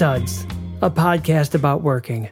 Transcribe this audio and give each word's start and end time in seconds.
Studs, 0.00 0.46
a 0.80 0.88
podcast 0.88 1.54
about 1.54 1.82
working. 1.82 2.30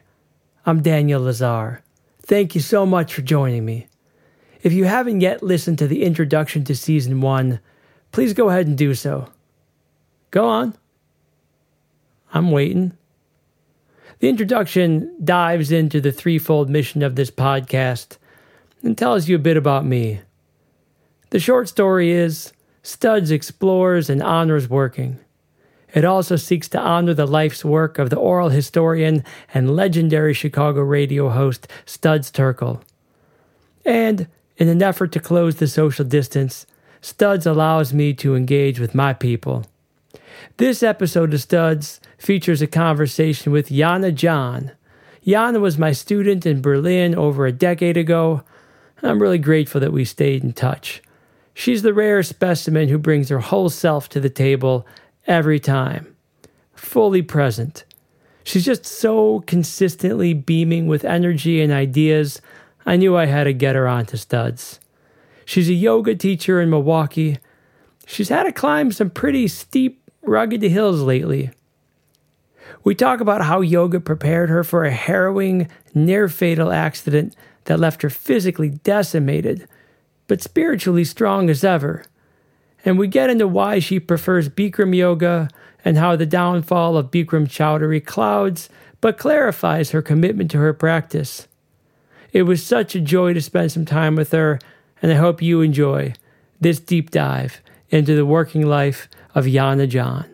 I'm 0.65 0.81
Daniel 0.81 1.21
Lazar. 1.21 1.83
Thank 2.23 2.55
you 2.55 2.61
so 2.61 2.83
much 2.83 3.13
for 3.13 3.21
joining 3.21 3.63
me. 3.63 3.85
If 4.63 4.73
you 4.73 4.85
haven't 4.85 5.21
yet 5.21 5.43
listened 5.43 5.77
to 5.77 5.87
the 5.87 6.01
introduction 6.01 6.63
to 6.63 6.75
season 6.75 7.21
one, 7.21 7.59
please 8.11 8.33
go 8.33 8.49
ahead 8.49 8.65
and 8.65 8.75
do 8.75 8.95
so. 8.95 9.29
Go 10.31 10.47
on. 10.47 10.73
I'm 12.33 12.49
waiting. 12.49 12.93
The 14.17 14.29
introduction 14.29 15.15
dives 15.23 15.71
into 15.71 16.01
the 16.01 16.11
threefold 16.11 16.71
mission 16.71 17.03
of 17.03 17.15
this 17.15 17.29
podcast 17.29 18.17
and 18.81 18.97
tells 18.97 19.29
you 19.29 19.35
a 19.35 19.37
bit 19.37 19.57
about 19.57 19.85
me. 19.85 20.21
The 21.29 21.39
short 21.39 21.69
story 21.69 22.09
is 22.09 22.51
Studs 22.81 23.29
explores 23.29 24.09
and 24.09 24.23
honors 24.23 24.67
working. 24.67 25.19
It 25.93 26.05
also 26.05 26.35
seeks 26.35 26.67
to 26.69 26.79
honor 26.79 27.13
the 27.13 27.25
life's 27.25 27.65
work 27.65 27.97
of 27.97 28.09
the 28.09 28.15
oral 28.15 28.49
historian 28.49 29.23
and 29.53 29.75
legendary 29.75 30.33
Chicago 30.33 30.81
radio 30.81 31.29
host 31.29 31.67
Studs 31.85 32.31
Terkel. 32.31 32.81
And 33.85 34.27
in 34.57 34.67
an 34.67 34.83
effort 34.83 35.11
to 35.13 35.19
close 35.19 35.55
the 35.55 35.67
social 35.67 36.05
distance, 36.05 36.65
Studs 37.01 37.45
allows 37.45 37.93
me 37.93 38.13
to 38.15 38.35
engage 38.35 38.79
with 38.79 38.93
my 38.93 39.13
people. 39.13 39.65
This 40.57 40.83
episode 40.83 41.33
of 41.33 41.41
Studs 41.41 42.01
features 42.17 42.61
a 42.61 42.67
conversation 42.67 43.51
with 43.51 43.69
Jana 43.69 44.11
John. 44.11 44.71
Jana 45.25 45.59
was 45.59 45.77
my 45.77 45.93
student 45.93 46.45
in 46.45 46.61
Berlin 46.61 47.15
over 47.15 47.45
a 47.45 47.51
decade 47.51 47.97
ago. 47.97 48.43
I'm 49.01 49.21
really 49.21 49.37
grateful 49.37 49.79
that 49.79 49.93
we 49.93 50.03
stayed 50.03 50.43
in 50.43 50.53
touch. 50.53 51.01
She's 51.53 51.81
the 51.81 51.93
rare 51.93 52.21
specimen 52.23 52.89
who 52.89 52.97
brings 52.97 53.29
her 53.29 53.39
whole 53.39 53.69
self 53.69 54.09
to 54.09 54.19
the 54.19 54.29
table 54.29 54.85
every 55.29 55.59
time, 55.59 56.15
fully 56.73 57.21
present. 57.21 57.85
She's 58.43 58.65
just 58.65 58.85
so 58.85 59.41
consistently 59.41 60.33
beaming 60.33 60.87
with 60.87 61.05
energy 61.05 61.61
and 61.61 61.71
ideas. 61.71 62.41
I 62.85 62.97
knew 62.97 63.15
I 63.15 63.27
had 63.27 63.43
to 63.43 63.53
get 63.53 63.75
her 63.75 63.87
onto 63.87 64.17
studs. 64.17 64.79
She's 65.45 65.69
a 65.69 65.73
yoga 65.73 66.15
teacher 66.15 66.59
in 66.59 66.71
Milwaukee. 66.71 67.37
She's 68.07 68.29
had 68.29 68.43
to 68.43 68.51
climb 68.51 68.91
some 68.91 69.11
pretty 69.11 69.47
steep, 69.47 70.01
rugged 70.23 70.63
hills 70.63 71.01
lately. 71.01 71.51
We 72.83 72.95
talk 72.95 73.21
about 73.21 73.43
how 73.43 73.61
yoga 73.61 73.99
prepared 73.99 74.49
her 74.49 74.63
for 74.63 74.83
a 74.83 74.91
harrowing, 74.91 75.69
near 75.93 76.27
fatal 76.27 76.71
accident 76.71 77.35
that 77.65 77.79
left 77.79 78.01
her 78.01 78.09
physically 78.09 78.69
decimated, 78.69 79.67
but 80.27 80.41
spiritually 80.41 81.03
strong 81.03 81.49
as 81.49 81.63
ever 81.63 82.03
and 82.85 82.97
we 82.97 83.07
get 83.07 83.29
into 83.29 83.47
why 83.47 83.79
she 83.79 83.99
prefers 83.99 84.49
Bikram 84.49 84.95
yoga 84.95 85.49
and 85.83 85.97
how 85.97 86.15
the 86.15 86.25
downfall 86.25 86.97
of 86.97 87.11
Bikram 87.11 87.47
Choudhury 87.47 88.03
clouds 88.05 88.69
but 89.01 89.17
clarifies 89.17 89.91
her 89.91 90.01
commitment 90.01 90.51
to 90.51 90.57
her 90.57 90.73
practice. 90.73 91.47
It 92.31 92.43
was 92.43 92.63
such 92.63 92.95
a 92.95 93.01
joy 93.01 93.33
to 93.33 93.41
spend 93.41 93.71
some 93.71 93.85
time 93.85 94.15
with 94.15 94.31
her, 94.31 94.59
and 95.01 95.11
I 95.11 95.15
hope 95.15 95.41
you 95.41 95.61
enjoy 95.61 96.13
this 96.59 96.79
deep 96.79 97.11
dive 97.11 97.61
into 97.89 98.15
the 98.15 98.25
working 98.25 98.65
life 98.65 99.09
of 99.33 99.45
Yana 99.45 99.87
John. 99.87 100.25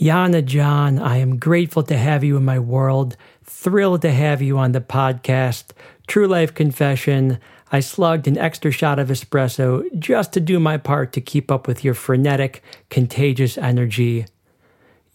Yana 0.00 0.44
John, 0.44 0.98
I 0.98 1.16
am 1.16 1.38
grateful 1.38 1.82
to 1.84 1.96
have 1.96 2.22
you 2.22 2.36
in 2.36 2.44
my 2.44 2.60
world, 2.60 3.16
thrilled 3.42 4.02
to 4.02 4.12
have 4.12 4.40
you 4.40 4.56
on 4.56 4.70
the 4.70 4.80
podcast, 4.80 5.70
True 6.06 6.28
Life 6.28 6.54
Confession. 6.54 7.40
I 7.70 7.80
slugged 7.80 8.26
an 8.26 8.38
extra 8.38 8.70
shot 8.70 8.98
of 8.98 9.08
espresso 9.08 9.84
just 9.98 10.32
to 10.32 10.40
do 10.40 10.58
my 10.58 10.78
part 10.78 11.12
to 11.12 11.20
keep 11.20 11.50
up 11.50 11.66
with 11.66 11.84
your 11.84 11.94
frenetic, 11.94 12.62
contagious 12.88 13.58
energy. 13.58 14.26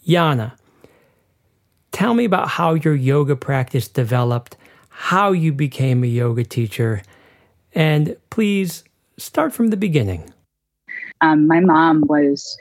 Yana, 0.08 0.54
tell 1.92 2.14
me 2.14 2.26
about 2.26 2.50
how 2.50 2.76
your 2.76 2.96
yoga 2.96 3.36
practice 3.36 3.88
developed, 3.88 4.56
how 4.90 5.32
you 5.32 5.52
became 5.52 6.04
a 6.04 6.08
yoga 6.08 6.44
teacher, 6.44 7.02
and 7.74 8.16
please 8.30 8.84
start 9.18 9.54
from 9.54 9.70
the 9.70 9.78
beginning. 9.78 10.32
Um, 11.22 11.48
my 11.48 11.60
mom 11.60 12.02
was 12.08 12.58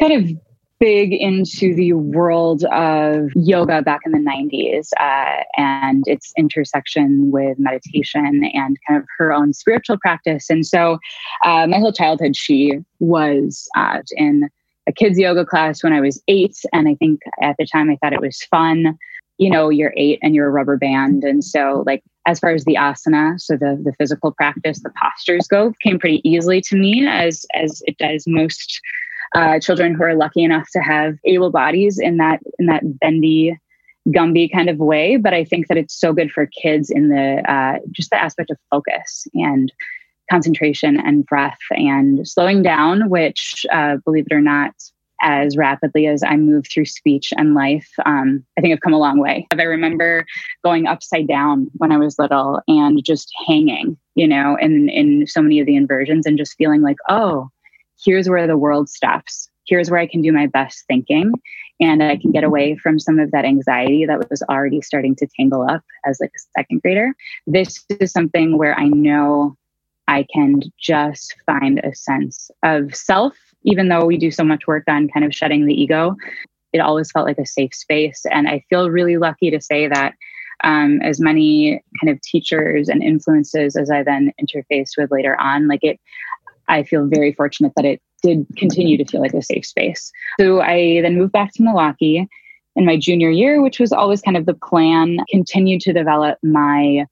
kind 0.00 0.12
of 0.12 0.47
big 0.80 1.12
into 1.12 1.74
the 1.74 1.92
world 1.92 2.64
of 2.64 3.30
yoga 3.34 3.82
back 3.82 4.00
in 4.06 4.12
the 4.12 4.18
90s 4.18 4.90
uh, 4.98 5.42
and 5.56 6.06
its 6.06 6.32
intersection 6.36 7.30
with 7.30 7.58
meditation 7.58 8.48
and 8.54 8.78
kind 8.86 9.00
of 9.00 9.06
her 9.18 9.32
own 9.32 9.52
spiritual 9.52 9.98
practice. 9.98 10.48
And 10.50 10.66
so, 10.66 10.98
uh, 11.44 11.66
my 11.66 11.78
whole 11.78 11.92
childhood, 11.92 12.36
she 12.36 12.78
was 13.00 13.68
uh, 13.76 14.02
in 14.12 14.48
a 14.86 14.92
kids' 14.92 15.18
yoga 15.18 15.44
class 15.44 15.82
when 15.82 15.92
I 15.92 16.00
was 16.00 16.22
eight. 16.28 16.56
And 16.72 16.88
I 16.88 16.94
think 16.94 17.20
at 17.42 17.56
the 17.58 17.66
time 17.66 17.90
I 17.90 17.96
thought 17.96 18.12
it 18.12 18.20
was 18.20 18.42
fun. 18.44 18.98
You 19.36 19.50
know, 19.50 19.68
you're 19.68 19.94
eight 19.96 20.18
and 20.22 20.34
you're 20.34 20.48
a 20.48 20.50
rubber 20.50 20.76
band. 20.76 21.22
And 21.22 21.44
so, 21.44 21.84
like, 21.86 22.02
as 22.26 22.40
far 22.40 22.50
as 22.50 22.64
the 22.64 22.74
asana, 22.74 23.40
so 23.40 23.56
the, 23.56 23.80
the 23.82 23.92
physical 23.98 24.32
practice, 24.32 24.80
the 24.82 24.92
postures 25.00 25.46
go, 25.46 25.72
came 25.82 25.98
pretty 25.98 26.20
easily 26.28 26.60
to 26.62 26.76
me 26.76 27.06
as 27.06 27.46
as 27.54 27.82
it 27.86 27.96
does 27.98 28.24
most 28.26 28.80
uh, 29.34 29.58
children 29.60 29.94
who 29.94 30.02
are 30.02 30.14
lucky 30.14 30.42
enough 30.42 30.68
to 30.72 30.80
have 30.80 31.16
able 31.24 31.50
bodies 31.50 31.98
in 31.98 32.16
that 32.18 32.40
in 32.58 32.66
that 32.66 32.82
bendy 33.00 33.56
gumby 34.08 34.50
kind 34.50 34.70
of 34.70 34.78
way 34.78 35.16
but 35.16 35.34
i 35.34 35.44
think 35.44 35.68
that 35.68 35.76
it's 35.76 35.98
so 35.98 36.12
good 36.12 36.30
for 36.30 36.46
kids 36.46 36.90
in 36.90 37.08
the 37.08 37.42
uh, 37.50 37.78
just 37.92 38.10
the 38.10 38.20
aspect 38.20 38.50
of 38.50 38.56
focus 38.70 39.26
and 39.34 39.72
concentration 40.30 41.00
and 41.00 41.24
breath 41.26 41.58
and 41.70 42.26
slowing 42.26 42.62
down 42.62 43.08
which 43.08 43.64
uh, 43.72 43.96
believe 44.04 44.26
it 44.30 44.34
or 44.34 44.40
not 44.40 44.72
as 45.20 45.56
rapidly 45.56 46.06
as 46.06 46.22
I 46.22 46.36
move 46.36 46.66
through 46.68 46.86
speech 46.86 47.32
and 47.36 47.54
life, 47.54 47.88
um, 48.06 48.44
I 48.56 48.60
think 48.60 48.72
I've 48.72 48.80
come 48.80 48.92
a 48.92 48.98
long 48.98 49.18
way. 49.18 49.46
I 49.52 49.62
remember 49.62 50.24
going 50.64 50.86
upside 50.86 51.26
down 51.26 51.68
when 51.74 51.92
I 51.92 51.96
was 51.96 52.18
little 52.18 52.60
and 52.68 53.02
just 53.04 53.30
hanging, 53.46 53.96
you 54.14 54.28
know, 54.28 54.56
in 54.60 54.88
in 54.88 55.26
so 55.26 55.42
many 55.42 55.60
of 55.60 55.66
the 55.66 55.76
inversions 55.76 56.26
and 56.26 56.38
just 56.38 56.56
feeling 56.56 56.82
like, 56.82 56.98
oh, 57.08 57.50
here's 58.04 58.28
where 58.28 58.46
the 58.46 58.56
world 58.56 58.88
stops. 58.88 59.48
Here's 59.66 59.90
where 59.90 60.00
I 60.00 60.06
can 60.06 60.22
do 60.22 60.32
my 60.32 60.46
best 60.46 60.84
thinking. 60.86 61.32
And 61.80 62.02
I 62.02 62.16
can 62.16 62.32
get 62.32 62.42
away 62.42 62.76
from 62.76 62.98
some 62.98 63.18
of 63.18 63.30
that 63.30 63.44
anxiety 63.44 64.04
that 64.06 64.28
was 64.30 64.42
already 64.48 64.80
starting 64.80 65.14
to 65.16 65.28
tangle 65.38 65.66
up 65.68 65.82
as 66.04 66.18
like 66.20 66.32
a 66.34 66.58
second 66.58 66.82
grader. 66.82 67.12
This 67.46 67.84
is 68.00 68.10
something 68.10 68.58
where 68.58 68.78
I 68.78 68.88
know 68.88 69.56
I 70.08 70.26
can 70.32 70.62
just 70.80 71.36
find 71.46 71.80
a 71.80 71.94
sense 71.94 72.50
of 72.62 72.94
self, 72.94 73.34
even 73.64 73.88
though 73.88 74.06
we 74.06 74.16
do 74.16 74.30
so 74.30 74.42
much 74.42 74.66
work 74.66 74.84
on 74.88 75.08
kind 75.08 75.24
of 75.24 75.34
shedding 75.34 75.66
the 75.66 75.80
ego. 75.80 76.16
It 76.72 76.80
always 76.80 77.10
felt 77.10 77.26
like 77.26 77.38
a 77.38 77.46
safe 77.46 77.74
space. 77.74 78.24
And 78.30 78.48
I 78.48 78.64
feel 78.70 78.90
really 78.90 79.18
lucky 79.18 79.50
to 79.50 79.60
say 79.60 79.86
that 79.86 80.14
um, 80.64 81.00
as 81.02 81.20
many 81.20 81.82
kind 82.00 82.12
of 82.12 82.20
teachers 82.22 82.88
and 82.88 83.02
influences 83.02 83.76
as 83.76 83.90
I 83.90 84.02
then 84.02 84.32
interfaced 84.40 84.96
with 84.96 85.12
later 85.12 85.38
on, 85.38 85.68
like 85.68 85.84
it, 85.84 86.00
I 86.68 86.82
feel 86.82 87.06
very 87.06 87.32
fortunate 87.32 87.72
that 87.76 87.84
it 87.84 88.00
did 88.22 88.46
continue 88.56 88.96
to 88.98 89.04
feel 89.04 89.20
like 89.20 89.34
a 89.34 89.42
safe 89.42 89.64
space. 89.64 90.12
So 90.40 90.60
I 90.60 91.00
then 91.02 91.16
moved 91.16 91.32
back 91.32 91.52
to 91.54 91.62
Milwaukee 91.62 92.28
in 92.76 92.84
my 92.84 92.96
junior 92.96 93.30
year, 93.30 93.62
which 93.62 93.80
was 93.80 93.92
always 93.92 94.20
kind 94.20 94.36
of 94.36 94.46
the 94.46 94.54
plan, 94.54 95.18
continued 95.30 95.80
to 95.82 95.92
develop 95.92 96.38
my 96.42 97.06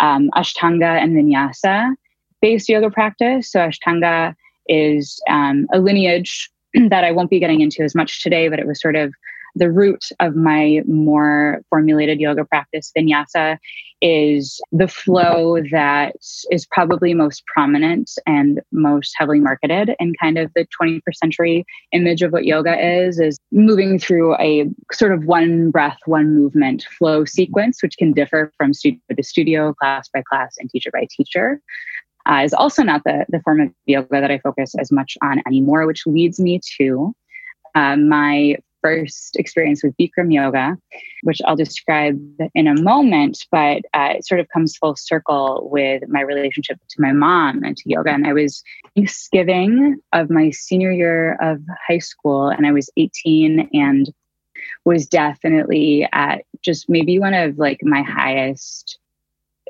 um, 0.00 0.30
Ashtanga 0.34 1.00
and 1.02 1.12
Vinyasa 1.16 1.94
based 2.40 2.68
yoga 2.68 2.90
practice. 2.90 3.50
So 3.50 3.60
Ashtanga 3.60 4.34
is 4.68 5.20
um, 5.28 5.66
a 5.72 5.78
lineage 5.78 6.50
that 6.88 7.04
I 7.04 7.10
won't 7.10 7.30
be 7.30 7.38
getting 7.38 7.60
into 7.60 7.82
as 7.82 7.94
much 7.94 8.22
today, 8.22 8.48
but 8.48 8.58
it 8.58 8.66
was 8.66 8.80
sort 8.80 8.96
of 8.96 9.14
the 9.54 9.70
root 9.70 10.04
of 10.20 10.34
my 10.34 10.82
more 10.86 11.62
formulated 11.70 12.20
yoga 12.20 12.44
practice, 12.44 12.92
vinyasa, 12.96 13.58
is 14.00 14.60
the 14.72 14.88
flow 14.88 15.60
that 15.70 16.16
is 16.50 16.66
probably 16.70 17.14
most 17.14 17.42
prominent 17.46 18.10
and 18.26 18.60
most 18.72 19.14
heavily 19.16 19.40
marketed 19.40 19.94
in 19.98 20.12
kind 20.20 20.36
of 20.36 20.50
the 20.54 20.66
21st 20.80 21.14
century 21.14 21.64
image 21.92 22.20
of 22.20 22.32
what 22.32 22.44
yoga 22.44 22.76
is, 22.78 23.18
is 23.18 23.38
moving 23.52 23.98
through 23.98 24.34
a 24.36 24.66
sort 24.92 25.12
of 25.12 25.24
one 25.24 25.70
breath, 25.70 25.98
one 26.06 26.34
movement 26.34 26.84
flow 26.98 27.24
sequence, 27.24 27.82
which 27.82 27.96
can 27.96 28.12
differ 28.12 28.52
from 28.58 28.74
studio 28.74 29.00
to 29.16 29.22
studio, 29.22 29.72
class 29.74 30.08
by 30.12 30.22
class, 30.28 30.54
and 30.58 30.68
teacher 30.68 30.90
by 30.92 31.06
teacher. 31.10 31.60
Uh, 32.26 32.40
is 32.42 32.54
also 32.54 32.82
not 32.82 33.02
the, 33.04 33.24
the 33.28 33.40
form 33.40 33.60
of 33.60 33.70
yoga 33.86 34.20
that 34.20 34.30
I 34.30 34.38
focus 34.38 34.74
as 34.78 34.90
much 34.90 35.16
on 35.22 35.42
anymore, 35.46 35.86
which 35.86 36.06
leads 36.06 36.40
me 36.40 36.58
to 36.78 37.14
uh, 37.74 37.96
my 37.96 38.56
first 38.84 39.36
experience 39.36 39.82
with 39.82 39.96
Bikram 39.96 40.32
yoga, 40.32 40.76
which 41.22 41.40
I'll 41.46 41.56
describe 41.56 42.20
in 42.54 42.66
a 42.66 42.80
moment, 42.82 43.46
but 43.50 43.82
uh, 43.94 44.12
it 44.16 44.26
sort 44.26 44.40
of 44.40 44.48
comes 44.50 44.76
full 44.76 44.94
circle 44.94 45.68
with 45.72 46.02
my 46.08 46.20
relationship 46.20 46.78
to 46.90 47.00
my 47.00 47.12
mom 47.12 47.64
and 47.64 47.76
to 47.78 47.82
yoga. 47.86 48.10
And 48.10 48.26
I 48.26 48.34
was 48.34 48.62
Thanksgiving 48.94 49.96
of 50.12 50.28
my 50.28 50.50
senior 50.50 50.92
year 50.92 51.38
of 51.40 51.62
high 51.88 51.98
school, 51.98 52.48
and 52.48 52.66
I 52.66 52.72
was 52.72 52.90
18 52.98 53.70
and 53.72 54.12
was 54.84 55.06
definitely 55.06 56.06
at 56.12 56.42
just 56.62 56.88
maybe 56.88 57.18
one 57.18 57.34
of 57.34 57.58
like 57.58 57.80
my 57.82 58.02
highest 58.02 58.98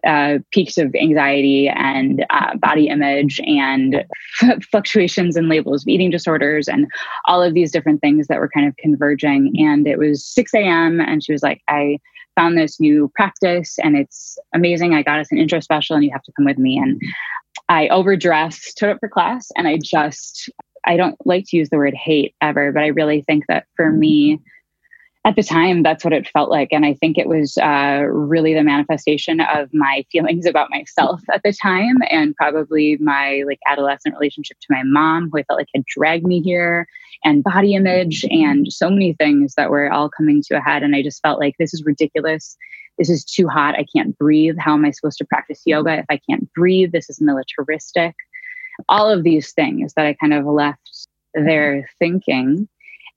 uh, 0.06 0.39
peaks 0.51 0.79
of 0.79 0.95
anxiety 0.95 1.69
and 1.69 2.25
uh, 2.31 2.56
body 2.56 2.89
image 2.89 3.41
and 3.47 4.05
f- 4.43 4.65
fluctuations 4.71 5.37
in 5.37 5.49
labels 5.49 5.83
of 5.83 5.89
eating 5.89 6.11
disorders 6.11 6.69
and 6.69 6.87
all 7.27 7.43
of 7.43 7.55
these 7.55 7.73
different 7.73 8.01
things 8.01 8.27
that 8.27 8.39
were 8.39 8.49
kind 8.49 8.67
of 8.69 8.77
converging. 8.77 9.53
And 9.56 9.87
it 9.87 9.99
was 9.99 10.25
6 10.25 10.55
a.m. 10.55 11.01
and 11.01 11.23
she 11.23 11.33
was 11.33 11.43
like, 11.43 11.62
I 11.69 11.99
found 12.37 12.59
this 12.59 12.81
new 12.81 13.11
practice 13.15 13.79
and 13.79 13.97
it's 13.97 14.37
amazing. 14.55 14.95
I 14.95 15.03
got 15.03 15.21
us 15.21 15.31
an 15.31 15.39
intro 15.39 15.61
special 15.61 15.97
and 15.97 16.05
you 16.05 16.11
have 16.12 16.23
to 16.25 16.33
come 16.33 16.45
with 16.45 16.59
me. 16.59 16.79
And 16.79 17.00
I 17.69 17.89
overdressed, 17.89 18.77
took 18.77 18.91
up 18.91 18.99
for 19.00 19.09
class, 19.09 19.49
and 19.57 19.67
I 19.67 19.79
just, 19.83 20.50
I 20.87 20.97
don't 20.97 21.17
like 21.25 21.45
to 21.49 21.57
use 21.57 21.71
the 21.71 21.77
word 21.77 21.95
hate 21.95 22.35
ever, 22.41 22.73
but 22.73 22.83
I 22.83 22.89
really 22.89 23.23
think 23.23 23.45
that 23.49 23.67
for 23.77 23.91
me, 23.91 24.41
at 25.26 25.37
the 25.37 25.43
time, 25.43 25.82
that's 25.82 26.05
what 26.05 26.12
it 26.12 26.29
felt 26.29 26.50
like. 26.50 26.69
And 26.71 26.85
I 26.85 26.93
think 26.93 27.17
it 27.17 27.26
was 27.26 27.56
uh, 27.56 28.03
really 28.11 28.53
the 28.53 28.62
manifestation 28.62 29.41
of 29.41 29.73
my 29.73 30.05
feelings 30.12 30.44
about 30.44 30.71
myself 30.71 31.23
at 31.32 31.43
the 31.43 31.53
time 31.53 31.97
and 32.11 32.37
probably 32.37 32.99
my 32.99 33.43
like 33.47 33.59
adolescent 33.67 34.15
relationship 34.15 34.59
to 34.61 34.67
my 34.69 34.82
mom, 34.85 35.31
who 35.31 35.38
I 35.38 35.44
felt 35.44 35.59
like 35.59 35.69
had 35.75 35.87
dragged 35.87 36.26
me 36.26 36.43
here, 36.43 36.87
and 37.25 37.43
body 37.43 37.75
image, 37.75 38.25
and 38.31 38.71
so 38.71 38.91
many 38.91 39.15
things 39.15 39.55
that 39.55 39.71
were 39.71 39.91
all 39.91 40.11
coming 40.11 40.43
to 40.47 40.59
a 40.59 40.61
head. 40.61 40.82
And 40.82 40.94
I 40.94 41.03
just 41.03 41.23
felt 41.23 41.41
like 41.41 41.55
this 41.59 41.73
is 41.73 41.85
ridiculous. 41.85 42.56
This 42.99 43.09
is 43.09 43.25
too 43.25 43.49
hot. 43.49 43.76
I 43.76 43.87
can't 43.97 44.17
breathe. 44.19 44.56
How 44.59 44.75
am 44.75 44.85
I 44.85 44.91
supposed 44.91 45.19
to 45.19 45.25
practice 45.25 45.62
yoga 45.65 45.99
if 45.99 46.06
I 46.11 46.21
can't 46.29 46.53
breathe? 46.53 46.93
This 46.93 47.09
is 47.09 47.21
militaristic. 47.21 48.15
All 48.91 49.11
of 49.11 49.23
these 49.23 49.53
things 49.53 49.94
that 49.94 50.05
I 50.05 50.12
kind 50.12 50.35
of 50.35 50.44
left 50.44 51.09
there 51.35 51.88
thinking 51.99 52.69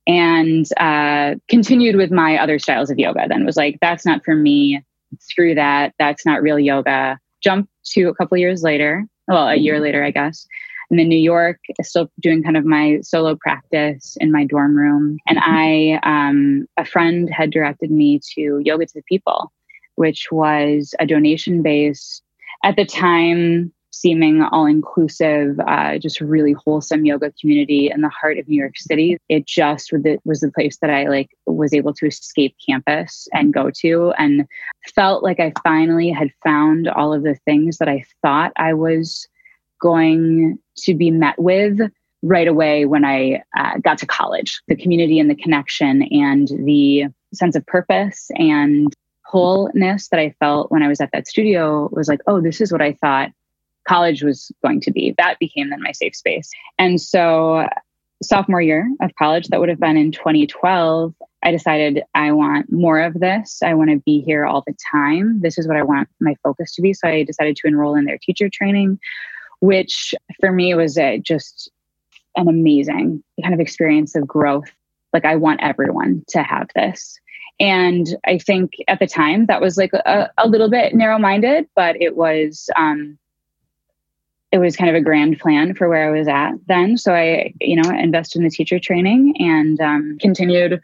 and 0.07 0.65
uh, 0.77 1.35
continued 1.49 1.97
with 1.97 2.11
my 2.11 2.37
other 2.37 2.57
styles 2.57 2.89
of 2.89 2.97
yoga. 2.97 3.27
Then 3.27 3.45
was 3.45 3.57
like, 3.57 3.77
that's 3.81 4.05
not 4.05 4.23
for 4.23 4.35
me. 4.35 4.81
Screw 5.19 5.53
that. 5.53 5.93
That's 5.99 6.25
not 6.25 6.41
real 6.41 6.57
yoga. 6.57 7.19
Jumped 7.43 7.69
to 7.91 8.05
a 8.05 8.15
couple 8.15 8.37
years 8.37 8.63
later. 8.63 9.05
Well, 9.27 9.49
a 9.49 9.55
year 9.55 9.79
later, 9.79 10.03
I 10.03 10.11
guess. 10.11 10.47
I'm 10.89 10.99
in 10.99 11.09
New 11.09 11.19
York, 11.19 11.59
still 11.81 12.09
doing 12.21 12.41
kind 12.41 12.55
of 12.55 12.63
my 12.63 12.99
solo 13.01 13.35
practice 13.35 14.15
in 14.21 14.31
my 14.31 14.45
dorm 14.45 14.75
room. 14.77 15.17
And 15.27 15.37
I, 15.41 15.99
um, 16.03 16.65
a 16.77 16.85
friend 16.85 17.29
had 17.29 17.51
directed 17.51 17.91
me 17.91 18.21
to 18.35 18.61
Yoga 18.63 18.85
to 18.85 18.93
the 18.93 19.03
People, 19.03 19.51
which 19.95 20.29
was 20.31 20.95
a 20.99 21.05
donation 21.05 21.61
based, 21.61 22.23
at 22.63 22.77
the 22.77 22.85
time, 22.85 23.73
seeming 24.01 24.41
all 24.41 24.65
inclusive, 24.65 25.59
uh, 25.59 25.97
just 25.97 26.21
really 26.21 26.53
wholesome 26.53 27.05
yoga 27.05 27.31
community 27.39 27.89
in 27.93 28.01
the 28.01 28.09
heart 28.09 28.37
of 28.37 28.47
New 28.47 28.59
York 28.59 28.77
City. 28.77 29.17
It 29.29 29.45
just 29.45 29.91
was 30.25 30.39
the 30.41 30.51
place 30.51 30.77
that 30.77 30.89
I 30.89 31.07
like 31.07 31.29
was 31.45 31.73
able 31.73 31.93
to 31.95 32.05
escape 32.05 32.55
campus 32.65 33.27
and 33.33 33.53
go 33.53 33.71
to, 33.81 34.13
and 34.17 34.47
felt 34.93 35.23
like 35.23 35.39
I 35.39 35.53
finally 35.63 36.09
had 36.09 36.31
found 36.43 36.87
all 36.87 37.13
of 37.13 37.23
the 37.23 37.35
things 37.45 37.77
that 37.77 37.89
I 37.89 38.05
thought 38.21 38.51
I 38.57 38.73
was 38.73 39.27
going 39.79 40.57
to 40.77 40.93
be 40.93 41.11
met 41.11 41.37
with 41.39 41.79
right 42.23 42.47
away 42.47 42.85
when 42.85 43.05
I 43.05 43.43
uh, 43.57 43.77
got 43.79 43.97
to 43.99 44.05
college. 44.05 44.61
The 44.67 44.75
community 44.75 45.19
and 45.19 45.29
the 45.29 45.35
connection 45.35 46.03
and 46.03 46.47
the 46.65 47.05
sense 47.33 47.55
of 47.55 47.65
purpose 47.65 48.29
and 48.35 48.93
wholeness 49.23 50.07
that 50.09 50.19
I 50.19 50.33
felt 50.39 50.71
when 50.71 50.83
I 50.83 50.87
was 50.87 51.01
at 51.01 51.09
that 51.11 51.27
studio 51.27 51.89
was 51.91 52.07
like, 52.07 52.21
oh, 52.27 52.41
this 52.41 52.61
is 52.61 52.71
what 52.71 52.81
I 52.81 52.93
thought 52.93 53.31
college 53.87 54.23
was 54.23 54.51
going 54.63 54.81
to 54.81 54.91
be. 54.91 55.13
That 55.17 55.39
became 55.39 55.69
then 55.69 55.81
my 55.81 55.91
safe 55.91 56.15
space. 56.15 56.49
And 56.77 56.99
so, 57.01 57.67
sophomore 58.21 58.61
year 58.61 58.89
of 59.01 59.11
college, 59.15 59.47
that 59.47 59.59
would 59.59 59.69
have 59.69 59.79
been 59.79 59.95
in 59.97 60.11
2012, 60.11 61.13
I 61.43 61.51
decided 61.51 62.01
I 62.15 62.31
want 62.31 62.71
more 62.71 62.99
of 62.99 63.13
this. 63.19 63.61
I 63.63 63.75
want 63.75 63.91
to 63.91 63.97
be 63.97 64.21
here 64.21 64.45
all 64.45 64.63
the 64.65 64.75
time. 64.91 65.39
This 65.41 65.57
is 65.57 65.67
what 65.67 65.77
I 65.77 65.83
want 65.83 66.09
my 66.19 66.35
focus 66.43 66.73
to 66.75 66.81
be. 66.81 66.93
So, 66.93 67.07
I 67.07 67.23
decided 67.23 67.55
to 67.57 67.67
enroll 67.67 67.95
in 67.95 68.05
their 68.05 68.17
teacher 68.17 68.49
training, 68.49 68.99
which 69.59 70.13
for 70.39 70.51
me 70.51 70.73
was 70.75 70.97
a, 70.97 71.19
just 71.19 71.71
an 72.35 72.47
amazing 72.47 73.23
kind 73.41 73.53
of 73.53 73.59
experience 73.59 74.15
of 74.15 74.27
growth. 74.27 74.71
Like, 75.13 75.25
I 75.25 75.35
want 75.35 75.61
everyone 75.63 76.23
to 76.29 76.43
have 76.43 76.67
this. 76.75 77.19
And 77.59 78.07
I 78.25 78.37
think 78.37 78.73
at 78.87 78.99
the 78.99 79.07
time 79.07 79.47
that 79.47 79.61
was 79.61 79.77
like 79.77 79.91
a, 79.93 80.29
a 80.37 80.47
little 80.47 80.69
bit 80.69 80.93
narrow 80.93 81.17
minded, 81.17 81.67
but 81.75 81.99
it 81.99 82.15
was 82.15 82.69
um, 82.77 83.17
it 84.51 84.59
was 84.59 84.75
kind 84.75 84.89
of 84.89 84.95
a 84.95 85.03
grand 85.03 85.39
plan 85.39 85.73
for 85.75 85.89
where 85.89 86.07
I 86.07 86.17
was 86.17 86.27
at 86.27 86.53
then. 86.67 86.97
So 86.97 87.13
I, 87.13 87.53
you 87.59 87.75
know, 87.75 87.89
invested 87.89 88.39
in 88.39 88.45
the 88.45 88.49
teacher 88.49 88.79
training 88.79 89.35
and 89.39 89.79
um, 89.81 90.17
continued 90.21 90.79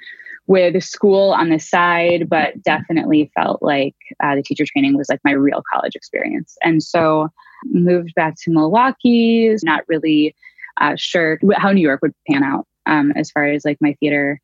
with 0.47 0.83
school 0.83 1.31
on 1.31 1.49
the 1.49 1.59
side, 1.59 2.27
but 2.29 2.61
definitely 2.63 3.31
felt 3.33 3.63
like 3.63 3.95
uh, 4.21 4.35
the 4.35 4.43
teacher 4.43 4.65
training 4.65 4.97
was 4.97 5.07
like 5.07 5.21
my 5.23 5.31
real 5.31 5.63
college 5.71 5.95
experience. 5.95 6.57
And 6.61 6.83
so 6.83 7.29
moved 7.65 8.13
back 8.15 8.35
to 8.43 8.51
Milwaukee, 8.51 9.55
not 9.63 9.85
really 9.87 10.35
uh, 10.81 10.95
sure 10.97 11.39
how 11.55 11.71
New 11.71 11.81
York 11.81 12.01
would 12.01 12.13
pan 12.29 12.43
out 12.43 12.67
um, 12.85 13.13
as 13.15 13.31
far 13.31 13.45
as 13.45 13.63
like 13.63 13.77
my 13.79 13.95
theater 14.01 14.41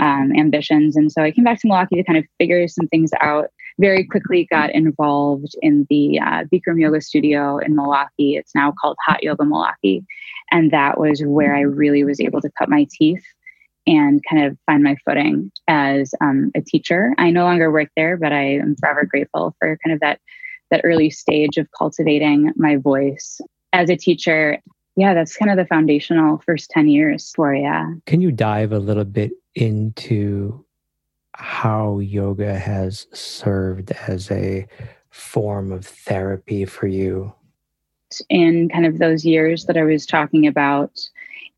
um, 0.00 0.32
ambitions. 0.36 0.96
And 0.96 1.12
so 1.12 1.22
I 1.22 1.30
came 1.30 1.44
back 1.44 1.60
to 1.60 1.68
Milwaukee 1.68 1.96
to 1.96 2.04
kind 2.04 2.18
of 2.18 2.24
figure 2.38 2.66
some 2.66 2.88
things 2.88 3.10
out 3.20 3.50
very 3.78 4.04
quickly 4.04 4.46
got 4.50 4.74
involved 4.74 5.54
in 5.62 5.86
the 5.90 6.18
uh, 6.18 6.44
Bikram 6.44 6.80
Yoga 6.80 7.00
Studio 7.00 7.58
in 7.58 7.76
Milwaukee. 7.76 8.36
It's 8.36 8.54
now 8.54 8.72
called 8.80 8.96
Hot 9.04 9.22
Yoga 9.22 9.44
Milwaukee. 9.44 10.04
And 10.50 10.70
that 10.70 10.98
was 10.98 11.22
where 11.24 11.54
I 11.54 11.60
really 11.60 12.04
was 12.04 12.20
able 12.20 12.40
to 12.40 12.50
cut 12.58 12.68
my 12.68 12.86
teeth 12.90 13.24
and 13.86 14.22
kind 14.28 14.44
of 14.44 14.58
find 14.66 14.82
my 14.82 14.96
footing 15.04 15.52
as 15.68 16.12
um, 16.20 16.50
a 16.54 16.60
teacher. 16.60 17.14
I 17.18 17.30
no 17.30 17.44
longer 17.44 17.70
work 17.70 17.88
there, 17.96 18.16
but 18.16 18.32
I 18.32 18.54
am 18.56 18.76
forever 18.76 19.04
grateful 19.04 19.54
for 19.58 19.78
kind 19.84 19.94
of 19.94 20.00
that 20.00 20.20
that 20.72 20.80
early 20.82 21.10
stage 21.10 21.58
of 21.58 21.68
cultivating 21.78 22.52
my 22.56 22.76
voice 22.76 23.40
as 23.72 23.88
a 23.88 23.96
teacher. 23.96 24.58
Yeah, 24.96 25.14
that's 25.14 25.36
kind 25.36 25.50
of 25.50 25.56
the 25.56 25.66
foundational 25.66 26.42
first 26.44 26.70
10 26.70 26.88
years 26.88 27.30
for 27.36 27.54
yeah. 27.54 27.86
Can 28.06 28.20
you 28.20 28.32
dive 28.32 28.72
a 28.72 28.80
little 28.80 29.04
bit 29.04 29.30
into 29.54 30.65
how 31.36 31.98
yoga 31.98 32.58
has 32.58 33.06
served 33.12 33.92
as 34.08 34.30
a 34.30 34.66
form 35.10 35.70
of 35.70 35.84
therapy 35.84 36.64
for 36.64 36.86
you? 36.86 37.32
In 38.30 38.68
kind 38.68 38.86
of 38.86 38.98
those 38.98 39.24
years 39.24 39.66
that 39.66 39.76
I 39.76 39.84
was 39.84 40.06
talking 40.06 40.46
about, 40.46 40.98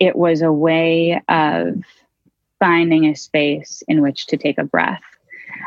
it 0.00 0.16
was 0.16 0.42
a 0.42 0.52
way 0.52 1.20
of 1.28 1.82
finding 2.58 3.06
a 3.06 3.14
space 3.14 3.82
in 3.86 4.02
which 4.02 4.26
to 4.26 4.36
take 4.36 4.58
a 4.58 4.64
breath. 4.64 5.02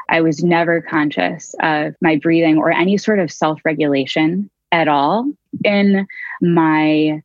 I 0.10 0.22
was 0.22 0.44
never 0.44 0.82
conscious 0.82 1.56
of 1.62 1.96
my 2.02 2.18
breathing 2.18 2.58
or 2.58 2.72
any 2.72 2.98
sort 2.98 3.20
of 3.20 3.32
self 3.32 3.62
regulation 3.64 4.50
at 4.74 4.88
all 4.88 5.32
in 5.64 6.06
my 6.42 7.22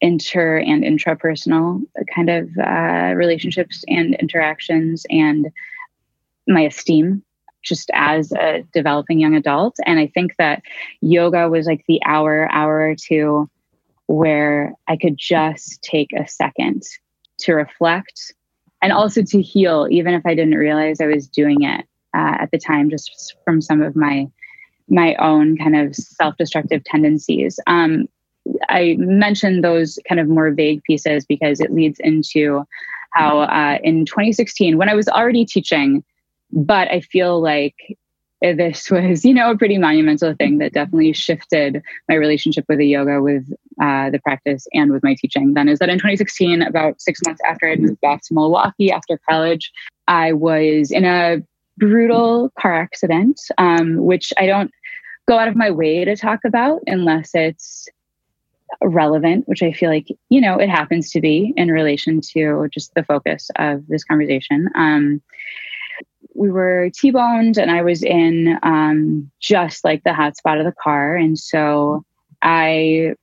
inter 0.00 0.58
and 0.58 0.82
intrapersonal 0.82 1.82
kind 2.14 2.30
of 2.30 2.50
uh, 2.58 3.14
relationships 3.16 3.84
and 3.88 4.14
interactions 4.16 5.06
and 5.10 5.50
my 6.46 6.62
esteem 6.62 7.22
just 7.62 7.90
as 7.94 8.30
a 8.32 8.62
developing 8.72 9.18
young 9.18 9.34
adult. 9.34 9.76
And 9.86 9.98
I 9.98 10.06
think 10.06 10.36
that 10.36 10.62
yoga 11.00 11.48
was 11.48 11.66
like 11.66 11.84
the 11.88 12.00
hour, 12.04 12.50
hour 12.52 12.90
or 12.90 12.94
two 12.94 13.48
where 14.06 14.74
I 14.86 14.96
could 14.96 15.16
just 15.16 15.82
take 15.82 16.12
a 16.12 16.28
second 16.28 16.82
to 17.38 17.54
reflect 17.54 18.34
and 18.82 18.92
also 18.92 19.22
to 19.22 19.40
heal, 19.40 19.88
even 19.90 20.12
if 20.12 20.26
I 20.26 20.34
didn't 20.34 20.56
realize 20.56 21.00
I 21.00 21.06
was 21.06 21.26
doing 21.26 21.62
it 21.62 21.86
uh, 22.14 22.36
at 22.38 22.50
the 22.50 22.58
time, 22.58 22.90
just 22.90 23.34
from 23.44 23.60
some 23.60 23.82
of 23.82 23.96
my 23.96 24.28
my 24.86 25.14
own 25.14 25.56
kind 25.56 25.74
of 25.74 25.96
self-destructive 25.96 26.84
tendencies. 26.84 27.58
Um, 27.66 28.06
I 28.68 28.96
mentioned 28.98 29.64
those 29.64 29.98
kind 30.06 30.20
of 30.20 30.28
more 30.28 30.50
vague 30.50 30.82
pieces 30.82 31.24
because 31.24 31.58
it 31.58 31.72
leads 31.72 31.98
into 32.00 32.64
how 33.12 33.40
uh, 33.40 33.78
in 33.82 34.04
2016, 34.04 34.76
when 34.76 34.90
I 34.90 34.94
was 34.94 35.08
already 35.08 35.46
teaching 35.46 36.04
but 36.54 36.90
I 36.90 37.00
feel 37.00 37.42
like 37.42 37.74
this 38.40 38.90
was, 38.90 39.24
you 39.24 39.34
know, 39.34 39.50
a 39.50 39.58
pretty 39.58 39.78
monumental 39.78 40.34
thing 40.34 40.58
that 40.58 40.72
definitely 40.72 41.12
shifted 41.12 41.82
my 42.08 42.14
relationship 42.14 42.64
with 42.68 42.78
the 42.78 42.86
yoga, 42.86 43.20
with 43.20 43.44
uh, 43.82 44.10
the 44.10 44.20
practice, 44.22 44.66
and 44.72 44.92
with 44.92 45.02
my 45.02 45.14
teaching. 45.18 45.54
Then 45.54 45.68
is 45.68 45.80
that 45.80 45.88
in 45.88 45.98
2016, 45.98 46.62
about 46.62 47.00
six 47.00 47.20
months 47.26 47.40
after 47.46 47.68
I 47.68 47.76
moved 47.76 48.00
back 48.00 48.22
to 48.22 48.34
Milwaukee 48.34 48.90
after 48.90 49.18
college, 49.28 49.72
I 50.06 50.32
was 50.32 50.90
in 50.90 51.04
a 51.04 51.42
brutal 51.76 52.52
car 52.58 52.74
accident, 52.74 53.40
um, 53.58 53.96
which 53.96 54.32
I 54.38 54.46
don't 54.46 54.70
go 55.26 55.38
out 55.38 55.48
of 55.48 55.56
my 55.56 55.70
way 55.70 56.04
to 56.04 56.16
talk 56.16 56.40
about 56.44 56.80
unless 56.86 57.30
it's 57.34 57.88
relevant, 58.82 59.48
which 59.48 59.62
I 59.62 59.72
feel 59.72 59.90
like, 59.90 60.08
you 60.28 60.40
know, 60.40 60.58
it 60.58 60.68
happens 60.68 61.10
to 61.12 61.20
be 61.20 61.52
in 61.56 61.70
relation 61.70 62.20
to 62.32 62.68
just 62.72 62.94
the 62.94 63.04
focus 63.04 63.50
of 63.56 63.86
this 63.86 64.04
conversation. 64.04 64.68
Um, 64.74 65.22
we 66.34 66.50
were 66.50 66.90
T-boned 66.94 67.58
and 67.58 67.70
I 67.70 67.82
was 67.82 68.02
in 68.02 68.58
um, 68.62 69.30
just 69.40 69.84
like 69.84 70.02
the 70.04 70.14
hot 70.14 70.36
spot 70.36 70.58
of 70.58 70.64
the 70.64 70.72
car. 70.72 71.16
And 71.16 71.38
so 71.38 72.04
I 72.42 73.14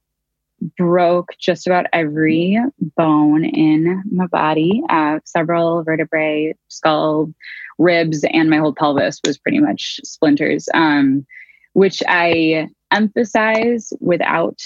broke 0.77 1.29
just 1.39 1.67
about 1.67 1.87
every 1.91 2.59
bone 2.95 3.45
in 3.45 4.03
my 4.11 4.27
body, 4.27 4.83
uh, 4.89 5.19
several 5.25 5.83
vertebrae, 5.83 6.55
skull, 6.67 7.33
ribs, 7.77 8.23
and 8.31 8.49
my 8.49 8.57
whole 8.57 8.73
pelvis 8.73 9.19
was 9.25 9.37
pretty 9.37 9.59
much 9.59 9.99
splinters. 10.03 10.69
Um, 10.73 11.25
which 11.73 12.03
I 12.07 12.67
emphasize 12.91 13.93
without 13.99 14.59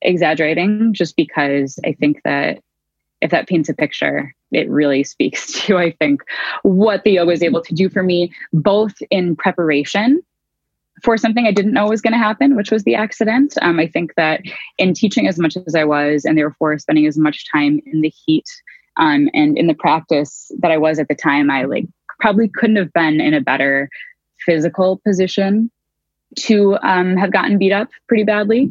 exaggerating, 0.00 0.94
just 0.94 1.16
because 1.16 1.78
I 1.84 1.92
think 1.92 2.22
that 2.24 2.62
if 3.20 3.30
that 3.30 3.48
paints 3.48 3.68
a 3.68 3.74
picture, 3.74 4.34
it 4.52 4.68
really 4.70 5.04
speaks 5.04 5.52
to, 5.62 5.78
I 5.78 5.92
think, 5.92 6.22
what 6.62 7.04
the 7.04 7.12
yoga 7.12 7.32
is 7.32 7.42
able 7.42 7.62
to 7.62 7.74
do 7.74 7.88
for 7.88 8.02
me, 8.02 8.32
both 8.52 8.94
in 9.10 9.36
preparation 9.36 10.22
for 11.02 11.16
something 11.16 11.46
I 11.46 11.52
didn't 11.52 11.72
know 11.72 11.88
was 11.88 12.00
going 12.00 12.12
to 12.12 12.18
happen, 12.18 12.54
which 12.54 12.70
was 12.70 12.84
the 12.84 12.94
accident. 12.94 13.54
Um, 13.60 13.80
I 13.80 13.86
think 13.86 14.14
that 14.16 14.40
in 14.78 14.94
teaching 14.94 15.26
as 15.26 15.38
much 15.38 15.56
as 15.56 15.74
I 15.74 15.84
was, 15.84 16.24
and 16.24 16.38
therefore 16.38 16.78
spending 16.78 17.06
as 17.06 17.18
much 17.18 17.50
time 17.50 17.80
in 17.86 18.02
the 18.02 18.12
heat 18.24 18.48
um, 18.98 19.28
and 19.34 19.58
in 19.58 19.66
the 19.66 19.74
practice 19.74 20.50
that 20.60 20.70
I 20.70 20.78
was 20.78 20.98
at 20.98 21.08
the 21.08 21.14
time, 21.14 21.50
I 21.50 21.64
like 21.64 21.86
probably 22.20 22.48
couldn't 22.48 22.76
have 22.76 22.92
been 22.92 23.20
in 23.20 23.34
a 23.34 23.40
better 23.40 23.88
physical 24.44 25.00
position 25.04 25.70
to 26.36 26.78
um, 26.82 27.16
have 27.16 27.32
gotten 27.32 27.58
beat 27.58 27.72
up 27.72 27.88
pretty 28.06 28.24
badly. 28.24 28.70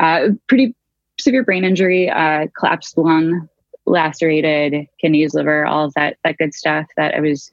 Uh, 0.00 0.28
pretty 0.48 0.74
severe 1.20 1.44
brain 1.44 1.64
injury, 1.64 2.10
uh, 2.10 2.46
collapsed 2.58 2.96
lung, 2.98 3.48
lacerated 3.88 4.86
kidneys, 5.00 5.34
liver, 5.34 5.66
all 5.66 5.86
of 5.86 5.94
that 5.94 6.16
that 6.24 6.38
good 6.38 6.54
stuff 6.54 6.86
that 6.96 7.14
I 7.14 7.20
was 7.20 7.50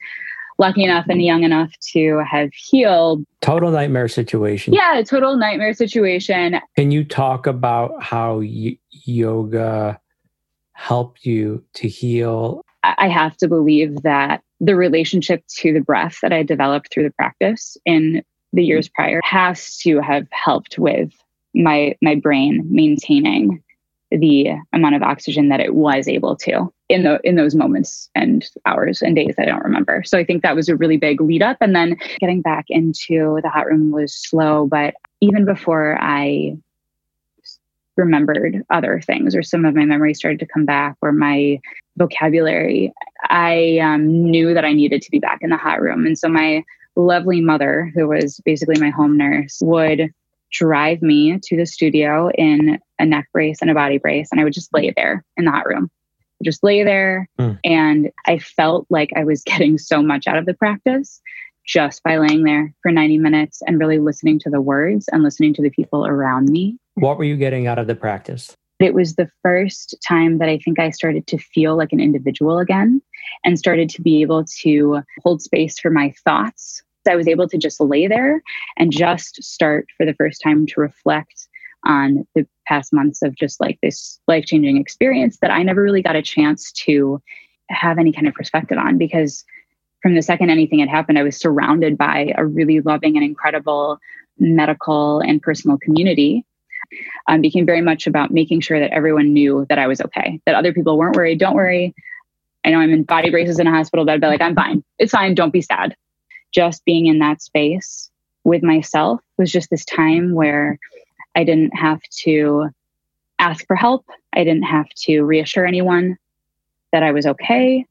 lucky 0.58 0.84
enough 0.84 1.06
and 1.08 1.22
young 1.22 1.42
enough 1.42 1.72
to 1.92 2.22
have 2.28 2.50
healed. 2.54 3.24
Total 3.40 3.70
nightmare 3.70 4.08
situation. 4.08 4.72
Yeah, 4.72 5.02
total 5.04 5.36
nightmare 5.36 5.74
situation. 5.74 6.60
Can 6.76 6.90
you 6.90 7.04
talk 7.04 7.46
about 7.46 8.02
how 8.02 8.38
y- 8.38 8.78
yoga 8.90 10.00
helped 10.72 11.24
you 11.24 11.62
to 11.74 11.88
heal? 11.88 12.62
I 12.82 13.08
have 13.08 13.36
to 13.38 13.48
believe 13.48 14.02
that 14.02 14.42
the 14.60 14.76
relationship 14.76 15.42
to 15.58 15.72
the 15.72 15.80
breath 15.80 16.18
that 16.22 16.32
I 16.32 16.42
developed 16.42 16.92
through 16.92 17.04
the 17.04 17.12
practice 17.12 17.76
in 17.84 18.22
the 18.52 18.64
years 18.64 18.88
prior 18.88 19.20
has 19.24 19.76
to 19.78 20.00
have 20.00 20.26
helped 20.30 20.78
with 20.78 21.10
my 21.54 21.94
my 22.02 22.14
brain 22.14 22.66
maintaining 22.70 23.62
the 24.10 24.50
amount 24.72 24.94
of 24.94 25.02
oxygen 25.02 25.48
that 25.48 25.60
it 25.60 25.74
was 25.74 26.06
able 26.06 26.36
to 26.36 26.72
in 26.88 27.02
the 27.02 27.20
in 27.24 27.34
those 27.34 27.54
moments 27.54 28.08
and 28.14 28.48
hours 28.64 29.02
and 29.02 29.16
days 29.16 29.34
I 29.38 29.44
don't 29.44 29.64
remember. 29.64 30.02
So 30.04 30.18
I 30.18 30.24
think 30.24 30.42
that 30.42 30.54
was 30.54 30.68
a 30.68 30.76
really 30.76 30.96
big 30.96 31.20
lead 31.20 31.42
up 31.42 31.56
and 31.60 31.74
then 31.74 31.96
getting 32.20 32.42
back 32.42 32.66
into 32.68 33.40
the 33.42 33.50
hot 33.50 33.66
room 33.66 33.90
was 33.90 34.14
slow 34.14 34.66
but 34.66 34.94
even 35.20 35.44
before 35.44 35.98
I 36.00 36.56
remembered 37.96 38.62
other 38.68 39.00
things 39.00 39.34
or 39.34 39.42
some 39.42 39.64
of 39.64 39.74
my 39.74 39.84
memories 39.84 40.18
started 40.18 40.38
to 40.40 40.46
come 40.46 40.66
back 40.66 40.96
or 41.00 41.12
my 41.12 41.58
vocabulary 41.96 42.92
I 43.30 43.78
um, 43.78 44.30
knew 44.30 44.54
that 44.54 44.66
I 44.66 44.74
needed 44.74 45.02
to 45.02 45.10
be 45.10 45.18
back 45.18 45.38
in 45.40 45.50
the 45.50 45.56
hot 45.56 45.80
room 45.80 46.04
and 46.06 46.18
so 46.18 46.28
my 46.28 46.62
lovely 46.94 47.40
mother 47.40 47.90
who 47.94 48.08
was 48.08 48.40
basically 48.44 48.78
my 48.78 48.90
home 48.90 49.16
nurse 49.16 49.58
would 49.62 50.12
drive 50.52 51.02
me 51.02 51.38
to 51.42 51.56
the 51.56 51.66
studio 51.66 52.30
in 52.30 52.78
a 52.98 53.06
neck 53.06 53.28
brace 53.32 53.58
and 53.60 53.70
a 53.70 53.74
body 53.74 53.98
brace 53.98 54.28
and 54.30 54.40
I 54.40 54.44
would 54.44 54.52
just 54.52 54.72
lay 54.72 54.92
there 54.96 55.24
in 55.36 55.44
the 55.44 55.50
hot 55.50 55.66
room 55.66 55.90
just 56.44 56.62
lay 56.62 56.84
there. 56.84 57.28
Mm. 57.38 57.58
And 57.64 58.10
I 58.26 58.38
felt 58.38 58.86
like 58.90 59.10
I 59.16 59.24
was 59.24 59.42
getting 59.46 59.78
so 59.78 60.02
much 60.02 60.26
out 60.26 60.38
of 60.38 60.46
the 60.46 60.54
practice 60.54 61.20
just 61.66 62.02
by 62.04 62.16
laying 62.18 62.44
there 62.44 62.72
for 62.82 62.92
90 62.92 63.18
minutes 63.18 63.60
and 63.66 63.78
really 63.78 63.98
listening 63.98 64.38
to 64.40 64.50
the 64.50 64.60
words 64.60 65.08
and 65.10 65.22
listening 65.22 65.52
to 65.54 65.62
the 65.62 65.70
people 65.70 66.06
around 66.06 66.48
me. 66.48 66.78
What 66.94 67.18
were 67.18 67.24
you 67.24 67.36
getting 67.36 67.66
out 67.66 67.78
of 67.78 67.88
the 67.88 67.96
practice? 67.96 68.54
It 68.78 68.94
was 68.94 69.16
the 69.16 69.28
first 69.42 69.96
time 70.06 70.38
that 70.38 70.48
I 70.48 70.58
think 70.58 70.78
I 70.78 70.90
started 70.90 71.26
to 71.28 71.38
feel 71.38 71.76
like 71.76 71.92
an 71.92 72.00
individual 72.00 72.58
again 72.58 73.02
and 73.44 73.58
started 73.58 73.88
to 73.90 74.02
be 74.02 74.22
able 74.22 74.44
to 74.60 75.00
hold 75.24 75.42
space 75.42 75.78
for 75.78 75.90
my 75.90 76.14
thoughts. 76.24 76.82
I 77.06 77.16
was 77.16 77.28
able 77.28 77.48
to 77.48 77.58
just 77.58 77.80
lay 77.80 78.06
there 78.06 78.42
and 78.76 78.92
just 78.92 79.42
start 79.42 79.88
for 79.96 80.06
the 80.06 80.14
first 80.14 80.40
time 80.42 80.66
to 80.66 80.80
reflect 80.80 81.48
on 81.84 82.26
the 82.34 82.46
past 82.66 82.92
months 82.92 83.22
of 83.22 83.34
just 83.34 83.60
like 83.60 83.78
this 83.82 84.20
life 84.26 84.44
changing 84.44 84.76
experience 84.76 85.38
that 85.40 85.50
I 85.50 85.62
never 85.62 85.82
really 85.82 86.02
got 86.02 86.16
a 86.16 86.22
chance 86.22 86.72
to 86.72 87.22
have 87.70 87.98
any 87.98 88.12
kind 88.12 88.26
of 88.26 88.34
perspective 88.34 88.78
on 88.78 88.98
because 88.98 89.44
from 90.02 90.14
the 90.14 90.22
second 90.22 90.50
anything 90.50 90.78
had 90.80 90.88
happened, 90.88 91.18
I 91.18 91.22
was 91.22 91.36
surrounded 91.36 91.96
by 91.96 92.32
a 92.36 92.44
really 92.44 92.80
loving 92.80 93.16
and 93.16 93.24
incredible 93.24 93.98
medical 94.38 95.20
and 95.20 95.40
personal 95.42 95.78
community. 95.78 96.44
Um, 97.26 97.40
became 97.40 97.66
very 97.66 97.80
much 97.80 98.06
about 98.06 98.30
making 98.30 98.60
sure 98.60 98.78
that 98.78 98.92
everyone 98.92 99.32
knew 99.32 99.66
that 99.68 99.78
I 99.78 99.88
was 99.88 100.00
okay, 100.00 100.40
that 100.46 100.54
other 100.54 100.72
people 100.72 100.96
weren't 100.96 101.16
worried. 101.16 101.40
Don't 101.40 101.56
worry. 101.56 101.92
I 102.64 102.70
know 102.70 102.78
I'm 102.78 102.92
in 102.92 103.02
body 103.02 103.30
braces 103.30 103.58
in 103.58 103.66
a 103.66 103.72
hospital 103.72 104.04
bed, 104.04 104.20
but 104.20 104.28
like, 104.28 104.40
I'm 104.40 104.54
fine. 104.54 104.84
It's 104.98 105.10
fine. 105.10 105.34
Don't 105.34 105.52
be 105.52 105.62
sad. 105.62 105.96
Just 106.56 106.86
being 106.86 107.04
in 107.04 107.18
that 107.18 107.42
space 107.42 108.10
with 108.42 108.62
myself 108.62 109.20
was 109.36 109.52
just 109.52 109.68
this 109.68 109.84
time 109.84 110.32
where 110.32 110.78
I 111.34 111.44
didn't 111.44 111.76
have 111.76 112.00
to 112.22 112.70
ask 113.38 113.66
for 113.66 113.76
help. 113.76 114.06
I 114.32 114.42
didn't 114.42 114.62
have 114.62 114.88
to 115.02 115.20
reassure 115.20 115.66
anyone 115.66 116.16
that 116.92 117.02
I 117.02 117.12
was 117.12 117.26
okay. 117.26 117.84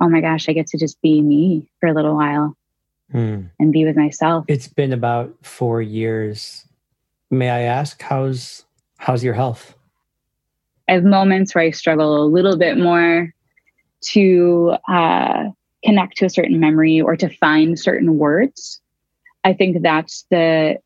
Oh 0.00 0.08
my 0.10 0.20
gosh, 0.20 0.50
I 0.50 0.52
get 0.52 0.66
to 0.66 0.78
just 0.78 1.00
be 1.00 1.22
me 1.22 1.66
for 1.80 1.88
a 1.88 1.94
little 1.94 2.14
while 2.14 2.54
hmm. 3.10 3.44
and 3.58 3.72
be 3.72 3.86
with 3.86 3.96
myself. 3.96 4.44
It's 4.48 4.68
been 4.68 4.92
about 4.92 5.34
four 5.40 5.80
years. 5.80 6.66
May 7.30 7.48
I 7.48 7.60
ask 7.62 8.02
how's 8.02 8.66
how's 8.98 9.24
your 9.24 9.34
health? 9.34 9.74
I 10.88 10.92
have 10.92 11.04
moments 11.04 11.54
where 11.54 11.64
I 11.64 11.70
struggle 11.70 12.22
a 12.22 12.26
little 12.26 12.58
bit 12.58 12.76
more 12.76 13.32
to 14.10 14.74
uh, 14.88 15.44
connect 15.84 16.16
to 16.18 16.26
a 16.26 16.30
certain 16.30 16.60
memory 16.60 17.00
or 17.00 17.16
to 17.16 17.28
find 17.28 17.78
certain 17.78 18.18
words. 18.18 18.80
I 19.44 19.52
think 19.52 19.82
that's 19.82 20.24
the 20.30 20.78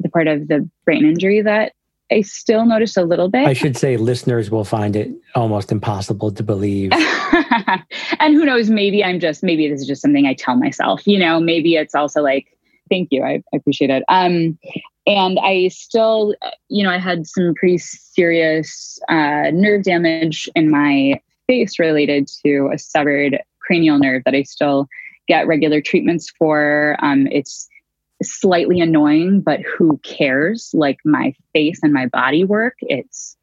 the 0.00 0.08
part 0.08 0.26
of 0.26 0.48
the 0.48 0.68
brain 0.84 1.04
injury 1.04 1.42
that 1.42 1.72
I 2.10 2.22
still 2.22 2.64
notice 2.66 2.96
a 2.96 3.04
little 3.04 3.28
bit. 3.28 3.46
I 3.46 3.52
should 3.52 3.76
say 3.76 3.96
listeners 3.96 4.50
will 4.50 4.64
find 4.64 4.96
it 4.96 5.10
almost 5.34 5.70
impossible 5.70 6.32
to 6.32 6.42
believe. 6.42 6.90
and 8.18 8.34
who 8.34 8.44
knows, 8.44 8.68
maybe 8.68 9.04
I'm 9.04 9.20
just, 9.20 9.42
maybe 9.42 9.68
this 9.68 9.82
is 9.82 9.86
just 9.86 10.02
something 10.02 10.26
I 10.26 10.34
tell 10.34 10.56
myself, 10.56 11.06
you 11.06 11.18
know, 11.18 11.38
maybe 11.38 11.76
it's 11.76 11.94
also 11.94 12.20
like, 12.20 12.46
thank 12.88 13.08
you, 13.12 13.22
I, 13.22 13.42
I 13.52 13.56
appreciate 13.56 13.90
it. 13.90 14.02
Um, 14.08 14.58
and 15.06 15.38
I 15.38 15.68
still, 15.68 16.34
you 16.68 16.82
know, 16.82 16.90
I 16.90 16.98
had 16.98 17.26
some 17.26 17.54
pretty 17.54 17.78
serious 17.78 18.98
uh, 19.08 19.50
nerve 19.52 19.84
damage 19.84 20.48
in 20.56 20.70
my 20.70 21.20
face 21.46 21.78
related 21.78 22.28
to 22.44 22.70
a 22.72 22.78
severed 22.78 23.38
cranial 23.70 24.00
nerve 24.00 24.24
that 24.24 24.34
I 24.34 24.42
still 24.42 24.88
get 25.28 25.46
regular 25.46 25.80
treatments 25.80 26.28
for. 26.36 26.96
Um, 27.00 27.28
it's 27.28 27.68
slightly 28.20 28.80
annoying, 28.80 29.42
but 29.42 29.60
who 29.60 29.98
cares? 29.98 30.70
Like 30.74 30.98
my 31.04 31.32
face 31.52 31.78
and 31.84 31.92
my 31.92 32.06
body 32.06 32.42
work, 32.42 32.74
it's 32.80 33.36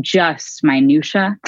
just 0.00 0.64
minutia. 0.64 1.38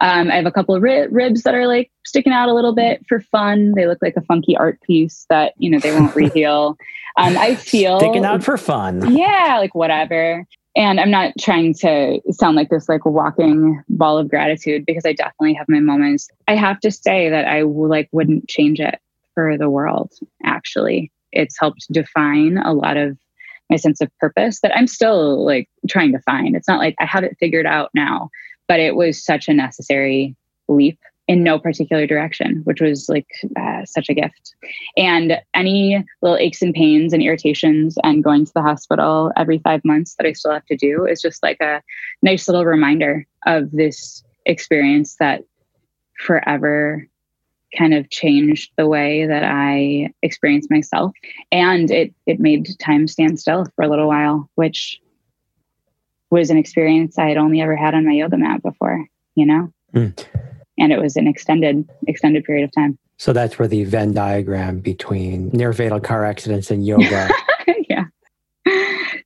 Um, 0.00 0.30
I 0.30 0.36
have 0.36 0.46
a 0.46 0.52
couple 0.52 0.76
of 0.76 0.82
ribs 0.82 1.42
that 1.42 1.54
are 1.56 1.66
like 1.66 1.90
sticking 2.04 2.32
out 2.32 2.48
a 2.48 2.54
little 2.54 2.72
bit 2.72 3.04
for 3.08 3.18
fun. 3.20 3.72
They 3.74 3.88
look 3.88 3.98
like 4.00 4.16
a 4.16 4.22
funky 4.22 4.56
art 4.56 4.80
piece 4.82 5.26
that 5.28 5.54
you 5.56 5.68
know 5.68 5.80
they 5.80 5.92
won't 5.92 6.14
reheal. 6.14 6.76
Um, 7.16 7.36
I 7.36 7.56
feel 7.56 7.98
sticking 7.98 8.24
out 8.24 8.44
for 8.44 8.56
fun. 8.56 9.16
Yeah, 9.16 9.56
like 9.58 9.74
whatever. 9.74 10.46
And 10.74 10.98
I'm 10.98 11.10
not 11.10 11.34
trying 11.38 11.74
to 11.74 12.20
sound 12.30 12.56
like 12.56 12.70
this 12.70 12.88
like 12.88 13.04
walking 13.04 13.82
ball 13.88 14.16
of 14.16 14.30
gratitude 14.30 14.86
because 14.86 15.04
I 15.04 15.12
definitely 15.12 15.54
have 15.54 15.68
my 15.68 15.80
moments. 15.80 16.30
I 16.48 16.56
have 16.56 16.80
to 16.80 16.90
say 16.90 17.28
that 17.28 17.46
I 17.46 17.62
like 17.62 18.08
wouldn't 18.12 18.48
change 18.48 18.80
it 18.80 18.98
for 19.34 19.58
the 19.58 19.68
world. 19.68 20.12
Actually, 20.44 21.12
it's 21.30 21.58
helped 21.58 21.86
define 21.92 22.56
a 22.58 22.72
lot 22.72 22.96
of 22.96 23.18
my 23.68 23.76
sense 23.76 24.00
of 24.00 24.10
purpose 24.18 24.60
that 24.60 24.76
I'm 24.76 24.86
still 24.86 25.44
like 25.44 25.68
trying 25.88 26.12
to 26.12 26.20
find. 26.20 26.56
It's 26.56 26.68
not 26.68 26.78
like 26.78 26.94
I 26.98 27.06
have 27.06 27.24
it 27.24 27.36
figured 27.38 27.66
out 27.66 27.90
now, 27.94 28.30
but 28.66 28.80
it 28.80 28.96
was 28.96 29.22
such 29.22 29.48
a 29.48 29.54
necessary 29.54 30.36
leap 30.68 30.98
in 31.28 31.42
no 31.42 31.58
particular 31.58 32.06
direction, 32.06 32.62
which 32.64 32.80
was 32.80 33.08
like 33.08 33.28
uh, 33.56 33.84
such 33.84 34.08
a 34.08 34.14
gift. 34.14 34.54
And 34.96 35.40
any 35.54 36.04
little 36.20 36.36
aches 36.36 36.62
and 36.62 36.74
pains 36.74 37.12
and 37.12 37.22
irritations 37.22 37.96
and 38.02 38.24
going 38.24 38.44
to 38.44 38.52
the 38.54 38.62
hospital 38.62 39.30
every 39.36 39.58
five 39.58 39.84
months 39.84 40.16
that 40.16 40.26
I 40.26 40.32
still 40.32 40.52
have 40.52 40.66
to 40.66 40.76
do 40.76 41.06
is 41.06 41.22
just 41.22 41.42
like 41.42 41.60
a 41.60 41.80
nice 42.22 42.48
little 42.48 42.64
reminder 42.64 43.26
of 43.46 43.70
this 43.70 44.24
experience 44.46 45.16
that 45.20 45.42
forever 46.18 47.06
kind 47.76 47.94
of 47.94 48.10
changed 48.10 48.70
the 48.76 48.86
way 48.86 49.26
that 49.26 49.44
I 49.44 50.12
experienced 50.22 50.70
myself. 50.70 51.12
And 51.50 51.90
it 51.90 52.12
it 52.26 52.40
made 52.40 52.68
time 52.78 53.08
stand 53.08 53.40
still 53.40 53.64
for 53.74 53.84
a 53.84 53.88
little 53.88 54.08
while, 54.08 54.50
which 54.56 55.00
was 56.30 56.50
an 56.50 56.56
experience 56.56 57.18
I 57.18 57.28
had 57.28 57.36
only 57.36 57.60
ever 57.60 57.76
had 57.76 57.94
on 57.94 58.06
my 58.06 58.12
yoga 58.12 58.38
mat 58.38 58.62
before, 58.62 59.06
you 59.34 59.46
know? 59.46 59.72
Mm. 59.94 60.26
And 60.78 60.92
it 60.92 61.00
was 61.00 61.16
an 61.16 61.26
extended, 61.26 61.88
extended 62.06 62.44
period 62.44 62.64
of 62.64 62.72
time. 62.72 62.98
So 63.18 63.32
that's 63.32 63.58
where 63.58 63.68
the 63.68 63.84
Venn 63.84 64.14
diagram 64.14 64.80
between 64.80 65.50
near 65.50 65.72
fatal 65.72 66.00
car 66.00 66.24
accidents 66.24 66.70
and 66.70 66.84
yoga. 66.84 67.28
yeah. 67.88 68.04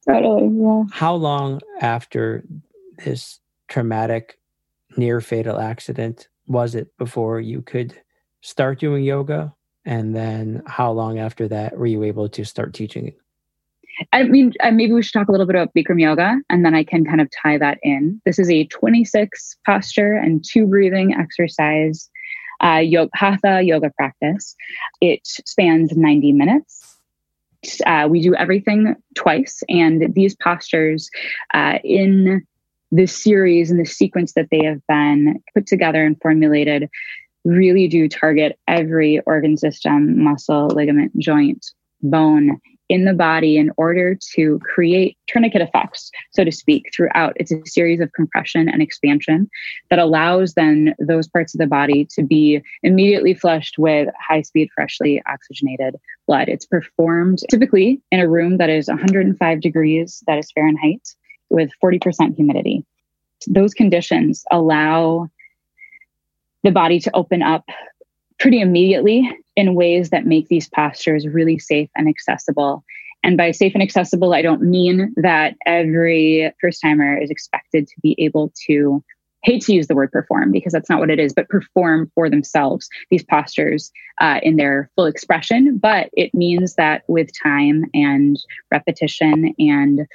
Totally. 0.08 0.48
Yeah. 0.60 0.84
How 0.92 1.14
long 1.14 1.60
after 1.80 2.44
this 3.04 3.40
traumatic 3.68 4.38
near 4.96 5.20
fatal 5.20 5.58
accident 5.58 6.28
was 6.46 6.74
it 6.74 6.96
before 6.98 7.40
you 7.40 7.62
could 7.62 7.94
start 8.42 8.80
doing 8.80 9.04
yoga? 9.04 9.54
And 9.84 10.14
then 10.14 10.62
how 10.66 10.92
long 10.92 11.18
after 11.18 11.48
that 11.48 11.76
were 11.78 11.86
you 11.86 12.02
able 12.02 12.28
to 12.28 12.44
start 12.44 12.74
teaching 12.74 13.08
it? 13.08 13.18
I 14.12 14.24
mean, 14.24 14.52
uh, 14.62 14.70
maybe 14.70 14.92
we 14.92 15.02
should 15.02 15.12
talk 15.12 15.28
a 15.28 15.32
little 15.32 15.46
bit 15.46 15.56
about 15.56 15.74
Bikram 15.74 16.00
yoga, 16.00 16.36
and 16.50 16.64
then 16.64 16.74
I 16.74 16.84
can 16.84 17.04
kind 17.04 17.20
of 17.20 17.28
tie 17.42 17.58
that 17.58 17.78
in. 17.82 18.20
This 18.24 18.38
is 18.38 18.50
a 18.50 18.64
26 18.66 19.56
posture 19.64 20.14
and 20.14 20.44
two 20.44 20.66
breathing 20.66 21.14
exercise 21.14 22.10
uh, 22.62 22.80
yoga, 22.82 23.10
hatha 23.14 23.62
yoga 23.62 23.90
practice. 23.96 24.54
It 25.00 25.20
spans 25.24 25.96
90 25.96 26.32
minutes. 26.32 26.98
Uh, 27.84 28.06
we 28.08 28.20
do 28.20 28.34
everything 28.34 28.94
twice, 29.14 29.62
and 29.68 30.14
these 30.14 30.36
postures 30.36 31.08
uh, 31.54 31.78
in 31.82 32.46
the 32.92 33.06
series 33.06 33.70
and 33.70 33.80
the 33.80 33.86
sequence 33.86 34.34
that 34.34 34.48
they 34.50 34.64
have 34.64 34.80
been 34.86 35.42
put 35.54 35.66
together 35.66 36.04
and 36.04 36.20
formulated 36.20 36.88
really 37.44 37.88
do 37.88 38.08
target 38.08 38.58
every 38.68 39.20
organ 39.20 39.56
system, 39.56 40.22
muscle, 40.22 40.68
ligament, 40.68 41.16
joint, 41.18 41.64
bone 42.02 42.60
in 42.88 43.04
the 43.04 43.14
body 43.14 43.56
in 43.56 43.70
order 43.76 44.16
to 44.34 44.60
create 44.60 45.16
tourniquet 45.26 45.62
effects, 45.62 46.10
so 46.30 46.44
to 46.44 46.52
speak, 46.52 46.90
throughout. 46.94 47.32
It's 47.36 47.52
a 47.52 47.60
series 47.66 48.00
of 48.00 48.12
compression 48.12 48.68
and 48.68 48.80
expansion 48.80 49.50
that 49.90 49.98
allows 49.98 50.54
then 50.54 50.94
those 50.98 51.28
parts 51.28 51.54
of 51.54 51.58
the 51.58 51.66
body 51.66 52.06
to 52.12 52.22
be 52.22 52.62
immediately 52.82 53.34
flushed 53.34 53.78
with 53.78 54.08
high 54.18 54.42
speed, 54.42 54.68
freshly 54.74 55.22
oxygenated 55.26 55.96
blood. 56.26 56.48
It's 56.48 56.66
performed 56.66 57.40
typically 57.50 58.00
in 58.12 58.20
a 58.20 58.28
room 58.28 58.58
that 58.58 58.70
is 58.70 58.88
105 58.88 59.60
degrees, 59.60 60.22
that 60.26 60.38
is 60.38 60.50
Fahrenheit, 60.52 61.14
with 61.48 61.70
40% 61.82 62.36
humidity. 62.36 62.84
Those 63.46 63.74
conditions 63.74 64.44
allow 64.50 65.28
the 66.62 66.72
body 66.72 66.98
to 67.00 67.14
open 67.14 67.42
up 67.42 67.64
pretty 68.38 68.60
immediately 68.60 69.28
in 69.56 69.74
ways 69.74 70.10
that 70.10 70.26
make 70.26 70.48
these 70.48 70.68
postures 70.68 71.26
really 71.26 71.58
safe 71.58 71.88
and 71.96 72.08
accessible. 72.08 72.84
And 73.22 73.36
by 73.36 73.50
safe 73.50 73.72
and 73.74 73.82
accessible, 73.82 74.34
I 74.34 74.42
don't 74.42 74.62
mean 74.62 75.14
that 75.16 75.54
every 75.64 76.52
first 76.60 76.80
timer 76.80 77.16
is 77.16 77.30
expected 77.30 77.88
to 77.88 77.94
be 78.02 78.14
able 78.18 78.52
to 78.66 79.02
hate 79.42 79.62
to 79.62 79.72
use 79.72 79.86
the 79.86 79.94
word 79.94 80.10
perform 80.10 80.50
because 80.50 80.72
that's 80.72 80.90
not 80.90 80.98
what 80.98 81.10
it 81.10 81.20
is, 81.20 81.32
but 81.32 81.48
perform 81.48 82.10
for 82.14 82.28
themselves 82.28 82.88
these 83.10 83.24
postures 83.24 83.92
uh, 84.20 84.40
in 84.42 84.56
their 84.56 84.90
full 84.96 85.06
expression. 85.06 85.78
But 85.78 86.10
it 86.12 86.34
means 86.34 86.74
that 86.74 87.02
with 87.06 87.30
time 87.42 87.84
and 87.94 88.36
repetition 88.72 89.54
and 89.58 90.06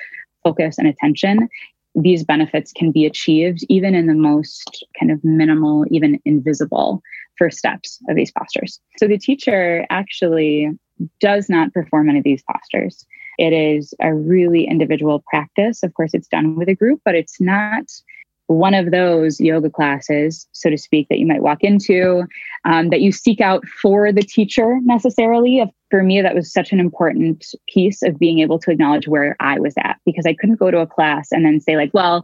focus 0.43 0.77
and 0.77 0.87
attention, 0.87 1.47
these 1.95 2.23
benefits 2.23 2.71
can 2.71 2.91
be 2.91 3.05
achieved 3.05 3.65
even 3.69 3.93
in 3.95 4.07
the 4.07 4.13
most 4.13 4.85
kind 4.99 5.11
of 5.11 5.23
minimal, 5.23 5.85
even 5.91 6.19
invisible 6.25 7.01
first 7.37 7.57
steps 7.57 7.99
of 8.07 8.15
these 8.15 8.31
postures. 8.31 8.79
So 8.97 9.07
the 9.07 9.17
teacher 9.17 9.85
actually 9.89 10.69
does 11.19 11.49
not 11.49 11.73
perform 11.73 12.09
any 12.09 12.19
of 12.19 12.23
these 12.23 12.43
postures. 12.49 13.05
It 13.37 13.53
is 13.53 13.93
a 14.01 14.13
really 14.13 14.65
individual 14.65 15.23
practice. 15.29 15.83
Of 15.83 15.93
course, 15.95 16.13
it's 16.13 16.27
done 16.27 16.55
with 16.55 16.69
a 16.69 16.75
group, 16.75 17.01
but 17.03 17.15
it's 17.15 17.41
not 17.41 17.85
one 18.51 18.73
of 18.73 18.91
those 18.91 19.39
yoga 19.39 19.69
classes, 19.69 20.47
so 20.51 20.69
to 20.69 20.77
speak, 20.77 21.07
that 21.09 21.19
you 21.19 21.25
might 21.25 21.41
walk 21.41 21.63
into, 21.63 22.23
um, 22.65 22.89
that 22.89 23.01
you 23.01 23.11
seek 23.11 23.41
out 23.41 23.65
for 23.67 24.11
the 24.11 24.21
teacher 24.21 24.79
necessarily. 24.83 25.63
For 25.89 26.03
me, 26.03 26.21
that 26.21 26.35
was 26.35 26.51
such 26.51 26.71
an 26.71 26.79
important 26.79 27.45
piece 27.67 28.01
of 28.01 28.19
being 28.19 28.39
able 28.39 28.59
to 28.59 28.71
acknowledge 28.71 29.07
where 29.07 29.35
I 29.39 29.59
was 29.59 29.73
at 29.77 29.97
because 30.05 30.25
I 30.25 30.33
couldn't 30.33 30.59
go 30.59 30.71
to 30.71 30.79
a 30.79 30.87
class 30.87 31.31
and 31.31 31.45
then 31.45 31.59
say, 31.59 31.75
like, 31.75 31.93
well, 31.93 32.23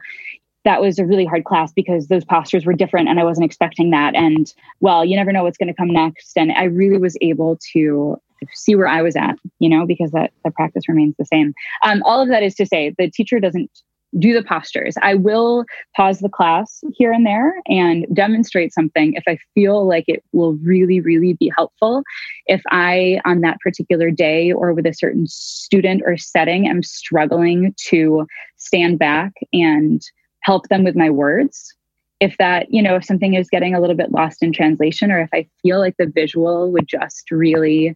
that 0.64 0.82
was 0.82 1.00
a 1.00 1.06
really 1.06 1.26
hard 1.26 1.46
class 1.46 1.72
because 1.72 2.08
those 2.08 2.26
postures 2.26 2.66
were 2.66 2.74
different 2.74 3.08
and 3.08 3.20
I 3.20 3.24
wasn't 3.24 3.46
expecting 3.46 3.92
that. 3.92 4.16
And 4.16 4.54
well, 4.82 5.06
you 5.06 5.16
never 5.16 5.32
know 5.32 5.44
what's 5.44 5.58
going 5.58 5.70
to 5.70 5.74
come 5.74 5.92
next. 5.92 6.38
And 6.38 6.52
I 6.52 6.66
really 6.66 6.98
was 6.98 7.16
able 7.22 7.58
to 7.74 8.18
see 8.54 8.76
where 8.76 8.88
I 8.88 9.02
was 9.02 9.16
at, 9.16 9.36
you 9.60 9.70
know, 9.70 9.86
because 9.86 10.12
that 10.12 10.32
the 10.44 10.52
practice 10.52 10.88
remains 10.88 11.16
the 11.18 11.26
same. 11.26 11.54
Um, 11.84 12.04
all 12.04 12.22
of 12.22 12.30
that 12.30 12.44
is 12.44 12.56
to 12.56 12.66
say 12.66 12.94
the 12.98 13.10
teacher 13.10 13.40
doesn't 13.40 13.72
do 14.18 14.34
the 14.34 14.44
postures. 14.44 14.96
I 15.02 15.16
will 15.16 15.66
pause 15.96 16.20
the 16.20 16.30
class 16.30 16.82
here 16.94 17.12
and 17.12 17.26
there 17.26 17.54
and 17.68 18.06
demonstrate 18.14 18.74
something 18.74 19.14
if 19.14 19.24
I 19.28 19.38
feel 19.54 19.88
like 19.88 20.06
it 20.08 20.24
will 20.32 20.54
really, 20.64 21.00
really 21.02 21.34
be 21.34 21.52
helpful. 21.56 22.04
If 22.46 22.62
I, 22.72 23.20
on 23.26 23.42
that 23.42 23.60
particular 23.60 24.10
day 24.12 24.52
or 24.52 24.74
with 24.74 24.86
a 24.86 24.94
certain 24.94 25.28
student 25.28 26.04
or 26.06 26.18
setting, 26.18 26.68
am 26.68 26.84
struggling 26.84 27.76
to 27.88 28.26
stand 28.56 29.00
back 29.00 29.34
and 29.54 30.02
help 30.42 30.70
them 30.70 30.84
with 30.84 30.96
my 30.96 31.10
words 31.10 31.74
if 32.20 32.36
that 32.38 32.68
you 32.72 32.82
know 32.82 32.96
if 32.96 33.06
something 33.06 33.34
is 33.34 33.50
getting 33.50 33.76
a 33.76 33.82
little 33.82 33.96
bit 33.96 34.12
lost 34.12 34.42
in 34.42 34.52
translation 34.52 35.12
or 35.12 35.20
if 35.20 35.30
i 35.34 35.46
feel 35.62 35.80
like 35.80 35.96
the 35.98 36.08
visual 36.08 36.72
would 36.72 36.88
just 36.88 37.30
really 37.32 37.96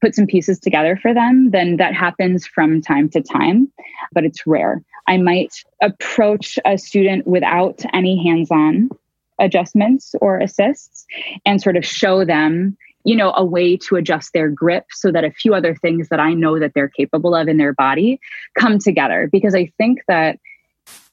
put 0.00 0.14
some 0.14 0.26
pieces 0.26 0.58
together 0.58 0.98
for 1.00 1.14
them 1.14 1.50
then 1.50 1.76
that 1.76 1.94
happens 1.94 2.46
from 2.46 2.80
time 2.80 3.08
to 3.08 3.20
time 3.20 3.70
but 4.12 4.24
it's 4.24 4.46
rare 4.46 4.82
i 5.08 5.16
might 5.16 5.52
approach 5.80 6.58
a 6.64 6.78
student 6.78 7.26
without 7.26 7.82
any 7.92 8.22
hands-on 8.22 8.88
adjustments 9.38 10.14
or 10.20 10.38
assists 10.38 11.06
and 11.44 11.60
sort 11.60 11.76
of 11.76 11.84
show 11.84 12.24
them 12.24 12.76
you 13.04 13.16
know 13.16 13.32
a 13.36 13.44
way 13.44 13.76
to 13.76 13.96
adjust 13.96 14.32
their 14.32 14.48
grip 14.48 14.84
so 14.90 15.10
that 15.10 15.24
a 15.24 15.30
few 15.32 15.54
other 15.54 15.74
things 15.74 16.08
that 16.08 16.20
i 16.20 16.32
know 16.32 16.58
that 16.58 16.72
they're 16.74 16.88
capable 16.88 17.34
of 17.34 17.48
in 17.48 17.56
their 17.56 17.72
body 17.72 18.20
come 18.58 18.78
together 18.78 19.28
because 19.32 19.54
i 19.54 19.66
think 19.78 20.00
that 20.06 20.38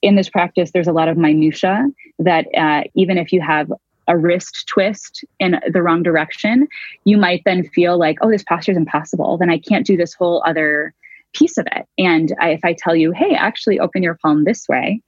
in 0.01 0.15
this 0.15 0.29
practice, 0.29 0.71
there's 0.71 0.87
a 0.87 0.93
lot 0.93 1.07
of 1.07 1.17
minutia 1.17 1.87
that 2.19 2.45
uh, 2.57 2.83
even 2.95 3.17
if 3.17 3.31
you 3.31 3.41
have 3.41 3.71
a 4.07 4.17
wrist 4.17 4.65
twist 4.67 5.23
in 5.39 5.59
the 5.71 5.81
wrong 5.81 6.01
direction, 6.01 6.67
you 7.03 7.17
might 7.17 7.43
then 7.45 7.63
feel 7.69 7.97
like, 7.97 8.17
oh, 8.21 8.31
this 8.31 8.43
posture 8.43 8.71
is 8.71 8.77
impossible. 8.77 9.37
Then 9.37 9.49
I 9.49 9.59
can't 9.59 9.85
do 9.85 9.97
this 9.97 10.13
whole 10.13 10.41
other 10.45 10.93
piece 11.33 11.57
of 11.57 11.67
it. 11.71 11.85
And 11.97 12.33
I, 12.39 12.51
if 12.51 12.61
I 12.63 12.75
tell 12.77 12.95
you, 12.95 13.11
hey, 13.11 13.35
actually 13.35 13.79
open 13.79 14.03
your 14.03 14.17
palm 14.21 14.43
this 14.43 14.67
way, 14.67 15.01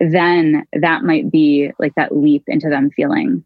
then 0.00 0.64
that 0.72 1.04
might 1.04 1.30
be 1.30 1.70
like 1.78 1.94
that 1.96 2.16
leap 2.16 2.44
into 2.46 2.68
them 2.68 2.90
feeling 2.90 3.44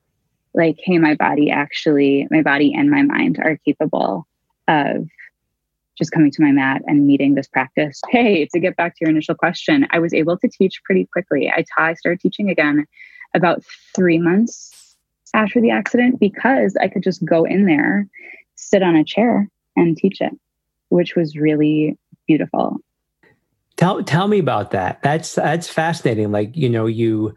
like, 0.55 0.77
hey, 0.83 0.99
my 0.99 1.15
body 1.15 1.51
actually, 1.51 2.27
my 2.31 2.43
body 2.43 2.75
and 2.75 2.91
my 2.91 3.03
mind 3.03 3.39
are 3.39 3.59
capable 3.65 4.27
of 4.67 5.07
just 5.97 6.13
coming 6.13 6.31
to 6.31 6.43
my 6.43 6.51
mat 6.51 6.83
and 6.87 7.07
meeting 7.07 7.35
this 7.35 7.47
practice. 7.47 8.01
Hey, 8.11 8.47
to 8.53 8.61
get 8.61 8.77
back 8.77 8.95
to 8.95 8.99
your 9.03 9.11
initial 9.11 9.35
question, 9.35 9.87
I 9.91 9.99
was 9.99 10.13
able 10.13 10.39
to 10.39 10.49
teach 10.49 10.83
pretty 10.85 11.09
quickly. 11.13 11.51
I, 11.51 11.65
I 11.79 11.95
started 11.95 12.21
teaching 12.21 12.51
again 12.51 12.87
about 13.35 13.63
three 13.95 14.19
months 14.19 14.97
after 15.35 15.61
the 15.61 15.71
accident 15.71 16.19
because 16.19 16.77
I 16.81 16.89
could 16.89 17.03
just 17.03 17.25
go 17.25 17.45
in 17.45 17.67
there, 17.67 18.09
sit 18.55 18.83
on 18.83 18.97
a 18.97 19.05
chair, 19.05 19.49
and 19.77 19.97
teach 19.97 20.21
it, 20.21 20.33
which 20.89 21.17
was 21.17 21.37
really 21.37 21.99
beautiful. 22.27 22.79
Tell 23.77 24.03
tell 24.03 24.29
me 24.29 24.39
about 24.39 24.71
that. 24.71 25.03
That's 25.03 25.35
that's 25.35 25.69
fascinating. 25.69 26.33
Like 26.33 26.57
you 26.57 26.69
know 26.69 26.87
you 26.87 27.35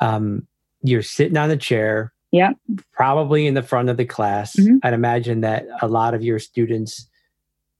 um, 0.00 0.46
you're 0.82 1.02
sitting 1.02 1.36
on 1.36 1.50
a 1.50 1.56
chair. 1.56 2.12
Yeah. 2.30 2.52
Probably 2.92 3.46
in 3.46 3.54
the 3.54 3.62
front 3.62 3.88
of 3.88 3.96
the 3.96 4.04
class. 4.04 4.56
Mm-hmm. 4.56 4.78
I'd 4.82 4.92
imagine 4.92 5.42
that 5.42 5.66
a 5.82 5.86
lot 5.86 6.14
of 6.14 6.22
your 6.22 6.40
students 6.40 7.08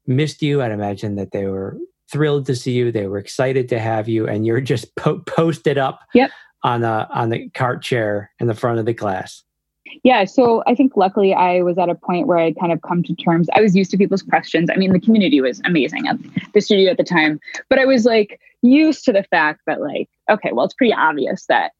missed 0.07 0.43
you. 0.43 0.63
I'd 0.63 0.71
imagine 0.71 1.17
that 1.17 1.33
they 1.33 1.47
were 1.47 1.77
thrilled 2.11 2.47
to 2.47 2.55
see 2.55 2.73
you. 2.73 2.93
They 2.93 3.07
were 3.07 3.19
excited 3.19 3.69
to 3.71 3.81
have 3.81 4.09
you, 4.09 4.29
and 4.29 4.47
you're 4.47 4.61
just 4.61 4.95
po- 4.97 5.21
posted 5.27 5.79
up 5.79 6.01
yep. 6.15 6.31
on 6.63 6.83
the 6.83 7.09
on 7.11 7.31
the 7.31 7.49
cart 7.51 7.83
chair 7.83 8.31
in 8.39 8.47
the 8.47 8.55
front 8.55 8.79
of 8.79 8.87
the 8.87 8.95
class. 8.95 9.43
Yeah, 10.03 10.25
so 10.25 10.63
I 10.67 10.75
think 10.75 10.97
luckily 10.97 11.35
I 11.35 11.63
was 11.63 11.79
at 11.79 11.89
a 11.89 11.95
point 11.95 12.27
where 12.27 12.39
I'd 12.39 12.59
kind 12.59 12.73
of 12.73 12.83
come 12.83 13.03
to 13.05 13.15
terms. 13.15 13.49
I 13.55 13.61
was 13.61 13.77
used 13.77 13.91
to 13.93 13.97
people's 13.97 14.23
questions. 14.23 14.69
I 14.71 14.77
mean, 14.77 14.93
the 14.93 15.01
community 15.01 15.41
was 15.41 15.61
amazing 15.65 16.07
at 16.09 16.17
the 16.53 16.61
studio 16.61 16.91
at 16.91 16.97
the 16.97 17.05
time, 17.05 17.41
but 17.69 17.79
I 17.79 17.85
was 17.85 18.05
like 18.05 18.41
used 18.63 19.05
to 19.05 19.13
the 19.13 19.25
fact 19.25 19.61
that 19.67 19.81
like, 19.81 20.09
okay, 20.31 20.51
well, 20.53 20.65
it's 20.65 20.75
pretty 20.75 20.95
obvious 20.95 21.47
that 21.47 21.73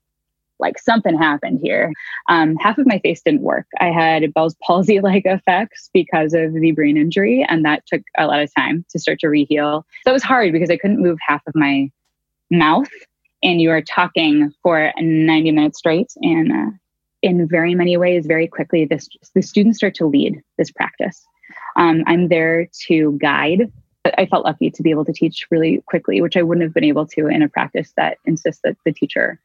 like 0.61 0.79
something 0.79 1.17
happened 1.17 1.61
here. 1.63 1.93
Um, 2.29 2.57
half 2.57 2.79
of 2.79 2.87
my 2.87 2.99
face 3.01 3.21
didn't 3.23 3.43
work. 3.43 3.67
I 3.81 3.91
had 3.91 4.33
Bell's 4.35 4.57
palsy 4.63 5.01
like 5.09 5.25
effects 5.27 5.91
because 5.93 6.35
of 6.35 6.55
the 6.55 6.73
brain 6.73 6.97
injury, 6.97 7.45
and 7.49 7.65
that 7.65 7.87
took 7.87 8.03
a 8.17 8.27
lot 8.27 8.41
of 8.41 8.55
time 8.55 8.85
to 8.91 8.99
start 8.99 9.19
to 9.21 9.27
reheal. 9.27 9.83
So 10.05 10.11
it 10.11 10.13
was 10.13 10.23
hard 10.23 10.53
because 10.53 10.71
I 10.71 10.77
couldn't 10.77 11.03
move 11.03 11.19
half 11.27 11.43
of 11.47 11.55
my 11.55 11.91
mouth, 12.51 12.89
and 13.43 13.61
you 13.61 13.71
are 13.71 13.83
talking 13.83 14.53
for 14.63 14.93
90 14.99 15.53
minutes 15.53 15.79
straight. 15.79 16.13
And 16.23 16.53
uh, 16.53 16.71
in 17.25 17.49
very 17.49 17.75
many 17.75 17.97
ways, 17.97 18.27
very 18.27 18.47
quickly, 18.47 18.85
this 18.85 19.09
the 19.35 19.41
students 19.41 19.79
start 19.79 19.95
to 19.95 20.07
lead 20.07 20.43
this 20.59 20.71
practice. 20.71 21.25
Um, 21.75 22.05
I'm 22.07 22.29
there 22.29 22.69
to 22.87 23.19
guide. 23.19 23.73
I 24.19 24.27
felt 24.27 24.45
lucky 24.45 24.71
to 24.71 24.83
be 24.83 24.91
able 24.91 25.07
to 25.07 25.13
teach 25.13 25.47
really 25.51 25.83
quickly, 25.87 26.21
which 26.21 26.37
I 26.37 26.43
wouldn't 26.43 26.63
have 26.63 26.75
been 26.75 26.85
able 26.85 27.07
to 27.07 27.27
in 27.27 27.41
a 27.41 27.49
practice 27.49 27.95
that 27.97 28.19
insists 28.27 28.61
that 28.63 28.77
the 28.85 28.93
teacher 28.93 29.41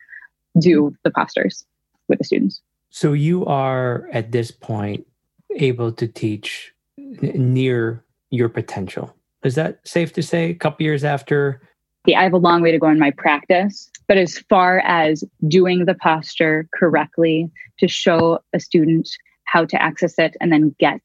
do 0.59 0.93
the 1.05 1.11
postures 1.11 1.65
with 2.09 2.17
the 2.17 2.25
students. 2.25 2.61
So 2.89 3.13
you 3.13 3.45
are 3.45 4.09
at 4.11 4.33
this 4.33 4.51
point 4.51 5.07
able 5.55 5.93
to 5.93 6.05
teach 6.05 6.73
near 6.97 8.03
your 8.29 8.49
potential. 8.49 9.15
Is 9.45 9.55
that 9.55 9.79
safe 9.87 10.11
to 10.13 10.21
say? 10.21 10.49
A 10.49 10.53
couple 10.53 10.83
years 10.83 11.05
after? 11.05 11.61
I 12.07 12.23
have 12.23 12.33
a 12.33 12.37
long 12.37 12.61
way 12.61 12.71
to 12.71 12.79
go 12.79 12.89
in 12.89 12.99
my 12.99 13.11
practice, 13.11 13.89
but 14.07 14.17
as 14.17 14.39
far 14.49 14.79
as 14.79 15.23
doing 15.47 15.85
the 15.85 15.93
posture 15.93 16.67
correctly 16.73 17.51
to 17.79 17.87
show 17.87 18.39
a 18.53 18.59
student 18.59 19.09
how 19.45 19.65
to 19.65 19.81
access 19.81 20.17
it 20.17 20.35
and 20.39 20.51
then 20.51 20.75
get 20.79 21.01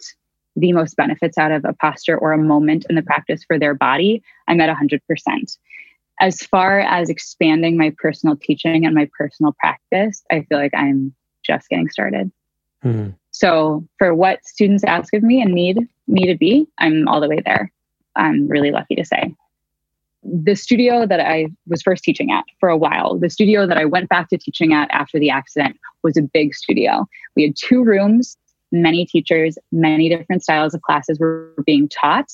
the 0.56 0.72
most 0.72 0.96
benefits 0.96 1.36
out 1.36 1.50
of 1.50 1.64
a 1.64 1.72
posture 1.72 2.16
or 2.16 2.32
a 2.32 2.38
moment 2.38 2.86
in 2.88 2.96
the 2.96 3.02
practice 3.02 3.44
for 3.46 3.58
their 3.58 3.74
body, 3.74 4.22
I'm 4.48 4.60
at 4.60 4.74
100%. 4.74 5.00
As 6.20 6.38
far 6.38 6.80
as 6.80 7.10
expanding 7.10 7.76
my 7.76 7.92
personal 7.98 8.36
teaching 8.36 8.86
and 8.86 8.94
my 8.94 9.08
personal 9.18 9.52
practice, 9.58 10.22
I 10.30 10.42
feel 10.42 10.58
like 10.58 10.74
I'm 10.74 11.12
just 11.44 11.68
getting 11.68 11.90
started. 11.90 12.30
Mm-hmm. 12.84 13.10
So, 13.32 13.84
for 13.98 14.14
what 14.14 14.44
students 14.46 14.84
ask 14.84 15.12
of 15.12 15.24
me 15.24 15.42
and 15.42 15.52
need 15.52 15.78
me 16.06 16.26
to 16.26 16.36
be, 16.36 16.68
I'm 16.78 17.08
all 17.08 17.20
the 17.20 17.28
way 17.28 17.42
there. 17.44 17.72
I'm 18.14 18.46
really 18.46 18.70
lucky 18.70 18.94
to 18.94 19.04
say. 19.04 19.34
The 20.24 20.54
studio 20.54 21.06
that 21.06 21.20
I 21.20 21.48
was 21.66 21.82
first 21.82 22.02
teaching 22.02 22.30
at 22.30 22.44
for 22.58 22.68
a 22.68 22.76
while, 22.76 23.18
the 23.18 23.30
studio 23.30 23.66
that 23.66 23.76
I 23.76 23.84
went 23.84 24.08
back 24.08 24.28
to 24.30 24.38
teaching 24.38 24.72
at 24.72 24.90
after 24.90 25.18
the 25.18 25.30
accident 25.30 25.78
was 26.02 26.16
a 26.16 26.22
big 26.22 26.54
studio. 26.54 27.06
We 27.36 27.42
had 27.42 27.56
two 27.56 27.84
rooms, 27.84 28.36
many 28.72 29.04
teachers, 29.06 29.58
many 29.70 30.08
different 30.08 30.42
styles 30.42 30.74
of 30.74 30.82
classes 30.82 31.18
were 31.18 31.52
being 31.66 31.88
taught. 31.88 32.30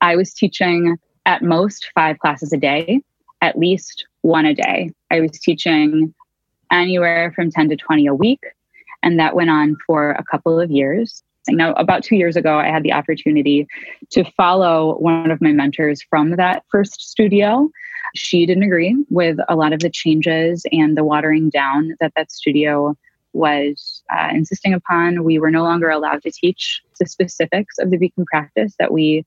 I 0.00 0.16
was 0.16 0.32
teaching 0.32 0.96
at 1.26 1.42
most 1.42 1.90
five 1.94 2.18
classes 2.18 2.52
a 2.52 2.56
day, 2.56 3.00
at 3.40 3.58
least 3.58 4.06
one 4.22 4.46
a 4.46 4.54
day. 4.54 4.90
I 5.10 5.20
was 5.20 5.32
teaching 5.32 6.14
anywhere 6.70 7.32
from 7.34 7.50
10 7.50 7.68
to 7.70 7.76
20 7.76 8.06
a 8.06 8.14
week. 8.14 8.40
And 9.02 9.18
that 9.18 9.36
went 9.36 9.50
on 9.50 9.76
for 9.86 10.12
a 10.12 10.24
couple 10.30 10.58
of 10.58 10.70
years. 10.70 11.22
Now, 11.48 11.72
about 11.74 12.02
two 12.02 12.16
years 12.16 12.36
ago, 12.36 12.58
I 12.58 12.68
had 12.68 12.82
the 12.82 12.92
opportunity 12.92 13.66
to 14.10 14.24
follow 14.36 14.96
one 14.98 15.30
of 15.30 15.40
my 15.40 15.52
mentors 15.52 16.02
from 16.02 16.32
that 16.32 16.64
first 16.70 17.00
studio. 17.00 17.68
She 18.14 18.46
didn't 18.46 18.62
agree 18.62 18.96
with 19.10 19.38
a 19.48 19.56
lot 19.56 19.72
of 19.72 19.80
the 19.80 19.90
changes 19.90 20.64
and 20.72 20.96
the 20.96 21.04
watering 21.04 21.50
down 21.50 21.96
that 22.00 22.12
that 22.16 22.30
studio 22.30 22.96
was 23.32 24.02
uh, 24.16 24.28
insisting 24.32 24.72
upon. 24.72 25.24
We 25.24 25.38
were 25.38 25.50
no 25.50 25.64
longer 25.64 25.90
allowed 25.90 26.22
to 26.22 26.30
teach 26.30 26.80
the 26.98 27.06
specifics 27.06 27.78
of 27.78 27.90
the 27.90 27.98
Bikram 27.98 28.24
practice 28.26 28.74
that 28.78 28.92
we 28.92 29.26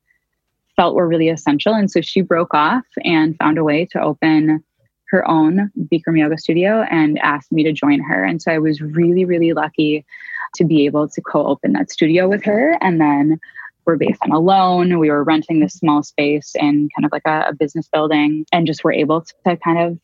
felt 0.76 0.96
were 0.96 1.08
really 1.08 1.30
essential. 1.30 1.74
And 1.74 1.92
so 1.92 2.02
she 2.02 2.22
broke 2.22 2.54
off 2.54 2.86
and 3.04 3.36
found 3.38 3.58
a 3.58 3.64
way 3.64 3.86
to 3.92 4.02
open 4.02 4.64
her 5.10 5.28
own 5.30 5.72
Bikram 5.92 6.20
yoga 6.20 6.38
studio 6.38 6.82
and 6.90 7.20
asked 7.20 7.52
me 7.52 7.64
to 7.64 7.72
join 7.72 8.00
her. 8.02 8.24
And 8.24 8.42
so 8.42 8.52
I 8.52 8.60
was 8.60 8.82
really, 8.82 9.26
really 9.26 9.54
lucky 9.54 10.06
to 10.56 10.66
be 10.66 10.86
able 10.86 11.08
to 11.10 11.22
co 11.22 11.46
open 11.46 11.74
that 11.74 11.92
studio 11.92 12.28
with 12.28 12.44
her. 12.46 12.78
And 12.82 13.00
then 13.00 13.40
we're 13.86 13.96
based 13.96 14.22
on 14.22 14.32
a 14.32 14.40
loan. 14.40 15.00
We 15.00 15.10
were 15.10 15.24
renting 15.24 15.60
this 15.60 15.74
small 15.74 16.04
space 16.04 16.54
in 16.56 16.90
kind 16.96 17.06
of 17.06 17.12
like 17.12 17.26
a, 17.26 17.50
a 17.50 17.54
business 17.54 17.88
building 17.88 18.46
and 18.52 18.68
just 18.68 18.84
were 18.84 18.92
able 18.92 19.22
to 19.46 19.58
kind 19.58 19.80
of 19.80 19.98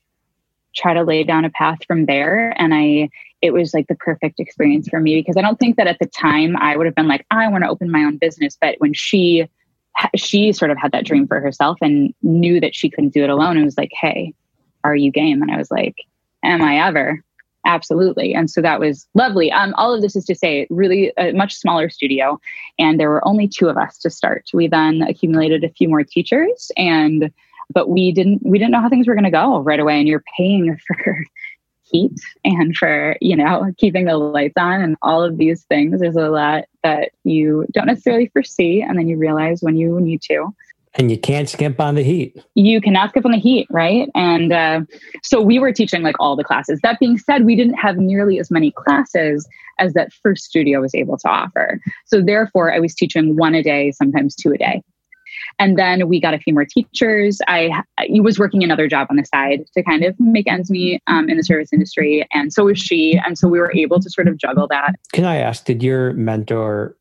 try 0.74 0.94
to 0.94 1.04
lay 1.04 1.24
down 1.24 1.46
a 1.46 1.50
path 1.50 1.80
from 1.86 2.06
there. 2.06 2.54
And 2.58 2.74
I, 2.74 3.10
it 3.42 3.54
was 3.54 3.74
like 3.74 3.88
the 3.88 3.96
perfect 3.96 4.40
experience 4.40 4.88
for 4.88 5.00
me 5.00 5.20
because 5.20 5.38
I 5.38 5.42
don't 5.42 5.60
think 5.60 5.76
that 5.78 5.88
at 5.88 6.00
the 6.00 6.08
time 6.08 6.56
I 6.58 6.78
would 6.78 6.86
have 6.86 6.96
been 6.96 7.08
like, 7.08 7.26
I 7.30 7.48
want 7.50 7.64
to 7.64 7.70
open 7.70 7.92
my 7.92 8.04
own 8.04 8.18
business. 8.18 8.58
But 8.60 8.76
when 8.80 8.94
she, 8.94 9.48
she 10.16 10.52
sort 10.54 10.72
of 10.72 10.78
had 10.78 10.94
that 10.94 11.06
dream 11.06 11.28
for 11.28 11.40
herself 11.40 11.78
and 11.82 12.14
knew 12.24 12.60
that 12.60 12.74
she 12.74 12.90
couldn't 12.90 13.14
do 13.14 13.24
it 13.24 13.30
alone 13.30 13.58
and 13.58 13.66
was 13.66 13.78
like, 13.78 13.92
hey, 13.94 14.34
are 14.84 14.96
you 14.96 15.12
game? 15.12 15.42
And 15.42 15.52
I 15.52 15.58
was 15.58 15.72
like, 15.72 15.96
am 16.44 16.62
I 16.62 16.86
ever? 16.88 17.24
Absolutely. 17.66 18.34
And 18.34 18.50
so 18.50 18.62
that 18.62 18.80
was 18.80 19.08
lovely. 19.14 19.52
Um, 19.52 19.74
all 19.78 19.94
of 19.94 20.02
this 20.02 20.16
is 20.16 20.26
to 20.26 20.36
say, 20.36 20.68
really 20.70 21.14
a 21.18 21.32
much 21.32 21.56
smaller 21.56 21.90
studio. 21.90 22.40
And 22.78 23.00
there 23.00 23.10
were 23.10 23.26
only 23.26 23.48
two 23.48 23.70
of 23.70 23.78
us 23.78 23.98
to 24.00 24.10
start. 24.10 24.50
We 24.54 24.68
then 24.68 25.02
accumulated 25.02 25.64
a 25.64 25.70
few 25.70 25.88
more 25.88 26.04
teachers 26.04 26.72
and 26.76 27.32
but 27.74 27.90
we 27.90 28.12
didn't 28.12 28.42
we 28.44 28.60
didn't 28.60 28.72
know 28.72 28.82
how 28.82 28.90
things 28.90 29.08
were 29.08 29.16
going 29.16 29.24
to 29.24 29.32
go 29.32 29.60
right 29.60 29.80
away 29.80 29.98
and 29.98 30.08
you're 30.08 30.24
paying 30.38 30.78
for 30.88 31.26
heat 31.84 32.20
and 32.44 32.76
for 32.76 33.16
you 33.22 33.36
know 33.36 33.72
keeping 33.78 34.06
the 34.06 34.18
lights 34.18 34.56
on 34.58 34.82
and 34.82 34.98
all 35.02 35.24
of 35.24 35.38
these 35.38 35.64
things 35.66 36.00
there's 36.00 36.16
a 36.16 36.30
lot 36.30 36.66
that 36.84 37.12
you 37.24 37.66
don't 37.72 37.88
necessarily 37.88 38.28
foresee 38.28 38.82
and 38.82 38.98
then 38.98 39.08
you 39.08 39.18
realize 39.18 39.62
when 39.62 39.78
you 39.78 40.00
need 40.00 40.22
to 40.22 40.54
and 40.96 41.10
you 41.10 41.18
can't 41.18 41.50
skimp 41.50 41.80
on 41.80 41.96
the 41.96 42.04
heat. 42.04 42.42
You 42.56 42.80
cannot 42.82 43.10
skip 43.10 43.26
on 43.26 43.32
the 43.32 43.40
heat, 43.40 43.68
right? 43.70 44.10
And 44.16 44.54
uh, 44.54 44.82
so 45.24 45.42
we 45.42 45.60
were 45.60 45.72
teaching 45.72 46.04
like 46.04 46.16
all 46.20 46.36
the 46.36 46.44
classes. 46.44 46.80
That 46.84 47.00
being 47.00 47.18
said, 47.18 47.46
we 47.46 47.56
didn't 47.56 47.76
have 47.76 47.98
nearly 47.98 48.40
as 48.40 48.52
many 48.52 48.72
classes 48.72 49.48
as 49.80 49.94
that 49.94 50.14
first 50.14 50.44
studio 50.44 50.82
was 50.82 50.94
able 50.94 51.18
to 51.18 51.28
offer. 51.28 51.80
So 52.06 52.22
therefore, 52.22 52.72
I 52.72 52.80
was 52.80 52.94
teaching 52.94 53.36
one 53.36 53.56
a 53.56 53.64
day, 53.64 53.92
sometimes 53.92 54.36
two 54.36 54.52
a 54.52 54.58
day. 54.58 54.82
And 55.60 55.78
then 55.78 56.08
we 56.08 56.22
got 56.22 56.34
a 56.34 56.40
few 56.40 56.54
more 56.54 56.66
teachers. 56.66 57.40
I, 57.48 57.84
I 57.98 58.08
was 58.22 58.38
working 58.38 58.64
another 58.64 58.88
job 58.88 59.08
on 59.10 59.18
the 59.18 59.26
side 59.26 59.66
to 59.74 59.84
kind 59.84 60.04
of 60.04 60.16
make 60.20 60.48
ends 60.48 60.70
meet 60.70 61.02
um, 61.08 61.30
in 61.30 61.38
the 61.38 61.44
service 61.44 61.74
industry. 61.74 62.28
And 62.34 62.54
so 62.54 62.66
was 62.66 62.80
she. 62.80 63.20
And 63.26 63.38
so 63.38 63.48
we 63.48 63.60
were 63.60 63.74
able 63.76 64.00
to 64.00 64.10
sort 64.10 64.28
of 64.28 64.38
juggle 64.38 64.68
that. 64.70 64.94
Can 65.12 65.26
I 65.26 65.38
ask, 65.38 65.66
did 65.66 65.82
your 65.82 66.14
mentor 66.14 66.96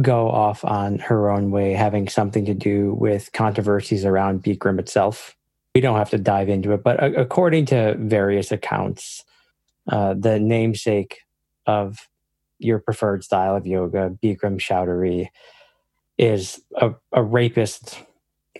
go 0.00 0.28
off 0.28 0.64
on 0.64 0.98
her 0.98 1.30
own 1.30 1.50
way, 1.50 1.72
having 1.72 2.08
something 2.08 2.44
to 2.46 2.54
do 2.54 2.94
with 2.94 3.32
controversies 3.32 4.04
around 4.04 4.42
Bikram 4.42 4.78
itself. 4.78 5.36
We 5.74 5.80
don't 5.80 5.98
have 5.98 6.10
to 6.10 6.18
dive 6.18 6.48
into 6.48 6.72
it, 6.72 6.82
but 6.82 7.02
according 7.18 7.66
to 7.66 7.96
various 7.98 8.52
accounts, 8.52 9.24
uh, 9.90 10.14
the 10.14 10.38
namesake 10.38 11.20
of 11.66 12.08
your 12.58 12.78
preferred 12.78 13.24
style 13.24 13.56
of 13.56 13.66
yoga, 13.66 14.16
Bikram 14.22 14.58
Choudhury, 14.58 15.28
is 16.16 16.60
a, 16.76 16.92
a 17.12 17.22
rapist, 17.22 17.98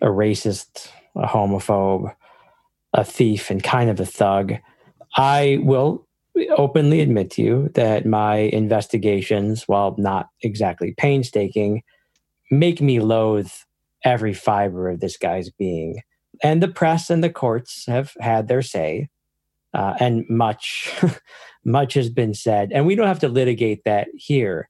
a 0.03 0.07
racist, 0.07 0.89
a 1.17 1.27
homophobe, 1.27 2.15
a 2.93 3.05
thief, 3.05 3.51
and 3.51 3.63
kind 3.63 3.91
of 3.91 4.01
a 4.01 4.07
thug. 4.07 4.55
I 5.17 5.59
will 5.63 6.07
openly 6.57 7.01
admit 7.01 7.31
to 7.33 7.43
you 7.43 7.71
that 7.75 8.07
my 8.07 8.37
investigations, 8.37 9.69
while 9.69 9.95
not 9.99 10.29
exactly 10.43 10.95
painstaking, 10.97 11.83
make 12.51 12.81
me 12.81 13.01
loathe 13.01 13.51
every 14.05 14.35
fiber 14.35 14.89
of 14.91 15.01
this 15.01 15.17
guy's 15.17 15.51
being. 15.51 16.01
And 16.43 16.63
the 16.63 16.69
press 16.69 17.11
and 17.11 17.23
the 17.23 17.31
courts 17.31 17.87
have 17.87 18.13
had 18.21 18.49
their 18.49 18.63
say, 18.63 19.09
uh, 19.73 19.95
and 20.01 20.25
much, 20.29 20.93
much 21.65 21.95
has 21.95 22.11
been 22.11 22.35
said. 22.35 22.73
And 22.73 22.87
we 22.87 22.95
don't 22.95 23.09
have 23.09 23.21
to 23.21 23.29
litigate 23.29 23.85
that 23.85 24.09
here. 24.15 24.69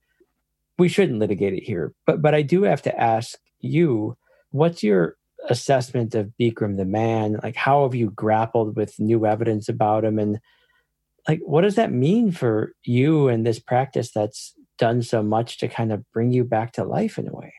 We 0.79 0.89
shouldn't 0.89 1.19
litigate 1.19 1.55
it 1.55 1.63
here. 1.63 1.95
But 2.07 2.21
but 2.21 2.35
I 2.35 2.43
do 2.43 2.63
have 2.63 2.83
to 2.83 3.01
ask 3.01 3.39
you, 3.61 4.17
what's 4.51 4.83
your 4.83 5.17
assessment 5.49 6.15
of 6.15 6.33
Bikram 6.41 6.77
the 6.77 6.85
man? 6.85 7.39
Like, 7.43 7.57
how 7.57 7.85
have 7.85 7.95
you 7.95 8.11
grappled 8.11 8.77
with 8.77 8.99
new 8.99 9.27
evidence 9.27 9.69
about 9.69 10.05
him 10.05 10.19
and 10.19 10.39
like 11.29 11.41
what 11.45 11.63
does 11.63 11.77
that 11.77 11.93
mean 11.93 12.31
for 12.31 12.73
you 12.83 13.29
and 13.29 13.47
this 13.47 13.59
practice 13.59 14.11
that's 14.13 14.55
done 14.79 15.03
so 15.03 15.23
much 15.23 15.59
to 15.59 15.69
kind 15.69 15.93
of 15.93 16.05
bring 16.13 16.33
you 16.33 16.45
back 16.45 16.73
to 16.73 16.85
life 16.85 17.19
in 17.19 17.29
a 17.29 17.33
way? 17.33 17.55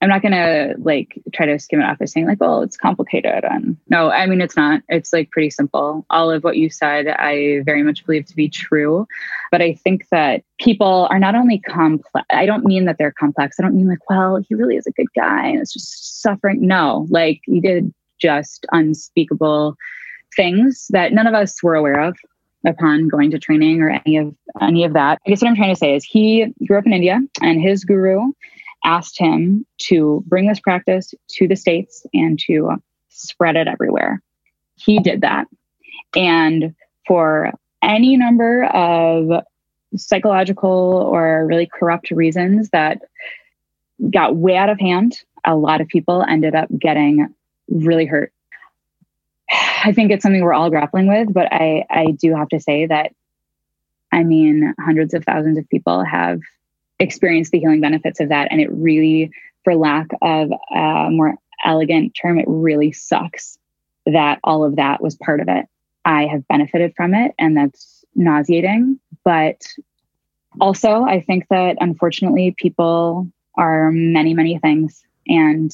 I'm 0.00 0.08
not 0.08 0.22
gonna 0.22 0.74
like 0.78 1.20
try 1.34 1.46
to 1.46 1.58
skim 1.58 1.80
it 1.80 1.84
off 1.84 1.96
as 2.00 2.12
saying 2.12 2.26
like 2.26 2.40
well 2.40 2.62
it's 2.62 2.76
complicated 2.76 3.44
and 3.44 3.76
no 3.88 4.10
i 4.10 4.26
mean 4.26 4.40
it's 4.40 4.56
not. 4.56 4.82
It's 4.88 5.12
like 5.12 5.30
pretty 5.32 5.50
simple. 5.50 6.06
All 6.10 6.30
of 6.30 6.44
what 6.44 6.56
you 6.56 6.70
said 6.70 7.08
i 7.08 7.62
very 7.64 7.82
much 7.82 8.06
believe 8.06 8.26
to 8.26 8.36
be 8.36 8.48
true. 8.48 9.06
But 9.50 9.60
i 9.60 9.74
think 9.74 10.08
that 10.10 10.44
people 10.60 11.08
are 11.10 11.18
not 11.18 11.34
only 11.34 11.58
complex 11.58 12.26
i 12.30 12.46
don't 12.46 12.64
mean 12.64 12.84
that 12.84 12.96
they're 12.98 13.12
complex. 13.12 13.56
I 13.58 13.62
don't 13.62 13.74
mean 13.74 13.88
like 13.88 14.08
well 14.08 14.36
he 14.48 14.54
really 14.54 14.76
is 14.76 14.86
a 14.86 14.92
good 14.92 15.12
guy 15.16 15.48
and 15.48 15.60
it's 15.60 15.72
just 15.72 16.22
suffering. 16.22 16.66
No 16.66 17.06
like 17.10 17.40
he 17.44 17.60
did 17.60 17.92
just 18.20 18.66
unspeakable 18.72 19.76
things 20.36 20.86
that 20.90 21.12
none 21.12 21.26
of 21.26 21.34
us 21.34 21.60
were 21.62 21.74
aware 21.74 22.00
of 22.00 22.16
upon 22.66 23.08
going 23.08 23.30
to 23.30 23.38
training 23.38 23.80
or 23.82 23.90
any 23.90 24.16
of 24.16 24.34
any 24.60 24.84
of 24.84 24.92
that. 24.94 25.20
I 25.26 25.30
guess 25.30 25.42
what 25.42 25.48
I'm 25.48 25.56
trying 25.56 25.74
to 25.74 25.78
say 25.78 25.94
is 25.94 26.04
he 26.04 26.46
grew 26.66 26.78
up 26.78 26.86
in 26.86 26.92
India 26.92 27.20
and 27.40 27.60
his 27.60 27.84
guru 27.84 28.32
asked 28.84 29.18
him 29.18 29.66
to 29.78 30.22
bring 30.26 30.48
this 30.48 30.60
practice 30.60 31.12
to 31.30 31.48
the 31.48 31.56
states 31.56 32.06
and 32.14 32.38
to 32.46 32.70
spread 33.08 33.56
it 33.56 33.68
everywhere. 33.68 34.22
He 34.76 35.00
did 35.00 35.22
that. 35.22 35.46
And 36.16 36.74
for 37.06 37.52
any 37.82 38.16
number 38.16 38.64
of 38.64 39.44
psychological 39.96 40.70
or 40.70 41.46
really 41.46 41.68
corrupt 41.72 42.10
reasons 42.10 42.70
that 42.70 43.00
got 44.10 44.36
way 44.36 44.56
out 44.56 44.68
of 44.68 44.78
hand, 44.78 45.18
a 45.44 45.56
lot 45.56 45.80
of 45.80 45.88
people 45.88 46.24
ended 46.28 46.54
up 46.54 46.68
getting 46.78 47.34
really 47.68 48.06
hurt 48.06 48.32
I 49.84 49.92
think 49.92 50.10
it's 50.10 50.22
something 50.22 50.42
we're 50.42 50.52
all 50.52 50.70
grappling 50.70 51.08
with, 51.08 51.32
but 51.32 51.52
I, 51.52 51.84
I 51.90 52.10
do 52.12 52.34
have 52.34 52.48
to 52.48 52.60
say 52.60 52.86
that, 52.86 53.12
I 54.12 54.24
mean, 54.24 54.74
hundreds 54.80 55.14
of 55.14 55.24
thousands 55.24 55.58
of 55.58 55.68
people 55.68 56.04
have 56.04 56.40
experienced 56.98 57.52
the 57.52 57.60
healing 57.60 57.80
benefits 57.80 58.20
of 58.20 58.30
that. 58.30 58.48
And 58.50 58.60
it 58.60 58.70
really, 58.72 59.30
for 59.64 59.76
lack 59.76 60.08
of 60.22 60.50
a 60.74 61.08
more 61.10 61.36
elegant 61.64 62.16
term, 62.20 62.38
it 62.38 62.46
really 62.48 62.92
sucks 62.92 63.58
that 64.06 64.40
all 64.42 64.64
of 64.64 64.76
that 64.76 65.02
was 65.02 65.16
part 65.16 65.40
of 65.40 65.48
it. 65.48 65.66
I 66.04 66.26
have 66.26 66.48
benefited 66.48 66.94
from 66.96 67.14
it, 67.14 67.34
and 67.38 67.56
that's 67.56 68.04
nauseating. 68.14 68.98
But 69.24 69.62
also, 70.60 71.02
I 71.02 71.20
think 71.20 71.46
that 71.50 71.76
unfortunately, 71.80 72.54
people 72.56 73.30
are 73.56 73.92
many, 73.92 74.32
many 74.34 74.58
things. 74.58 75.04
And 75.26 75.70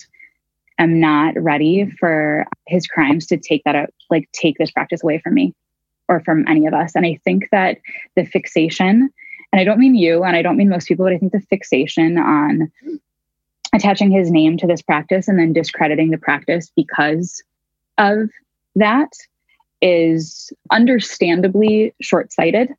I'm 0.79 0.99
not 0.99 1.35
ready 1.40 1.88
for 2.01 2.47
his 2.67 2.88
crimes 2.88 3.27
to 3.29 3.37
take 3.37 3.62
that 3.64 3.77
out, 3.77 3.93
like 4.14 4.31
take 4.33 4.57
this 4.59 4.70
practice 4.70 5.03
away 5.03 5.18
from 5.18 5.35
me 5.35 5.53
or 6.09 6.20
from 6.20 6.46
any 6.48 6.66
of 6.66 6.74
us. 6.74 6.94
And 6.94 7.05
I 7.05 7.18
think 7.24 7.48
that 7.50 7.79
the 8.16 8.24
fixation, 8.24 9.11
and 9.53 9.61
I 9.61 9.64
don't 9.64 9.79
mean 9.79 9.94
you, 9.94 10.22
and 10.22 10.37
I 10.37 10.42
don't 10.42 10.57
mean 10.57 10.68
most 10.68 10.88
people, 10.88 11.05
but 11.05 11.12
I 11.12 11.18
think 11.18 11.33
the 11.33 11.40
fixation 11.40 12.18
on 12.18 12.70
attaching 13.74 14.11
his 14.11 14.31
name 14.31 14.57
to 14.59 14.66
this 14.66 14.83
practice 14.83 15.29
and 15.29 15.38
then 15.38 15.53
discrediting 15.53 16.11
the 16.11 16.18
practice 16.18 16.70
because 16.77 17.42
of 17.98 18.31
that 18.77 19.09
is 19.83 20.53
understandably 20.70 21.94
short 22.00 22.33
sighted. 22.33 22.70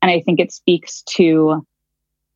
And 0.00 0.10
I 0.10 0.20
think 0.20 0.40
it 0.40 0.52
speaks 0.52 1.02
to 1.16 1.66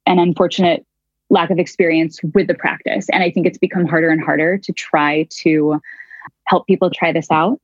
an 0.06 0.18
unfortunate 0.18 0.84
lack 1.30 1.50
of 1.50 1.58
experience 1.58 2.18
with 2.34 2.48
the 2.48 2.54
practice. 2.54 3.08
And 3.10 3.22
I 3.22 3.30
think 3.30 3.46
it's 3.46 3.58
become 3.58 3.86
harder 3.86 4.10
and 4.10 4.20
harder 4.20 4.58
to 4.58 4.72
try 4.72 5.28
to 5.42 5.80
help 6.46 6.66
people 6.66 6.90
try 6.90 7.12
this 7.12 7.30
out 7.30 7.60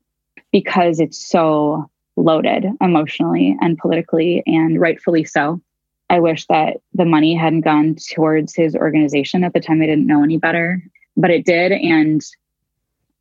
because 0.52 1.00
it's 1.00 1.24
so 1.24 1.90
loaded 2.16 2.66
emotionally 2.80 3.56
and 3.60 3.78
politically, 3.78 4.42
and 4.46 4.80
rightfully 4.80 5.24
so. 5.24 5.60
I 6.08 6.20
wish 6.20 6.46
that 6.46 6.78
the 6.94 7.04
money 7.04 7.34
hadn't 7.34 7.62
gone 7.62 7.96
towards 8.14 8.54
his 8.54 8.76
organization 8.76 9.44
at 9.44 9.52
the 9.52 9.60
time 9.60 9.82
I 9.82 9.86
didn't 9.86 10.06
know 10.06 10.22
any 10.22 10.38
better, 10.38 10.82
but 11.16 11.30
it 11.30 11.44
did. 11.44 11.72
And 11.72 12.22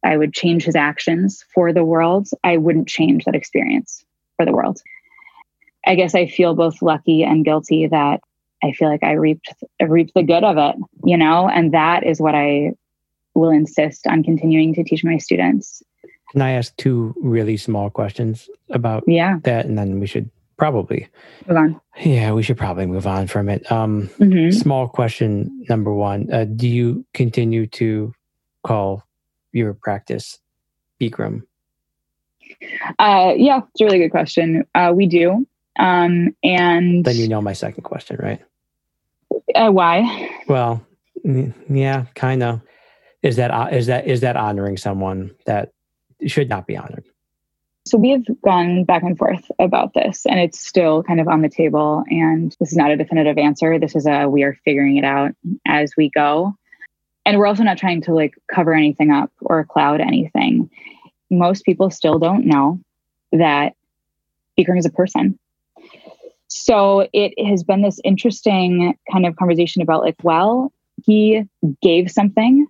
I 0.04 0.18
would 0.18 0.34
change 0.34 0.64
his 0.64 0.76
actions 0.76 1.44
for 1.54 1.74
the 1.74 1.84
world. 1.84 2.30
I 2.44 2.58
wouldn't 2.58 2.88
change 2.88 3.26
that 3.26 3.36
experience 3.36 4.06
for 4.38 4.46
the 4.46 4.54
world. 4.54 4.80
I 5.86 5.96
guess 5.96 6.16
I 6.16 6.28
feel 6.28 6.54
both 6.54 6.82
lucky 6.82 7.24
and 7.24 7.44
guilty 7.44 7.88
that 7.88 8.22
I 8.64 8.72
feel 8.72 8.90
like 8.90 9.04
I 9.04 9.14
reaped 9.14 9.54
I 9.82 9.86
reaped 9.86 10.14
the 10.14 10.24
good 10.24 10.44
of 10.44 10.58
it, 10.58 10.76
you 11.04 11.18
know, 11.18 11.50
and 11.50 11.74
that 11.74 12.04
is 12.04 12.22
what 12.22 12.36
I 12.36 12.72
will 13.34 13.52
insist 13.52 14.08
on 14.08 14.24
continuing 14.24 14.74
to 14.76 14.84
teach 14.84 15.04
my 15.04 15.18
students. 15.18 15.84
Can 16.36 16.42
I 16.42 16.52
ask 16.52 16.76
two 16.76 17.16
really 17.22 17.56
small 17.56 17.90
questions 17.90 18.50
about 18.70 19.06
yeah. 19.08 19.40
that, 19.44 19.66
and 19.66 19.78
then 19.78 20.02
we 20.02 20.06
should 20.06 20.30
probably 20.58 21.08
move 21.48 21.56
on. 21.56 21.82
Yeah, 22.04 22.34
we 22.34 22.44
should 22.44 22.58
probably 22.58 22.86
move 22.86 23.08
on 23.08 23.28
from 23.28 23.48
it. 23.48 23.72
Um, 23.72 24.10
mm-hmm. 24.20 24.52
Small 24.52 24.90
question 24.90 25.64
number 25.70 25.94
one: 25.94 26.30
uh, 26.34 26.44
Do 26.44 26.68
you 26.68 27.06
continue 27.14 27.68
to 27.68 28.14
call 28.66 29.08
your 29.54 29.74
practice 29.76 30.40
Bikram? 31.00 31.44
Uh, 33.00 33.32
yeah, 33.38 33.62
it's 33.72 33.80
a 33.80 33.86
really 33.86 34.00
good 34.00 34.12
question. 34.12 34.66
Uh, 34.76 34.92
we 34.94 35.08
do. 35.08 35.48
Um, 35.80 36.36
and 36.44 37.06
then 37.06 37.16
you 37.16 37.30
know 37.30 37.42
my 37.42 37.54
second 37.54 37.84
question, 37.84 38.18
right? 38.22 38.42
Uh, 39.56 39.72
why? 39.72 40.32
Well, 40.50 40.86
yeah, 41.24 42.08
kind 42.14 42.44
of. 42.44 42.60
Is 43.24 43.38
that 43.38 43.52
uh, 43.52 43.70
is 43.72 43.88
that 43.88 44.06
is 44.06 44.20
that 44.20 44.36
honoring 44.36 44.76
someone 44.76 45.32
that 45.46 45.72
should 46.30 46.50
not 46.50 46.68
be 46.68 46.78
honored? 46.78 47.06
So 47.88 47.98
we 48.00 48.10
have 48.12 48.24
gone 48.42 48.84
back 48.84 49.04
and 49.04 49.18
forth 49.18 49.50
about 49.60 49.94
this, 49.94 50.26
and 50.26 50.40
it's 50.40 50.60
still 50.60 51.04
kind 51.04 51.20
of 51.20 51.28
on 51.28 51.42
the 51.42 51.50
table. 51.50 52.04
And 52.10 52.56
this 52.60 52.72
is 52.72 52.78
not 52.78 52.92
a 52.92 52.98
definitive 52.98 53.38
answer. 53.38 53.78
This 53.78 53.96
is 53.96 54.08
a 54.08 54.28
we 54.28 54.44
are 54.44 54.58
figuring 54.66 54.98
it 54.98 55.06
out 55.06 55.34
as 55.68 55.94
we 55.96 56.10
go. 56.10 56.56
And 57.26 57.38
we're 57.38 57.48
also 57.48 57.64
not 57.64 57.78
trying 57.78 58.02
to 58.04 58.14
like 58.14 58.36
cover 58.52 58.74
anything 58.74 59.12
up 59.12 59.32
or 59.42 59.66
cloud 59.66 60.02
anything. 60.02 60.70
Most 61.30 61.66
people 61.66 61.90
still 61.90 62.20
don't 62.20 62.46
know 62.46 62.80
that 63.32 63.74
Bikram 64.58 64.80
is 64.80 64.86
a 64.86 64.92
person 64.92 65.38
so 66.48 67.08
it 67.12 67.34
has 67.46 67.64
been 67.64 67.82
this 67.82 68.00
interesting 68.04 68.98
kind 69.12 69.26
of 69.26 69.36
conversation 69.36 69.82
about 69.82 70.02
like, 70.02 70.16
well, 70.24 70.72
he 71.04 71.44
gave 71.82 72.10
something 72.10 72.68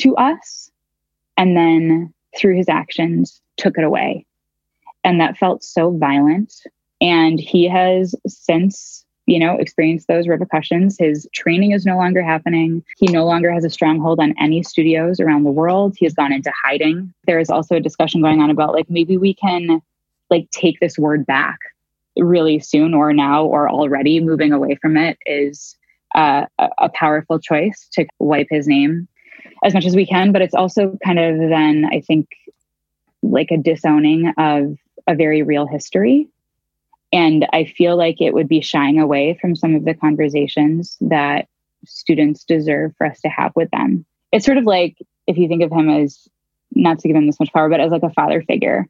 to 0.00 0.16
us 0.16 0.70
and 1.36 1.56
then 1.56 2.12
through 2.36 2.56
his 2.56 2.68
actions 2.68 3.40
took 3.56 3.78
it 3.78 3.84
away. 3.84 4.26
And 5.04 5.20
that 5.20 5.36
felt 5.36 5.64
so 5.64 5.90
violent. 5.90 6.52
And 7.00 7.40
he 7.40 7.68
has 7.68 8.14
since, 8.26 9.04
you 9.26 9.38
know, 9.38 9.56
experienced 9.56 10.08
those 10.08 10.28
repercussions. 10.28 10.96
His 10.98 11.26
training 11.34 11.72
is 11.72 11.86
no 11.86 11.96
longer 11.96 12.22
happening. 12.22 12.84
He 12.98 13.06
no 13.06 13.24
longer 13.24 13.50
has 13.50 13.64
a 13.64 13.70
stronghold 13.70 14.20
on 14.20 14.34
any 14.38 14.62
studios 14.62 15.18
around 15.18 15.44
the 15.44 15.50
world. 15.50 15.94
He 15.96 16.04
has 16.04 16.14
gone 16.14 16.32
into 16.32 16.52
hiding. 16.62 17.12
There 17.26 17.38
is 17.38 17.50
also 17.50 17.76
a 17.76 17.80
discussion 17.80 18.20
going 18.20 18.40
on 18.40 18.50
about 18.50 18.74
like 18.74 18.90
maybe 18.90 19.16
we 19.16 19.34
can 19.34 19.80
like 20.28 20.50
take 20.50 20.78
this 20.80 20.98
word 20.98 21.24
back 21.26 21.58
really 22.16 22.58
soon 22.58 22.92
or 22.92 23.12
now 23.12 23.44
or 23.44 23.70
already 23.70 24.20
moving 24.20 24.52
away 24.52 24.76
from 24.80 24.96
it 24.96 25.18
is 25.26 25.76
uh, 26.14 26.44
a 26.58 26.88
powerful 26.88 27.38
choice 27.38 27.88
to 27.92 28.04
wipe 28.18 28.48
his 28.50 28.66
name 28.66 29.08
as 29.64 29.74
much 29.74 29.86
as 29.86 29.94
we 29.94 30.06
can. 30.06 30.32
But 30.32 30.42
it's 30.42 30.54
also 30.54 30.96
kind 31.04 31.18
of 31.18 31.38
then, 31.38 31.86
I 31.90 32.00
think, 32.00 32.28
like 33.22 33.50
a 33.50 33.56
disowning 33.56 34.32
of 34.38 34.76
a 35.06 35.14
very 35.14 35.42
real 35.42 35.66
history. 35.66 36.28
And 37.12 37.46
I 37.52 37.64
feel 37.64 37.96
like 37.96 38.20
it 38.20 38.34
would 38.34 38.48
be 38.48 38.60
shying 38.60 39.00
away 39.00 39.36
from 39.40 39.56
some 39.56 39.74
of 39.74 39.84
the 39.84 39.94
conversations 39.94 40.96
that 41.00 41.48
students 41.84 42.44
deserve 42.44 42.94
for 42.96 43.06
us 43.06 43.20
to 43.22 43.28
have 43.28 43.52
with 43.56 43.70
them. 43.70 44.04
It's 44.32 44.44
sort 44.44 44.58
of 44.58 44.64
like 44.64 44.96
if 45.26 45.36
you 45.36 45.48
think 45.48 45.62
of 45.62 45.72
him 45.72 45.88
as 45.88 46.28
not 46.72 46.98
to 47.00 47.08
give 47.08 47.16
him 47.16 47.26
this 47.26 47.40
much 47.40 47.52
power, 47.52 47.68
but 47.68 47.80
as 47.80 47.90
like 47.90 48.02
a 48.02 48.10
father 48.10 48.42
figure 48.42 48.86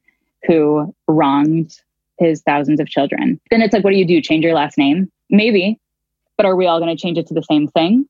who 0.46 0.94
wronged 1.08 1.80
his 2.18 2.42
thousands 2.42 2.80
of 2.80 2.88
children. 2.88 3.40
Then 3.50 3.62
it's 3.62 3.72
like, 3.72 3.82
what 3.82 3.92
do 3.92 3.96
you 3.96 4.06
do? 4.06 4.20
Change 4.20 4.44
your 4.44 4.54
last 4.54 4.76
name? 4.76 5.10
Maybe, 5.30 5.78
but 6.36 6.44
are 6.44 6.56
we 6.56 6.66
all 6.66 6.78
going 6.80 6.94
to 6.94 7.00
change 7.00 7.16
it 7.16 7.26
to 7.28 7.34
the 7.34 7.42
same 7.42 7.68
thing? 7.68 8.06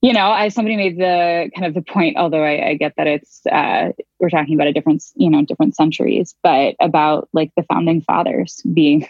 You 0.00 0.12
know, 0.12 0.30
I 0.30 0.48
somebody 0.48 0.76
made 0.76 0.98
the 0.98 1.50
kind 1.54 1.66
of 1.66 1.74
the 1.74 1.82
point, 1.82 2.16
although 2.16 2.42
I, 2.42 2.68
I 2.68 2.74
get 2.74 2.94
that 2.96 3.08
it's 3.08 3.44
uh, 3.50 3.90
we're 4.20 4.30
talking 4.30 4.54
about 4.54 4.68
a 4.68 4.72
different, 4.72 5.04
you 5.16 5.28
know, 5.28 5.42
different 5.44 5.74
centuries, 5.74 6.34
but 6.42 6.76
about 6.80 7.28
like 7.32 7.50
the 7.56 7.64
founding 7.64 8.02
fathers 8.02 8.62
being 8.72 9.08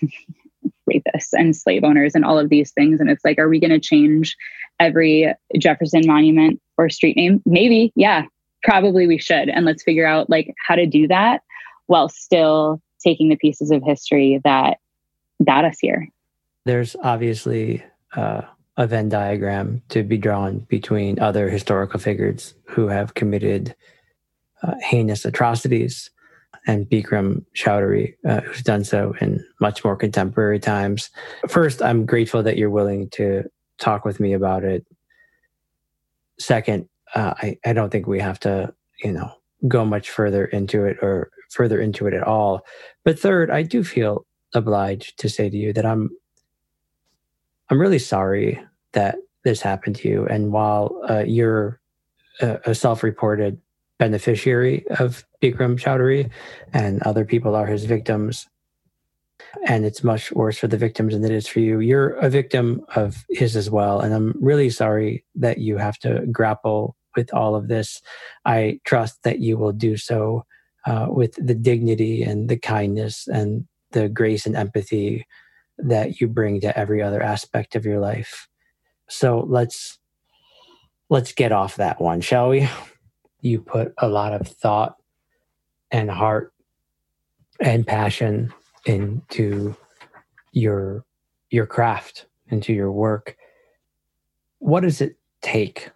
rapists 0.90 1.32
and 1.32 1.54
slave 1.54 1.84
owners 1.84 2.14
and 2.14 2.24
all 2.24 2.38
of 2.38 2.48
these 2.48 2.70
things. 2.70 3.00
And 3.00 3.10
it's 3.10 3.24
like, 3.24 3.38
are 3.38 3.48
we 3.48 3.60
going 3.60 3.70
to 3.70 3.78
change 3.78 4.36
every 4.80 5.32
Jefferson 5.58 6.02
monument 6.06 6.60
or 6.78 6.88
street 6.88 7.16
name? 7.16 7.42
Maybe, 7.44 7.92
yeah, 7.94 8.24
probably 8.62 9.06
we 9.06 9.18
should. 9.18 9.48
And 9.48 9.66
let's 9.66 9.82
figure 9.82 10.06
out 10.06 10.30
like 10.30 10.54
how 10.66 10.74
to 10.74 10.86
do 10.86 11.06
that 11.08 11.42
while 11.86 12.08
still 12.08 12.80
taking 13.00 13.28
the 13.28 13.36
pieces 13.36 13.70
of 13.70 13.82
history 13.84 14.40
that 14.44 14.78
got 15.44 15.64
us 15.64 15.78
here. 15.80 16.08
There's 16.64 16.96
obviously 17.02 17.82
uh, 18.14 18.42
a 18.78 18.86
Venn 18.86 19.08
diagram 19.08 19.82
to 19.88 20.04
be 20.04 20.16
drawn 20.16 20.60
between 20.60 21.18
other 21.18 21.50
historical 21.50 21.98
figures 21.98 22.54
who 22.68 22.86
have 22.86 23.14
committed 23.14 23.74
uh, 24.62 24.74
heinous 24.80 25.24
atrocities 25.24 26.10
and 26.66 26.88
Bikram 26.88 27.44
Choudhury, 27.56 28.14
uh, 28.26 28.40
who's 28.42 28.62
done 28.62 28.84
so 28.84 29.14
in 29.20 29.44
much 29.60 29.84
more 29.84 29.96
contemporary 29.96 30.60
times. 30.60 31.10
First, 31.48 31.82
I'm 31.82 32.06
grateful 32.06 32.42
that 32.44 32.56
you're 32.56 32.70
willing 32.70 33.10
to 33.10 33.44
talk 33.78 34.04
with 34.04 34.20
me 34.20 34.32
about 34.32 34.64
it. 34.64 34.86
Second, 36.38 36.88
uh, 37.16 37.34
I, 37.36 37.58
I 37.66 37.72
don't 37.72 37.90
think 37.90 38.06
we 38.06 38.20
have 38.20 38.38
to, 38.40 38.72
you 39.02 39.12
know, 39.12 39.32
go 39.66 39.84
much 39.84 40.08
further 40.10 40.44
into 40.44 40.84
it 40.84 40.98
or 41.02 41.30
further 41.50 41.80
into 41.80 42.06
it 42.06 42.14
at 42.14 42.22
all. 42.22 42.64
But 43.04 43.18
third, 43.18 43.50
I 43.50 43.62
do 43.62 43.82
feel 43.82 44.24
obliged 44.54 45.18
to 45.18 45.28
say 45.28 45.50
to 45.50 45.56
you 45.56 45.72
that 45.72 45.84
I'm 45.84 46.10
I'm 47.70 47.80
really 47.80 47.98
sorry 47.98 48.62
that 48.92 49.16
this 49.44 49.60
happened 49.60 49.96
to 49.96 50.08
you. 50.08 50.26
And 50.26 50.52
while 50.52 51.00
uh, 51.08 51.24
you're 51.26 51.80
a, 52.40 52.58
a, 52.66 52.74
self-reported 52.74 53.60
beneficiary 53.98 54.86
of 54.98 55.24
Bikram 55.42 55.78
Choudhury, 55.78 56.30
and 56.72 57.02
other 57.02 57.24
people 57.24 57.54
are 57.54 57.66
his 57.66 57.84
victims, 57.84 58.46
and 59.66 59.84
it's 59.84 60.04
much 60.04 60.32
worse 60.32 60.58
for 60.58 60.68
the 60.68 60.76
victims 60.76 61.14
than 61.14 61.24
it 61.24 61.30
is 61.30 61.46
for 61.46 61.60
you. 61.60 61.80
You're 61.80 62.10
a 62.10 62.30
victim 62.30 62.84
of 62.94 63.24
his 63.30 63.56
as 63.56 63.70
well, 63.70 64.00
and 64.00 64.14
I'm 64.14 64.34
really 64.40 64.70
sorry 64.70 65.24
that 65.36 65.58
you 65.58 65.78
have 65.78 65.98
to 66.00 66.26
grapple 66.30 66.96
with 67.16 67.32
all 67.32 67.54
of 67.54 67.68
this. 67.68 68.00
I 68.44 68.80
trust 68.84 69.22
that 69.24 69.40
you 69.40 69.56
will 69.56 69.72
do 69.72 69.96
so 69.96 70.44
uh, 70.86 71.06
with 71.08 71.34
the 71.34 71.54
dignity 71.54 72.22
and 72.22 72.48
the 72.48 72.56
kindness 72.56 73.26
and 73.26 73.66
the 73.92 74.08
grace 74.08 74.46
and 74.46 74.56
empathy 74.56 75.26
that 75.78 76.20
you 76.20 76.28
bring 76.28 76.60
to 76.60 76.78
every 76.78 77.02
other 77.02 77.22
aspect 77.22 77.76
of 77.76 77.84
your 77.84 78.00
life. 78.00 78.48
So 79.08 79.44
let's 79.48 79.98
let's 81.08 81.32
get 81.32 81.52
off 81.52 81.76
that 81.76 82.00
one, 82.00 82.20
shall 82.20 82.50
we? 82.50 82.68
You 83.40 83.60
put 83.60 83.94
a 83.98 84.08
lot 84.08 84.32
of 84.32 84.46
thought 84.46 84.96
and 85.90 86.10
heart 86.10 86.52
and 87.60 87.86
passion 87.86 88.52
into 88.84 89.74
your 90.52 91.04
your 91.50 91.66
craft, 91.66 92.26
into 92.48 92.72
your 92.72 92.92
work. 92.92 93.36
What 94.58 94.80
does 94.80 95.00
it 95.00 95.16
take 95.40 95.90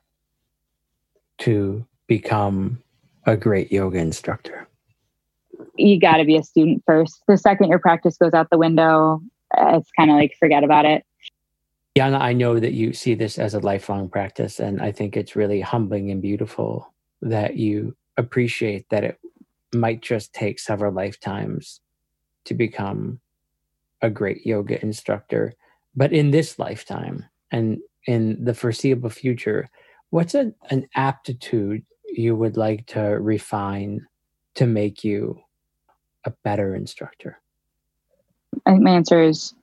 to 1.39 1.85
become 2.07 2.83
a 3.27 3.37
great 3.37 3.73
yoga 3.73 3.99
instructor? 3.99 4.69
you 5.77 5.99
got 5.99 6.17
to 6.19 6.25
be 6.25 6.37
a 6.37 6.43
student 6.43 6.83
first. 6.87 7.23
The 7.27 7.37
second 7.37 7.69
your 7.69 7.79
practice 7.79 8.17
goes 8.17 8.35
out 8.35 8.51
the 8.51 8.59
window, 8.59 9.21
it's 9.57 9.91
kind 9.97 10.11
of 10.11 10.17
like 10.17 10.35
forget 10.39 10.65
about 10.65 10.85
it. 10.85 11.05
Yana, 11.97 12.21
I 12.21 12.33
know 12.33 12.59
that 12.59 12.73
you 12.73 12.93
see 12.93 13.15
this 13.15 13.39
as 13.39 13.55
a 13.55 13.61
lifelong 13.61 14.09
practice, 14.09 14.61
and 14.61 14.81
I 14.81 14.93
think 14.93 15.17
it's 15.17 15.37
really 15.37 15.61
humbling 15.61 16.11
and 16.11 16.23
beautiful 16.23 16.93
that 17.21 17.57
you 17.57 17.97
appreciate 18.17 18.89
that 18.91 19.05
it 19.05 19.21
might 19.75 20.03
just 20.03 20.33
take 20.33 20.59
several 20.59 20.93
lifetimes 20.93 21.81
to 22.45 22.55
become 22.55 23.21
a 24.01 24.11
great 24.11 24.47
yoga 24.47 24.81
instructor. 24.83 25.55
But 25.95 26.13
in 26.13 26.31
this 26.31 26.59
lifetime 26.59 27.27
and 27.51 27.79
in 28.07 28.43
the 28.43 28.55
foreseeable 28.55 29.11
future, 29.11 29.71
What's 30.13 30.35
a, 30.35 30.53
an 30.69 30.89
aptitude 30.95 31.87
you 32.07 32.37
would 32.37 32.59
like 32.59 32.85
to 32.89 33.01
refine 33.01 34.07
to 34.57 34.67
make 34.67 35.05
you 35.05 35.41
a 36.27 36.33
better 36.45 36.75
instructor? 36.75 37.41
I 38.67 38.73
think 38.73 38.83
my 38.83 38.91
answer 38.91 39.23
is 39.23 39.55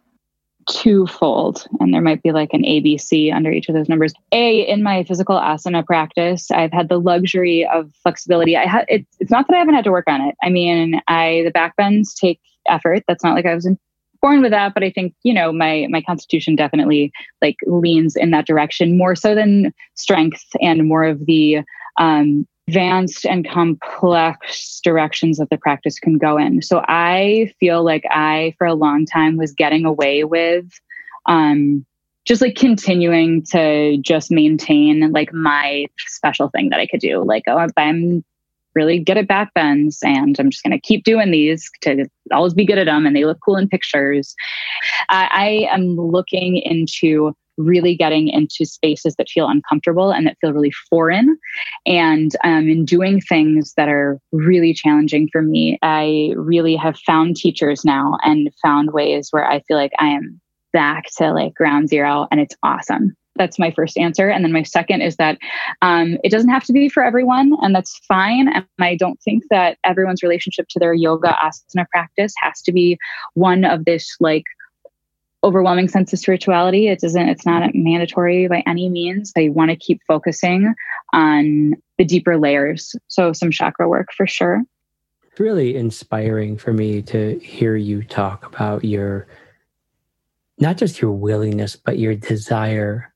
twofold, 0.70 1.68
and 1.80 1.94
there 1.94 2.02
might 2.02 2.22
be 2.22 2.32
like 2.32 2.54
an 2.54 2.64
ABC 2.64 3.34
under 3.34 3.52
each 3.52 3.70
of 3.70 3.76
those 3.76 3.90
numbers. 3.90 4.14
A, 4.32 4.62
in 4.62 4.84
my 4.84 5.04
physical 5.04 5.38
asana 5.38 5.86
practice, 5.86 6.52
I've 6.52 6.72
had 6.72 6.90
the 6.90 7.00
luxury 7.00 7.68
of 7.68 7.92
flexibility. 8.04 8.56
I 8.56 8.66
had 8.66 8.86
it, 8.88 9.06
it's 9.20 9.32
not 9.32 9.48
that 9.48 9.56
I 9.56 9.60
haven't 9.60 9.76
had 9.76 9.84
to 9.86 9.92
work 9.92 10.08
on 10.08 10.22
it. 10.22 10.36
I 10.44 10.50
mean, 10.50 11.02
I 11.08 11.42
the 11.44 11.52
back 11.52 11.76
bends 11.76 12.14
take 12.14 12.40
effort. 12.68 13.04
That's 13.08 13.24
not 13.24 13.36
like 13.36 13.46
I 13.46 13.56
was 13.56 13.66
in, 13.66 13.78
born 14.22 14.42
with 14.42 14.52
that, 14.52 14.74
but 14.74 14.84
I 14.84 14.92
think 14.92 15.14
you 15.24 15.34
know 15.34 15.52
my 15.52 15.88
my 15.90 16.02
constitution 16.02 16.56
definitely 16.56 17.12
like 17.42 17.58
leans 17.66 18.16
in 18.16 18.32
that 18.32 18.48
direction 18.48 18.98
more 18.98 19.16
so 19.16 19.36
than 19.36 19.74
strength 19.96 20.46
and 20.62 20.88
more 20.88 21.04
of 21.04 21.26
the 21.26 21.60
um, 21.98 22.48
advanced 22.70 23.26
and 23.26 23.50
complex 23.50 24.80
directions 24.84 25.38
that 25.38 25.50
the 25.50 25.58
practice 25.58 25.98
can 25.98 26.20
go 26.20 26.38
in. 26.38 26.62
So 26.62 26.84
I 26.88 27.52
feel 27.60 27.84
like 27.84 28.04
I, 28.12 28.54
for 28.60 28.68
a 28.68 28.76
long 28.76 29.08
time, 29.08 29.38
was 29.38 29.54
getting 29.54 29.86
away 29.86 30.24
with 30.24 30.66
um, 31.26 31.84
just 32.26 32.42
like 32.42 32.56
continuing 32.56 33.44
to 33.44 33.98
just 33.98 34.30
maintain 34.30 35.12
like 35.12 35.34
my 35.34 35.88
special 35.98 36.50
thing 36.50 36.70
that 36.70 36.80
I 36.80 36.86
could 36.86 37.00
do. 37.00 37.24
Like, 37.24 37.44
oh, 37.48 37.68
I'm 37.76 38.24
really 38.76 39.00
good 39.00 39.18
at 39.18 39.28
back 39.28 39.52
bends 39.56 39.98
and 40.04 40.40
I'm 40.40 40.52
just 40.52 40.64
going 40.64 40.72
to 40.72 40.80
keep 40.80 41.04
doing 41.04 41.32
these 41.32 41.70
to 41.82 42.06
always 42.32 42.54
be 42.54 42.66
good 42.66 42.78
at 42.78 42.86
them 42.86 43.08
and 43.08 43.16
they 43.16 43.26
look 43.26 43.40
cool 43.44 43.58
in 43.58 43.68
pictures. 43.68 44.36
I, 45.10 45.68
I 45.72 45.74
am 45.74 45.96
looking 45.96 46.58
into 46.58 47.36
really 47.60 47.96
getting 47.96 48.30
into 48.30 48.66
spaces 48.66 49.16
that 49.18 49.30
feel 49.30 49.48
uncomfortable 49.48 50.12
and 50.12 50.26
that 50.26 50.38
feel 50.42 50.54
really 50.54 50.72
foreign. 50.90 51.38
And 51.86 52.32
um, 52.44 52.68
in 52.68 52.86
doing 52.86 53.22
things 53.22 53.74
that 53.78 53.90
are 53.90 54.20
really 54.32 54.74
challenging 54.74 55.30
for 55.32 55.42
me, 55.42 55.78
I 55.82 56.34
really 56.36 56.76
have 56.76 56.98
found 56.98 57.36
teachers 57.36 57.86
now 57.86 58.18
and 58.24 58.50
found 58.64 58.94
ways 58.94 59.28
where 59.32 59.46
I 59.46 59.60
feel 59.62 59.78
like 59.78 59.92
I 60.00 60.08
am 60.08 60.40
back 60.72 61.06
to 61.18 61.34
like 61.34 61.54
ground 61.54 61.90
zero 61.90 62.28
and 62.32 62.40
it's 62.40 62.56
awesome. 62.64 63.16
That's 63.36 63.60
my 63.60 63.72
first 63.72 63.98
answer. 63.98 64.30
And 64.30 64.44
then 64.44 64.52
my 64.52 64.64
second 64.64 65.02
is 65.02 65.16
that 65.16 65.38
um, 65.82 66.18
it 66.24 66.30
doesn't 66.30 66.50
have 66.50 66.66
to 66.66 66.74
be 66.74 66.90
for 66.90 67.04
everyone, 67.04 67.54
and 67.62 67.74
that's 67.74 67.98
fine. 68.06 68.50
And 68.50 68.66
I 68.80 68.98
don't 68.98 69.20
think 69.22 69.44
that 69.50 69.78
everyone's 69.86 70.22
relationship 70.22 70.68
to 70.72 70.80
their 70.80 70.94
yoga 70.94 71.38
asana 71.42 71.88
practice 71.90 72.34
has 72.42 72.62
to 72.64 72.74
be 72.74 72.98
one 73.36 73.64
of 73.64 73.86
this 73.86 74.18
like 74.20 74.44
overwhelming 75.44 75.88
sense 75.88 76.12
of 76.12 76.20
spirituality. 76.20 76.88
It 76.88 77.00
doesn't, 77.00 77.30
it's 77.30 77.46
not 77.46 77.74
mandatory 77.74 78.48
by 78.48 78.64
any 78.68 78.90
means. 78.90 79.32
I 79.38 79.50
want 79.50 79.72
to 79.72 79.78
keep 79.78 80.02
focusing 80.08 80.74
on 81.14 81.76
the 81.98 82.06
deeper 82.06 82.38
layers. 82.38 82.96
So 83.08 83.34
some 83.34 83.52
chakra 83.52 83.88
work 83.88 84.10
for 84.16 84.28
sure. 84.28 84.64
It's 85.24 85.40
really 85.40 85.76
inspiring 85.76 86.58
for 86.58 86.74
me 86.74 87.02
to 87.04 87.40
hear 87.40 87.76
you 87.76 88.04
talk 88.04 88.46
about 88.46 88.84
your 88.84 89.28
not 90.60 90.78
just 90.78 91.02
your 91.02 91.12
willingness, 91.12 91.78
but 91.78 91.98
your 92.00 92.16
desire 92.16 93.14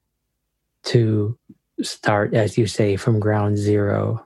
to 0.84 1.38
start, 1.82 2.34
as 2.34 2.58
you 2.58 2.68
say, 2.68 2.96
from 2.96 3.20
ground 3.20 3.58
zero 3.58 4.26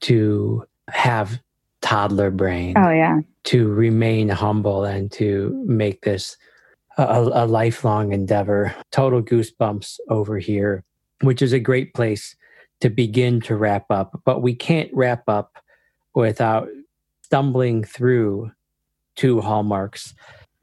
to 0.00 0.64
have 0.88 1.40
toddler 1.82 2.30
brain. 2.30 2.74
Oh, 2.76 2.90
yeah. 2.90 3.20
To 3.44 3.68
remain 3.68 4.30
humble 4.30 4.84
and 4.84 5.12
to 5.12 5.62
make 5.66 6.02
this 6.02 6.36
a, 6.98 7.44
a 7.44 7.46
lifelong 7.46 8.12
endeavor. 8.12 8.74
Total 8.90 9.22
goosebumps 9.22 9.98
over 10.10 10.38
here, 10.38 10.84
which 11.22 11.40
is 11.40 11.52
a 11.52 11.60
great 11.60 11.94
place 11.94 12.36
to 12.80 12.90
begin 12.90 13.40
to 13.42 13.56
wrap 13.56 13.86
up. 13.90 14.20
But 14.24 14.42
we 14.42 14.54
can't 14.54 14.90
wrap 14.92 15.22
up 15.28 15.56
without 16.14 16.68
stumbling 17.22 17.84
through 17.84 18.50
two 19.16 19.40
hallmarks 19.40 20.14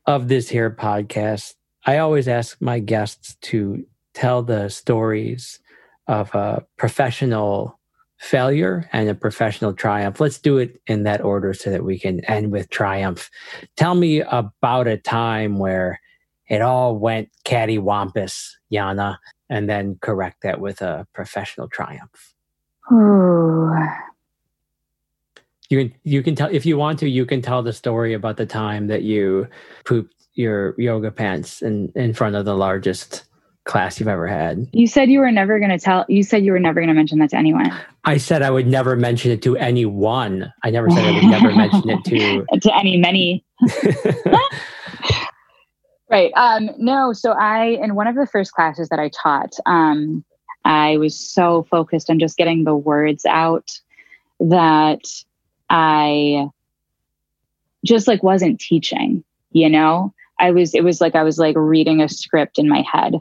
of 0.06 0.28
this 0.28 0.50
here 0.50 0.69
podcast. 0.69 1.56
I 1.86 1.98
always 1.98 2.28
ask 2.28 2.62
my 2.62 2.80
guests 2.80 3.36
to 3.43 3.86
tell 4.13 4.43
the 4.43 4.69
stories 4.69 5.60
of 6.08 6.34
a 6.34 6.65
professional 6.78 7.80
failure 8.17 8.89
and 8.93 9.10
a 9.10 9.15
professional 9.15 9.74
triumph. 9.74 10.19
Let's 10.19 10.39
do 10.39 10.58
it 10.58 10.82
in 10.88 11.04
that 11.04 11.21
order 11.21 11.54
so 11.54 11.69
that 11.69 11.84
we 11.84 12.00
can 12.00 12.24
end 12.26 12.52
with 12.52 12.69
triumph. 12.69 13.30
Tell 13.76 13.93
me 13.93 14.21
about 14.21 14.88
a 14.88 14.98
time 14.98 15.58
where 15.58 16.00
it 16.48 16.62
all 16.62 16.98
went 16.98 17.30
cattywampus, 17.46 18.52
Yana, 18.72 19.18
and 19.50 19.70
then 19.70 19.98
correct 20.02 20.44
that 20.44 20.60
with 20.60 20.82
a 20.82 21.08
professional 21.14 21.68
triumph. 21.68 22.34
Ooh. 22.92 23.74
You 25.70 25.80
can 25.80 25.96
you 26.04 26.22
can 26.22 26.36
tell 26.36 26.50
if 26.52 26.66
you 26.66 26.78
want 26.78 27.00
to, 27.00 27.10
you 27.10 27.26
can 27.26 27.42
tell 27.42 27.64
the 27.64 27.74
story 27.74 28.14
about 28.14 28.38
the 28.38 28.46
time 28.46 28.88
that 28.88 29.02
you 29.02 29.48
pooped 29.84 30.14
your 30.34 30.76
yoga 30.78 31.12
pants 31.12 31.62
in, 31.62 31.92
in 31.96 32.14
front 32.14 32.36
of 32.36 32.46
the 32.46 32.56
largest 32.56 33.24
class 33.66 34.00
you've 34.00 34.10
ever 34.10 34.28
had. 34.28 34.68
You 34.74 34.86
said 34.86 35.10
you 35.10 35.20
were 35.20 35.32
never 35.32 35.58
going 35.60 35.72
to 35.72 35.80
tell. 35.80 36.06
You 36.08 36.22
said 36.22 36.46
you 36.46 36.52
were 36.52 36.60
never 36.60 36.80
going 36.80 36.90
to 36.90 36.94
mention 36.94 37.18
that 37.20 37.32
to 37.32 37.38
anyone. 37.38 37.72
I 38.04 38.18
said 38.18 38.44
I 38.44 38.52
would 38.52 38.68
never 38.68 38.96
mention 38.96 39.32
it 39.32 39.42
to 39.44 39.58
anyone. 39.58 40.54
I 40.64 40.70
never 40.70 40.90
said 40.92 41.04
I 41.04 41.12
would 41.12 41.24
never 41.24 41.52
mention 41.56 41.90
it 41.90 42.04
to 42.06 42.60
to 42.60 42.76
any 42.78 42.98
many. 42.98 43.44
Right. 46.15 46.32
Um, 46.38 46.69
no, 46.78 47.12
so 47.12 47.34
I, 47.34 47.78
in 47.84 47.93
one 47.93 48.08
of 48.08 48.15
the 48.15 48.25
first 48.25 48.54
classes 48.54 48.88
that 48.88 48.99
I 48.99 49.10
taught, 49.10 49.51
um, 49.65 50.23
I 50.63 50.95
was 50.95 51.19
so 51.19 51.67
focused 51.69 52.10
on 52.10 52.19
just 52.19 52.38
getting 52.38 52.63
the 52.63 52.73
words 52.73 53.25
out 53.25 53.69
that 54.39 55.01
I 55.69 56.47
just 57.84 58.08
like 58.08 58.23
wasn't 58.23 58.62
teaching, 58.62 59.25
you 59.51 59.69
know? 59.69 60.13
I 60.39 60.51
was, 60.51 60.73
it 60.73 60.86
was 60.86 61.01
like 61.01 61.15
I 61.15 61.23
was 61.23 61.38
like 61.38 61.58
reading 61.58 61.99
a 61.99 62.08
script 62.08 62.60
in 62.60 62.69
my 62.69 62.82
head. 62.89 63.15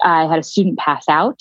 I 0.00 0.26
had 0.26 0.38
a 0.38 0.44
student 0.44 0.78
pass 0.78 1.08
out, 1.08 1.40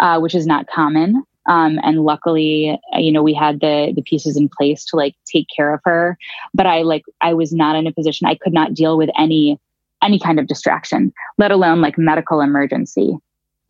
uh, 0.00 0.18
which 0.18 0.34
is 0.34 0.48
not 0.48 0.66
common. 0.66 1.22
Um, 1.48 1.78
and 1.84 2.02
luckily, 2.02 2.76
you 2.94 3.12
know, 3.12 3.22
we 3.22 3.34
had 3.34 3.60
the 3.60 3.92
the 3.94 4.02
pieces 4.02 4.36
in 4.36 4.48
place 4.48 4.84
to 4.86 4.96
like 4.96 5.14
take 5.32 5.46
care 5.54 5.72
of 5.72 5.80
her. 5.84 6.18
But 6.52 6.66
I 6.66 6.82
like 6.82 7.04
I 7.20 7.34
was 7.34 7.52
not 7.52 7.76
in 7.76 7.86
a 7.86 7.92
position. 7.92 8.26
I 8.26 8.34
could 8.34 8.52
not 8.52 8.74
deal 8.74 8.98
with 8.98 9.10
any 9.16 9.58
any 10.02 10.18
kind 10.18 10.38
of 10.38 10.46
distraction, 10.46 11.12
let 11.38 11.50
alone 11.50 11.80
like 11.80 11.98
medical 11.98 12.40
emergency. 12.40 13.18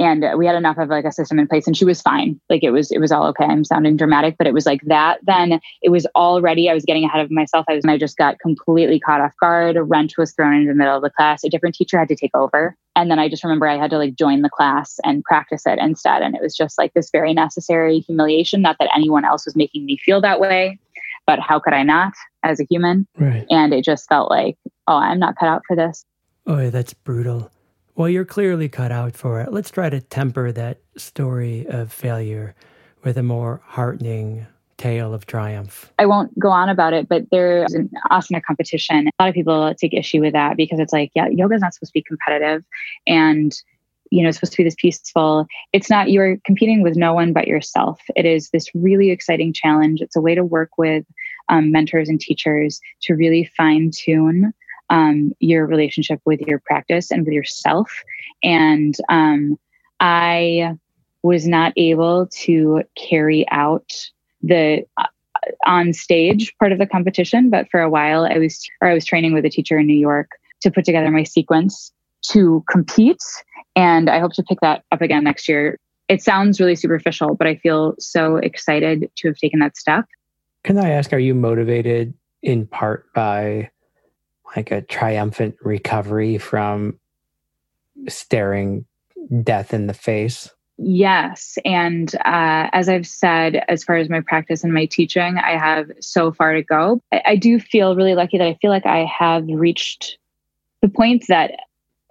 And 0.01 0.25
uh, 0.25 0.35
we 0.38 0.47
had 0.47 0.55
enough 0.55 0.79
of 0.79 0.88
like 0.91 1.05
a 1.05 1.11
system 1.11 1.41
in 1.41 1.49
place 1.49 1.67
and 1.67 1.77
she 1.77 1.85
was 1.85 2.01
fine. 2.01 2.41
Like 2.49 2.62
it 2.62 2.71
was, 2.71 2.93
it 2.93 2.99
was 2.99 3.11
all 3.11 3.27
okay. 3.29 3.45
I'm 3.45 3.64
sounding 3.64 3.97
dramatic, 3.97 4.37
but 4.38 4.47
it 4.47 4.55
was 4.55 4.64
like 4.64 4.81
that. 4.87 5.19
Then 5.25 5.59
it 5.83 5.88
was 5.88 6.07
already, 6.14 6.71
I 6.71 6.75
was 6.75 6.85
getting 6.85 7.03
ahead 7.03 7.21
of 7.21 7.33
myself. 7.33 7.67
I 7.69 7.75
was, 7.75 7.83
and 7.83 7.91
I 7.91 7.99
just 7.99 8.17
got 8.17 8.38
completely 8.38 9.01
caught 9.01 9.21
off 9.21 9.33
guard. 9.41 9.77
A 9.77 9.83
wrench 9.83 10.17
was 10.17 10.33
thrown 10.33 10.55
into 10.55 10.69
the 10.69 10.77
middle 10.77 10.95
of 10.95 11.03
the 11.03 11.11
class. 11.11 11.43
A 11.43 11.49
different 11.49 11.75
teacher 11.75 11.99
had 11.99 12.07
to 12.09 12.17
take 12.17 12.37
over. 12.37 12.77
And 12.95 13.11
then 13.11 13.19
I 13.19 13.29
just 13.29 13.43
remember 13.43 13.67
I 13.67 13.77
had 13.77 13.91
to 13.91 13.99
like 13.99 14.14
join 14.14 14.43
the 14.43 14.51
class 14.51 15.01
and 15.05 15.25
practice 15.25 15.67
it 15.67 15.81
instead. 15.81 16.23
And 16.23 16.37
it 16.37 16.43
was 16.43 16.57
just 16.57 16.79
like 16.79 16.95
this 16.95 17.11
very 17.11 17.35
necessary 17.35 17.99
humiliation. 17.99 18.62
Not 18.62 18.77
that 18.79 18.91
anyone 18.95 19.25
else 19.25 19.47
was 19.47 19.57
making 19.57 19.85
me 19.85 19.97
feel 19.97 20.21
that 20.21 20.38
way, 20.38 20.79
but 21.27 21.41
how 21.41 21.59
could 21.59 21.73
I 21.73 21.83
not 21.83 22.12
as 22.45 22.61
a 22.61 22.67
human? 22.71 23.09
Right. 23.17 23.47
And 23.51 23.75
it 23.75 23.85
just 23.85 24.09
felt 24.09 24.31
like, 24.31 24.57
oh, 24.87 24.97
I'm 24.97 25.19
not 25.19 25.37
cut 25.37 25.49
out 25.49 25.62
for 25.67 25.75
this. 25.75 26.05
Oh, 26.48 26.70
that's 26.70 26.94
brutal. 26.94 27.50
Well, 27.94 28.08
you're 28.08 28.24
clearly 28.24 28.70
cut 28.70 28.90
out 28.90 29.14
for 29.14 29.38
it. 29.42 29.52
Let's 29.52 29.70
try 29.70 29.90
to 29.90 30.00
temper 30.00 30.50
that 30.52 30.78
story 30.96 31.66
of 31.66 31.92
failure 31.92 32.54
with 33.04 33.18
a 33.18 33.22
more 33.22 33.61
heartening 33.64 34.46
tale 34.78 35.12
of 35.12 35.26
triumph. 35.26 35.92
I 35.98 36.06
won't 36.06 36.37
go 36.38 36.48
on 36.48 36.70
about 36.70 36.94
it, 36.94 37.06
but 37.06 37.24
there's 37.30 37.74
an 37.74 37.90
asana 38.11 38.42
competition. 38.42 39.09
A 39.09 39.22
lot 39.22 39.28
of 39.28 39.34
people 39.34 39.74
take 39.74 39.92
issue 39.92 40.22
with 40.22 40.32
that 40.32 40.57
because 40.57 40.80
it's 40.80 40.92
like, 40.92 41.11
yeah, 41.14 41.28
yoga's 41.28 41.61
not 41.61 41.74
supposed 41.74 41.90
to 41.90 41.99
be 41.99 42.03
competitive. 42.03 42.64
And 43.07 43.53
you 44.11 44.22
know, 44.22 44.30
it's 44.30 44.38
supposed 44.38 44.55
to 44.55 44.57
be 44.59 44.64
this 44.64 44.76
peaceful. 44.78 45.46
It's 45.74 45.90
not, 45.90 46.11
you're 46.11 46.38
competing 46.46 46.80
with 46.80 46.96
no 46.96 47.12
one 47.12 47.34
but 47.34 47.46
yourself. 47.46 48.01
It 48.16 48.24
is 48.24 48.49
this 48.51 48.66
really 48.74 49.11
exciting 49.11 49.53
challenge. 49.53 50.01
It's 50.01 50.16
a 50.16 50.20
way 50.22 50.34
to 50.34 50.42
work 50.42 50.70
with 50.78 51.05
um, 51.51 51.70
mentors 51.72 52.09
and 52.09 52.18
teachers 52.18 52.80
to 53.03 53.12
really 53.12 53.44
fine 53.55 53.90
tune 53.94 54.55
um, 54.91 55.32
your 55.41 55.66
relationship 55.66 56.20
with 56.24 56.41
your 56.41 56.61
practice 56.61 57.11
and 57.11 57.24
with 57.24 57.34
yourself. 57.34 57.91
And 58.43 58.97
um, 59.09 59.59
I 60.01 60.76
was 61.22 61.47
not 61.47 61.72
able 61.76 62.26
to 62.28 62.82
carry 62.97 63.47
out 63.51 63.93
the 64.43 64.84
uh, 64.97 65.07
on 65.66 65.93
stage 65.93 66.55
part 66.59 66.72
of 66.72 66.78
the 66.78 66.86
competition, 66.86 67.51
but 67.51 67.68
for 67.70 67.80
a 67.80 67.91
while 67.91 68.24
I 68.24 68.39
was 68.39 68.68
or 68.80 68.89
I 68.89 68.95
was 68.95 69.05
training 69.05 69.34
with 69.34 69.45
a 69.45 69.51
teacher 69.51 69.78
in 69.78 69.86
New 69.86 69.99
York 69.99 70.30
to 70.62 70.70
put 70.70 70.84
together 70.84 71.11
my 71.11 71.22
sequence 71.22 71.93
to 72.30 72.64
compete. 72.70 73.22
And 73.76 74.11
I 74.11 74.18
hope 74.18 74.32
to 74.34 74.43
pick 74.43 74.61
that 74.61 74.84
up 74.91 75.01
again 75.01 75.24
next 75.24 75.49
year. 75.49 75.78
It 76.09 76.22
sounds 76.22 76.59
really 76.59 76.74
superficial, 76.74 77.34
but 77.34 77.47
I 77.47 77.57
feel 77.57 77.95
so 77.99 78.36
excited 78.36 79.11
to 79.16 79.28
have 79.28 79.36
taken 79.36 79.61
that 79.61 79.76
step. 79.76 80.07
Can 80.64 80.78
I 80.78 80.91
ask, 80.91 81.12
are 81.12 81.18
you 81.18 81.34
motivated 81.34 82.14
in 82.43 82.66
part 82.66 83.12
by 83.12 83.70
like 84.57 84.70
a 84.70 84.82
triumphant 84.82 85.57
recovery 85.62 86.38
from 86.38 86.99
staring 88.09 88.86
death 89.42 89.74
in 89.74 89.86
the 89.86 89.94
face? 89.94 90.51
Yes. 90.78 91.59
And 91.64 92.14
uh, 92.24 92.70
as 92.72 92.88
I've 92.88 93.07
said, 93.07 93.64
as 93.68 93.82
far 93.82 93.96
as 93.96 94.09
my 94.09 94.20
practice 94.20 94.62
and 94.62 94.72
my 94.72 94.86
teaching, 94.86 95.36
I 95.38 95.59
have 95.59 95.90
so 96.01 96.32
far 96.32 96.55
to 96.55 96.62
go. 96.62 97.03
I, 97.12 97.22
I 97.26 97.36
do 97.36 97.59
feel 97.59 97.96
really 97.96 98.14
lucky 98.14 98.38
that 98.38 98.46
I 98.46 98.57
feel 98.62 98.70
like 98.70 98.86
I 98.86 99.05
have 99.05 99.44
reached 99.49 100.18
the 100.80 100.88
point 100.88 101.24
that 101.28 101.53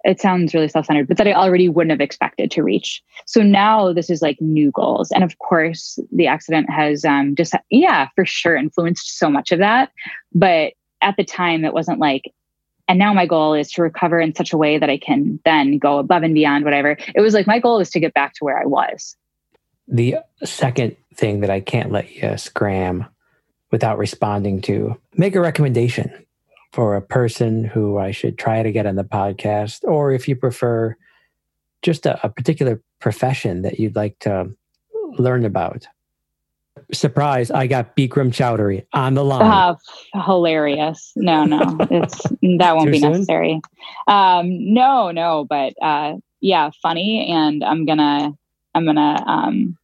it 0.04 0.20
sounds 0.20 0.54
really 0.54 0.68
self-centered, 0.68 1.08
but 1.08 1.16
that 1.16 1.26
I 1.26 1.32
already 1.32 1.68
wouldn't 1.68 1.90
have 1.90 2.00
expected 2.00 2.50
to 2.52 2.62
reach. 2.62 3.02
So 3.26 3.42
now 3.42 3.92
this 3.92 4.10
is 4.10 4.22
like 4.22 4.40
new 4.40 4.70
goals. 4.70 5.10
And 5.10 5.24
of 5.24 5.38
course, 5.38 5.98
the 6.12 6.26
accident 6.26 6.70
has 6.70 7.04
um, 7.04 7.34
just, 7.34 7.54
yeah, 7.70 8.08
for 8.14 8.24
sure 8.24 8.54
influenced 8.54 9.18
so 9.18 9.28
much 9.28 9.50
of 9.50 9.58
that. 9.58 9.90
But 10.34 10.74
at 11.00 11.16
the 11.16 11.24
time, 11.24 11.64
it 11.64 11.74
wasn't 11.74 11.98
like, 11.98 12.32
and 12.88 12.98
now 12.98 13.12
my 13.12 13.26
goal 13.26 13.54
is 13.54 13.70
to 13.72 13.82
recover 13.82 14.20
in 14.20 14.34
such 14.34 14.52
a 14.52 14.56
way 14.56 14.78
that 14.78 14.90
I 14.90 14.98
can 14.98 15.40
then 15.44 15.78
go 15.78 15.98
above 15.98 16.22
and 16.22 16.34
beyond 16.34 16.64
whatever. 16.64 16.96
It 17.14 17.20
was 17.20 17.34
like 17.34 17.46
my 17.46 17.58
goal 17.58 17.80
is 17.80 17.90
to 17.90 18.00
get 18.00 18.14
back 18.14 18.34
to 18.34 18.44
where 18.44 18.58
I 18.58 18.64
was. 18.64 19.16
The 19.86 20.16
second 20.44 20.96
thing 21.14 21.40
that 21.40 21.50
I 21.50 21.60
can't 21.60 21.92
let 21.92 22.14
you 22.14 22.36
scram 22.36 23.06
without 23.70 23.98
responding 23.98 24.60
to, 24.62 24.98
make 25.14 25.34
a 25.34 25.40
recommendation 25.40 26.10
for 26.72 26.96
a 26.96 27.02
person 27.02 27.64
who 27.64 27.98
I 27.98 28.10
should 28.10 28.38
try 28.38 28.62
to 28.62 28.72
get 28.72 28.86
on 28.86 28.96
the 28.96 29.04
podcast, 29.04 29.84
or 29.84 30.12
if 30.12 30.28
you 30.28 30.36
prefer, 30.36 30.96
just 31.82 32.06
a, 32.06 32.24
a 32.24 32.28
particular 32.28 32.82
profession 33.00 33.62
that 33.62 33.78
you'd 33.78 33.96
like 33.96 34.18
to 34.20 34.50
learn 35.18 35.44
about. 35.44 35.86
Surprise, 36.92 37.50
I 37.50 37.66
got 37.66 37.96
Bikram 37.96 38.30
Choudhury 38.30 38.86
on 38.92 39.14
the 39.14 39.24
line. 39.24 39.42
Uh, 39.42 39.74
hilarious. 40.24 41.12
No, 41.16 41.44
no, 41.44 41.76
it's 41.90 42.22
that 42.58 42.76
won't 42.76 42.92
be 42.92 43.00
soon? 43.00 43.12
necessary. 43.12 43.60
Um, 44.06 44.72
no, 44.74 45.10
no, 45.10 45.46
but 45.48 45.74
uh, 45.82 46.14
yeah, 46.40 46.70
funny. 46.82 47.30
And 47.30 47.62
I'm 47.64 47.84
gonna, 47.84 48.32
I'm 48.74 48.84
gonna, 48.84 49.24
um, 49.26 49.78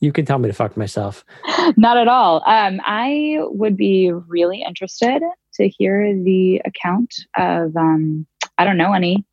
you 0.00 0.12
can 0.12 0.24
tell 0.24 0.38
me 0.38 0.48
to 0.48 0.54
fuck 0.54 0.76
myself. 0.76 1.24
Not 1.76 1.96
at 1.96 2.08
all. 2.08 2.42
Um, 2.46 2.80
I 2.84 3.38
would 3.40 3.76
be 3.76 4.12
really 4.12 4.62
interested 4.62 5.22
to 5.54 5.68
hear 5.68 6.14
the 6.14 6.60
account 6.64 7.14
of, 7.36 7.76
um, 7.76 8.26
I 8.58 8.64
don't 8.64 8.76
know 8.76 8.92
any, 8.92 9.24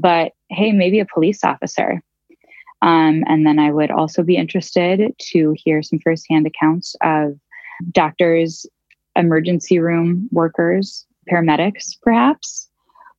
but 0.00 0.32
hey, 0.48 0.72
maybe 0.72 1.00
a 1.00 1.06
police 1.06 1.44
officer. 1.44 2.02
Um, 2.82 3.24
and 3.26 3.46
then 3.46 3.58
I 3.58 3.72
would 3.72 3.90
also 3.90 4.22
be 4.22 4.36
interested 4.36 5.14
to 5.18 5.54
hear 5.56 5.82
some 5.82 5.98
firsthand 5.98 6.46
accounts 6.46 6.94
of 7.02 7.38
doctors, 7.92 8.66
emergency 9.16 9.78
room 9.78 10.28
workers, 10.30 11.06
paramedics, 11.30 11.96
perhaps, 12.02 12.68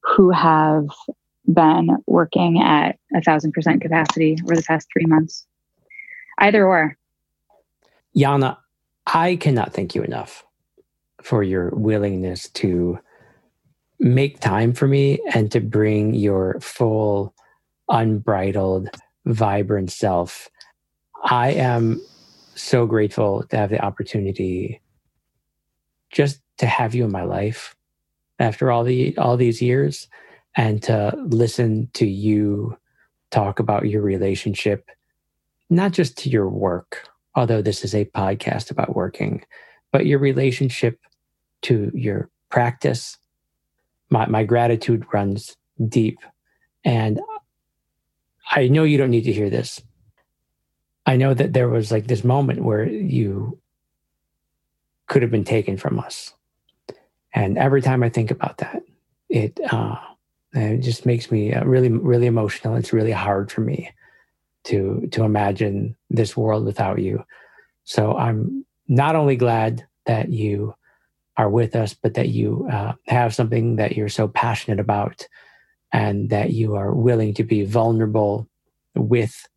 who 0.04 0.32
have 0.32 0.86
been 1.52 1.98
working 2.06 2.62
at 2.62 2.98
a 3.16 3.22
thousand 3.22 3.52
percent 3.54 3.82
capacity 3.82 4.38
over 4.44 4.56
the 4.56 4.64
past 4.64 4.88
three 4.92 5.06
months. 5.06 5.46
Either 6.40 6.66
or. 6.66 6.96
Yana, 8.16 8.58
I 9.06 9.38
cannot 9.38 9.74
thank 9.74 9.96
you 9.96 10.04
enough 10.04 10.46
for 11.22 11.44
your 11.44 11.70
willingness 11.72 12.50
to 12.50 13.00
make 14.00 14.40
time 14.40 14.74
for 14.74 14.88
me 14.88 15.20
and 15.34 15.52
to 15.52 15.60
bring 15.60 16.14
your 16.14 16.60
full, 16.60 17.34
unbridled, 17.90 18.90
vibrant 19.28 19.92
self. 19.92 20.50
I 21.24 21.52
am 21.52 22.02
so 22.56 22.86
grateful 22.86 23.44
to 23.50 23.58
have 23.58 23.70
the 23.70 23.84
opportunity 23.84 24.82
just 26.12 26.42
to 26.58 26.66
have 26.66 26.96
you 26.96 27.04
in 27.06 27.12
my 27.12 27.24
life 27.24 27.76
after 28.40 28.72
all 28.72 28.84
the 28.84 29.16
all 29.18 29.38
these 29.38 29.62
years 29.62 30.08
and 30.56 30.82
to 30.84 31.14
listen 31.26 31.90
to 31.94 32.08
you 32.08 32.76
talk 33.30 33.60
about 33.60 33.88
your 33.88 34.02
relationship 34.02 34.90
not 35.70 35.92
just 35.92 36.18
to 36.18 36.30
your 36.30 36.48
work 36.50 37.08
although 37.36 37.62
this 37.62 37.84
is 37.84 37.94
a 37.94 38.06
podcast 38.06 38.72
about 38.72 38.96
working 38.96 39.44
but 39.92 40.06
your 40.06 40.20
relationship 40.20 41.00
to 41.64 41.92
your 41.94 42.30
practice. 42.50 43.18
My, 44.10 44.26
my 44.28 44.44
gratitude 44.44 45.06
runs 45.14 45.56
deep. 45.88 46.20
And 46.84 47.20
I 48.52 48.68
know 48.68 48.84
you 48.84 48.98
don't 48.98 49.12
need 49.12 49.26
to 49.26 49.34
hear 49.34 49.50
this. 49.50 49.82
I 51.06 51.18
know 51.18 51.34
that 51.34 51.54
there 51.54 51.70
was 51.70 51.92
like 51.92 52.08
this 52.08 52.24
moment 52.24 52.64
where 52.64 52.88
you 52.88 53.60
could 55.08 55.22
have 55.22 55.32
been 55.32 55.46
taken 55.46 55.78
from 55.78 56.00
us. 56.00 56.34
And 57.34 57.58
every 57.58 57.82
time 57.82 58.04
I 58.04 58.10
think 58.10 58.32
about 58.32 58.58
that, 58.58 58.84
it, 59.30 59.60
uh, 59.72 59.96
it 60.54 60.80
just 60.80 61.06
makes 61.06 61.32
me 61.32 61.54
uh, 61.54 61.64
really, 61.64 61.90
really 61.90 62.28
emotional. 62.28 62.76
It's 62.76 62.94
really 62.94 63.12
hard 63.12 63.52
for 63.52 63.62
me 63.62 63.92
to 64.66 65.08
to 65.14 65.24
imagine 65.24 65.96
this 66.10 66.36
world 66.36 66.66
without 66.66 67.00
you. 67.00 67.24
So 67.86 68.18
I'm 68.18 68.66
not 68.88 69.16
only 69.16 69.38
glad 69.38 69.88
that 70.06 70.30
you 70.30 70.76
are 71.38 71.50
with 71.50 71.76
us, 71.76 71.94
but 71.94 72.16
that 72.16 72.30
you 72.30 72.68
uh, 72.72 72.94
have 73.08 73.34
something 73.34 73.78
that 73.78 73.96
you're 73.96 74.10
so 74.10 74.28
passionate 74.28 74.80
about 74.80 75.28
and 75.92 76.30
that 76.30 76.54
you 76.54 76.76
are 76.76 76.94
willing 76.94 77.34
to 77.36 77.44
be 77.44 77.64
vulnerable 77.66 78.48
with 78.96 79.48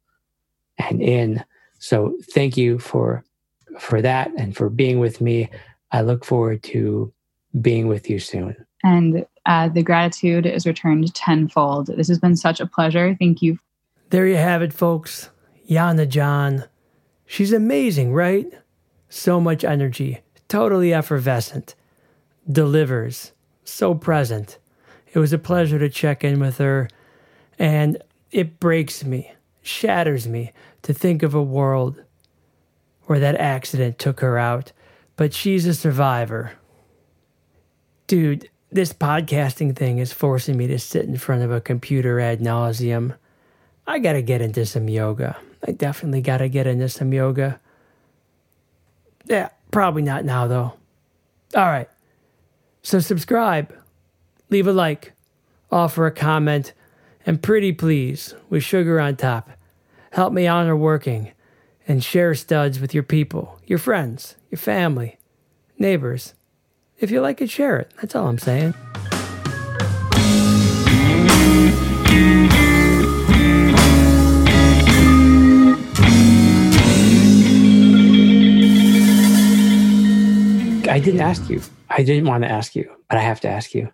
and 0.78 1.02
in. 1.02 1.44
So 1.78 2.16
thank 2.32 2.56
you 2.56 2.78
for 2.78 3.24
for 3.78 4.02
that 4.02 4.30
and 4.36 4.56
for 4.56 4.68
being 4.68 4.98
with 4.98 5.20
me. 5.20 5.48
I 5.92 6.02
look 6.02 6.24
forward 6.24 6.62
to 6.64 7.12
being 7.60 7.88
with 7.88 8.08
you 8.08 8.18
soon. 8.18 8.56
And 8.82 9.26
uh, 9.46 9.68
the 9.68 9.82
gratitude 9.82 10.46
is 10.46 10.66
returned 10.66 11.14
tenfold. 11.14 11.86
This 11.86 12.08
has 12.08 12.18
been 12.18 12.36
such 12.36 12.60
a 12.60 12.66
pleasure. 12.66 13.16
Thank 13.18 13.42
you. 13.42 13.58
There 14.10 14.26
you 14.26 14.36
have 14.36 14.62
it, 14.62 14.72
folks. 14.72 15.30
Yana 15.68 16.08
John. 16.08 16.64
She's 17.26 17.52
amazing, 17.52 18.12
right? 18.12 18.46
So 19.08 19.40
much 19.40 19.64
energy 19.64 20.20
totally 20.50 20.92
effervescent, 20.92 21.74
delivers, 22.50 23.32
so 23.64 23.94
present. 23.94 24.58
It 25.12 25.18
was 25.18 25.32
a 25.32 25.38
pleasure 25.38 25.78
to 25.78 25.88
check 25.88 26.22
in 26.24 26.40
with 26.40 26.58
her, 26.58 26.88
and 27.58 28.02
it 28.30 28.60
breaks 28.60 29.04
me, 29.04 29.32
shatters 29.62 30.28
me 30.28 30.52
to 30.82 30.92
think 30.94 31.22
of 31.22 31.34
a 31.34 31.42
world 31.42 32.02
where 33.04 33.18
that 33.18 33.36
accident 33.36 33.98
took 33.98 34.20
her 34.20 34.38
out, 34.38 34.72
but 35.16 35.34
she's 35.34 35.66
a 35.66 35.74
survivor. 35.74 36.52
Dude, 38.06 38.48
this 38.70 38.92
podcasting 38.92 39.74
thing 39.74 39.98
is 39.98 40.12
forcing 40.12 40.56
me 40.56 40.66
to 40.68 40.78
sit 40.78 41.06
in 41.06 41.16
front 41.16 41.42
of 41.42 41.50
a 41.50 41.60
computer 41.60 42.20
ad 42.20 42.40
nauseum. 42.40 43.16
I 43.86 43.98
gotta 43.98 44.22
get 44.22 44.40
into 44.40 44.64
some 44.64 44.88
yoga. 44.88 45.36
I 45.66 45.72
definitely 45.72 46.20
gotta 46.20 46.48
get 46.48 46.66
into 46.66 46.88
some 46.88 47.12
yoga. 47.12 47.58
Yeah, 49.26 49.50
Probably 49.70 50.02
not 50.02 50.24
now, 50.24 50.46
though. 50.46 50.74
All 51.54 51.66
right. 51.66 51.88
So 52.82 52.98
subscribe, 52.98 53.72
leave 54.50 54.66
a 54.66 54.72
like, 54.72 55.12
offer 55.70 56.06
a 56.06 56.10
comment, 56.10 56.72
and 57.24 57.42
pretty 57.42 57.72
please, 57.72 58.34
with 58.48 58.64
sugar 58.64 59.00
on 59.00 59.16
top, 59.16 59.50
help 60.12 60.32
me 60.32 60.46
honor 60.46 60.76
working 60.76 61.32
and 61.86 62.04
share 62.04 62.34
studs 62.34 62.80
with 62.80 62.92
your 62.92 63.02
people, 63.02 63.60
your 63.66 63.78
friends, 63.78 64.36
your 64.50 64.58
family, 64.58 65.18
neighbors. 65.78 66.34
If 66.98 67.10
you 67.10 67.20
like 67.20 67.40
it, 67.40 67.50
share 67.50 67.78
it. 67.78 67.92
That's 68.00 68.14
all 68.14 68.26
I'm 68.26 68.38
saying. 68.38 68.74
I 80.90 80.98
didn't 80.98 81.20
ask 81.20 81.48
you. 81.48 81.62
I 81.88 82.02
didn't 82.02 82.26
want 82.26 82.42
to 82.42 82.50
ask 82.50 82.74
you, 82.74 82.90
but 83.08 83.16
I 83.16 83.22
have 83.22 83.40
to 83.40 83.48
ask 83.48 83.74
you. 83.74 83.90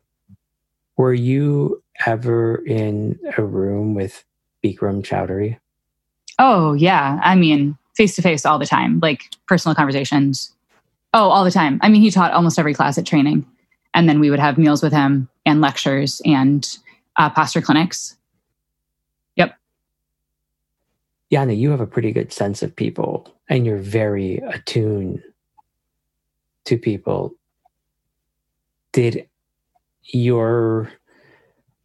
Were 0.96 1.14
you 1.14 1.82
ever 2.06 2.64
in 2.64 3.18
a 3.36 3.42
room 3.42 3.94
with 3.94 4.24
Bikram 4.64 5.02
Choudhury? 5.02 5.58
Oh, 6.38 6.72
yeah. 6.74 7.20
I 7.22 7.34
mean, 7.34 7.76
face 7.96 8.16
to 8.16 8.22
face 8.22 8.44
all 8.44 8.58
the 8.58 8.66
time, 8.66 9.00
like 9.00 9.22
personal 9.46 9.74
conversations. 9.74 10.52
Oh, 11.14 11.30
all 11.30 11.44
the 11.44 11.50
time. 11.50 11.78
I 11.82 11.88
mean, 11.88 12.02
he 12.02 12.10
taught 12.10 12.32
almost 12.32 12.58
every 12.58 12.74
class 12.74 12.98
at 12.98 13.06
training. 13.06 13.46
And 13.94 14.08
then 14.08 14.20
we 14.20 14.30
would 14.30 14.38
have 14.38 14.58
meals 14.58 14.82
with 14.82 14.92
him 14.92 15.28
and 15.46 15.60
lectures 15.60 16.20
and 16.24 16.66
uh, 17.16 17.30
posture 17.30 17.62
clinics. 17.62 18.16
Yep. 19.36 19.54
Yana, 21.32 21.56
you 21.56 21.70
have 21.70 21.80
a 21.80 21.86
pretty 21.86 22.12
good 22.12 22.32
sense 22.32 22.62
of 22.62 22.76
people 22.76 23.32
and 23.48 23.64
you're 23.64 23.78
very 23.78 24.38
attuned 24.38 25.22
to 26.66 26.76
people, 26.76 27.34
did 28.92 29.26
your 30.12 30.90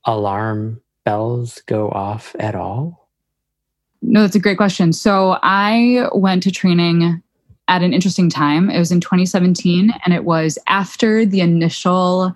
alarm 0.06 0.82
bells 1.06 1.62
go 1.66 1.90
off 1.90 2.36
at 2.40 2.56
all? 2.56 3.10
No, 4.02 4.22
that's 4.22 4.36
a 4.36 4.40
great 4.40 4.58
question. 4.58 4.94
So 4.94 5.38
I 5.44 6.08
went 6.14 6.44
to 6.44 6.52
training 6.52 7.22
at 7.68 7.84
an 7.84 7.94
interesting 7.94 8.30
time. 8.30 8.70
It 8.70 8.80
was 8.80 8.92
in 8.92 9.00
2017, 9.00 9.94
and 10.04 10.14
it 10.14 10.26
was 10.26 10.58
after 10.68 11.26
the 11.26 11.42
initial, 11.42 12.34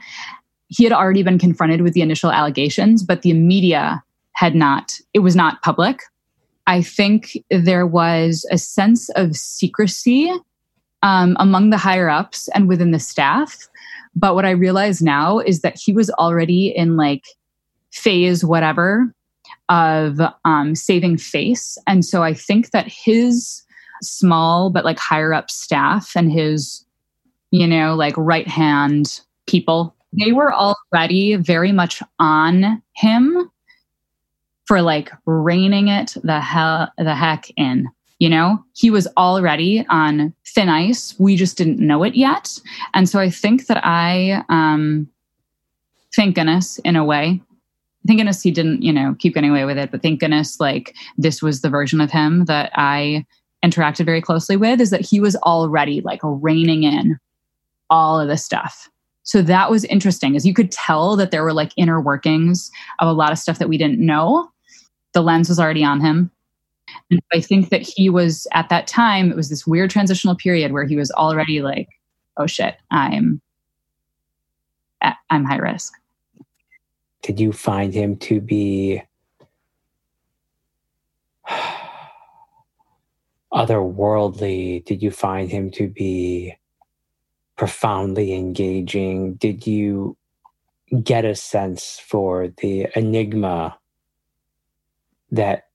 he 0.68 0.84
had 0.84 0.94
already 0.94 1.24
been 1.24 1.40
confronted 1.40 1.82
with 1.82 1.94
the 1.94 2.02
initial 2.02 2.32
allegations, 2.32 3.04
but 3.04 3.22
the 3.24 3.34
media 3.34 4.04
had 4.34 4.56
not, 4.56 5.00
it 5.14 5.20
was 5.20 5.36
not 5.36 5.62
public. 5.62 6.04
I 6.68 6.82
think 6.82 7.38
there 7.50 7.86
was 7.86 8.46
a 8.52 8.58
sense 8.58 9.10
of 9.10 9.36
secrecy 9.36 10.32
um, 11.04 11.36
among 11.40 11.70
the 11.70 11.78
higher 11.78 12.10
ups 12.10 12.48
and 12.56 12.68
within 12.68 12.92
the 12.92 13.00
staff. 13.00 13.68
But 14.16 14.36
what 14.36 14.46
I 14.46 14.52
realize 14.52 15.02
now 15.02 15.40
is 15.40 15.62
that 15.62 15.78
he 15.78 15.92
was 15.94 16.10
already 16.12 16.68
in 16.68 16.96
like 16.96 17.26
phase 17.92 18.44
whatever 18.44 19.14
of 19.70 20.20
um, 20.44 20.76
saving 20.76 21.18
face. 21.18 21.78
And 21.88 22.06
so 22.06 22.24
I 22.24 22.34
think 22.34 22.72
that 22.72 22.88
his 22.88 23.64
small 24.02 24.70
but 24.70 24.86
like 24.86 25.00
higher 25.00 25.34
up 25.34 25.50
staff 25.50 26.12
and 26.16 26.32
his, 26.32 26.86
you 27.52 27.68
know, 27.68 27.96
like 27.96 28.16
right 28.18 28.48
hand 28.48 29.22
people, 29.48 29.96
they 30.14 30.32
were 30.32 30.54
already 30.54 31.36
very 31.36 31.72
much 31.72 32.02
on 32.20 32.82
him 32.96 33.50
for 34.66 34.82
like 34.82 35.12
reining 35.26 35.88
it 35.88 36.16
the 36.24 36.40
hell 36.40 36.92
the 36.98 37.16
heck 37.16 37.50
in. 37.58 37.88
You 38.26 38.32
know, 38.32 38.66
he 38.74 38.90
was 38.90 39.08
already 39.18 39.86
on 39.88 40.34
thin 40.48 40.68
ice. 40.68 41.14
We 41.20 41.36
just 41.36 41.60
didn't 41.60 41.78
know 41.78 42.02
it 42.02 42.16
yet. 42.16 42.60
And 42.96 43.08
so 43.08 43.20
I 43.20 43.30
think 43.30 43.68
that 43.68 43.86
I 43.86 44.44
um 44.50 45.08
thank 46.16 46.34
goodness 46.34 46.80
in 46.80 46.96
a 46.96 47.06
way. 47.06 47.40
Thank 48.08 48.18
goodness 48.18 48.42
he 48.42 48.50
didn't, 48.50 48.82
you 48.82 48.92
know, 48.92 49.16
keep 49.20 49.36
getting 49.36 49.52
away 49.52 49.66
with 49.66 49.78
it, 49.78 49.92
but 49.92 50.02
thank 50.02 50.22
goodness 50.22 50.60
like 50.60 50.96
this 51.20 51.44
was 51.44 51.62
the 51.62 51.70
version 51.70 52.02
of 52.02 52.10
him 52.10 52.46
that 52.46 52.72
I 52.74 53.28
interacted 53.64 54.06
very 54.06 54.24
closely 54.24 54.58
with 54.58 54.82
is 54.82 54.90
that 54.90 55.06
he 55.06 55.20
was 55.20 55.36
already 55.36 56.02
like 56.02 56.22
reining 56.24 56.82
in 56.82 57.20
all 57.92 58.20
of 58.20 58.28
this 58.28 58.44
stuff. 58.44 58.90
So 59.22 59.44
that 59.44 59.70
was 59.70 59.86
interesting 59.86 60.36
as 60.36 60.48
you 60.48 60.54
could 60.56 60.72
tell 60.72 61.16
that 61.18 61.30
there 61.30 61.44
were 61.44 61.54
like 61.54 61.74
inner 61.78 62.02
workings 62.02 62.72
of 62.98 63.08
a 63.08 63.14
lot 63.14 63.32
of 63.32 63.38
stuff 63.38 63.60
that 63.60 63.70
we 63.70 63.78
didn't 63.78 64.04
know. 64.04 64.50
The 65.14 65.22
lens 65.22 65.48
was 65.48 65.60
already 65.60 65.84
on 65.84 66.02
him. 66.02 66.32
And 67.12 67.22
I 67.34 67.40
think 67.40 67.70
that 67.70 67.82
he 67.82 68.10
was 68.10 68.48
at 68.54 68.70
that 68.70 68.88
time, 68.88 69.30
it 69.30 69.36
was 69.36 69.50
this 69.50 69.68
weird 69.68 69.92
transitional 69.92 70.36
period 70.36 70.72
where 70.72 70.86
he 70.86 70.96
was 70.96 71.12
already 71.12 71.62
like, 71.62 71.88
oh 72.38 72.48
shit, 72.48 72.78
I'm 72.92 73.42
I'm 75.30 75.44
high 75.44 75.58
risk. 75.58 75.94
Did 77.22 77.40
you 77.40 77.52
find 77.52 77.94
him 77.94 78.18
to 78.18 78.42
be 78.42 79.04
otherworldly? 83.54 84.84
Did 84.86 85.04
you 85.04 85.12
find 85.12 85.50
him 85.50 85.70
to 85.72 85.88
be 85.88 86.56
profoundly 87.56 88.34
engaging? 88.34 89.36
Did 89.36 89.68
you 89.68 90.18
get 91.04 91.26
a 91.26 91.36
sense 91.36 92.00
for 92.04 92.50
the 92.58 92.88
enigma 92.96 93.78
that 95.32 95.66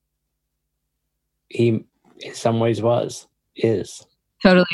he, 1.50 1.84
in 2.20 2.34
some 2.34 2.60
ways, 2.60 2.80
was, 2.80 3.26
is? 3.56 4.06
Totally. 4.42 4.66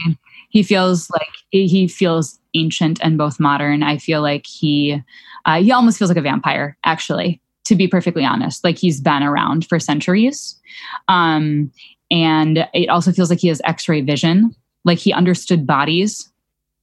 He 0.51 0.63
feels 0.63 1.11
like 1.11 1.29
he 1.51 1.89
feels 1.89 2.39
ancient 2.55 3.01
and 3.03 3.19
both 3.19 3.41
modern. 3.41 3.83
I 3.83 3.99
feel 3.99 4.23
like 4.23 4.47
he, 4.47 5.03
uh, 5.45 5.61
he 5.61 5.73
almost 5.73 5.99
feels 5.99 6.11
like 6.11 6.17
a 6.17 6.23
vampire, 6.23 6.79
actually, 6.85 7.41
to 7.65 7.75
be 7.75 7.89
perfectly 7.89 8.25
honest. 8.25 8.63
Like 8.63 8.79
he's 8.79 9.01
been 9.01 9.23
around 9.23 9.67
for 9.67 9.81
centuries. 9.81 10.59
Um, 11.09 11.73
and 12.11 12.69
it 12.73 12.89
also 12.89 13.11
feels 13.11 13.29
like 13.29 13.41
he 13.41 13.49
has 13.49 13.61
x 13.65 13.89
ray 13.89 14.01
vision. 14.01 14.55
Like 14.85 14.99
he 14.99 15.13
understood 15.13 15.67
bodies 15.67 16.31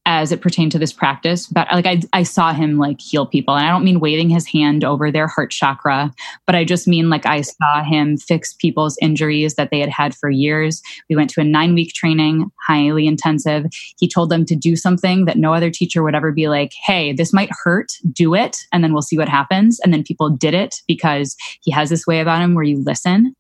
as 0.06 0.32
it 0.32 0.42
pertained 0.42 0.72
to 0.72 0.80
this 0.80 0.92
practice 0.92 1.48
but 1.48 1.68
like 1.72 1.86
I, 1.86 2.02
I 2.12 2.24
saw 2.24 2.54
him 2.54 2.78
like 2.78 3.00
heal 3.00 3.26
people. 3.26 3.56
And 3.56 3.66
i 3.66 3.70
don't 3.70 3.84
mean 3.84 4.00
waving 4.00 4.30
his 4.30 4.48
hand 4.48 4.84
over 4.84 5.12
their 5.12 5.28
heart 5.28 5.52
chakra 5.52 6.12
but 6.46 6.56
i 6.56 6.64
just 6.64 6.88
mean 6.88 7.10
like 7.10 7.26
i 7.26 7.42
saw 7.42 7.84
him 7.84 8.18
fix 8.18 8.54
people's 8.54 8.98
injuries 9.02 9.56
that 9.56 9.70
they 9.72 9.80
had 9.80 9.90
had 9.90 10.16
for 10.16 10.30
years. 10.30 10.82
We 11.10 11.16
went 11.16 11.30
to 11.32 11.42
a 11.42 11.46
nine 11.46 11.74
week 11.74 11.94
training 11.94 12.52
highly 12.68 13.08
intensive. 13.08 13.66
He 13.98 14.08
told 14.08 14.30
them 14.30 14.46
to 14.46 14.56
do 14.56 14.76
something 14.76 15.26
that 15.26 15.38
no 15.38 15.54
other 15.54 15.70
teacher 15.70 16.04
would 16.04 16.16
ever 16.16 16.32
be 16.32 16.48
like 16.48 16.74
hey 16.86 17.14
this 17.14 17.34
might 17.34 17.50
hurt. 17.64 17.94
Do 18.12 18.34
it 18.34 18.58
and 18.72 18.84
then 18.84 18.94
we'll 18.94 19.02
see 19.02 19.18
what 19.18 19.30
happens. 19.30 19.80
And 19.82 19.94
then 19.94 20.04
people 20.04 20.30
did 20.30 20.54
it 20.54 20.82
because 20.88 21.36
he 21.62 21.72
has 21.72 21.90
this 21.90 22.08
way 22.08 22.20
about 22.20 22.42
him 22.42 22.56
where 22.56 22.64
you 22.64 22.84
listen 22.84 23.36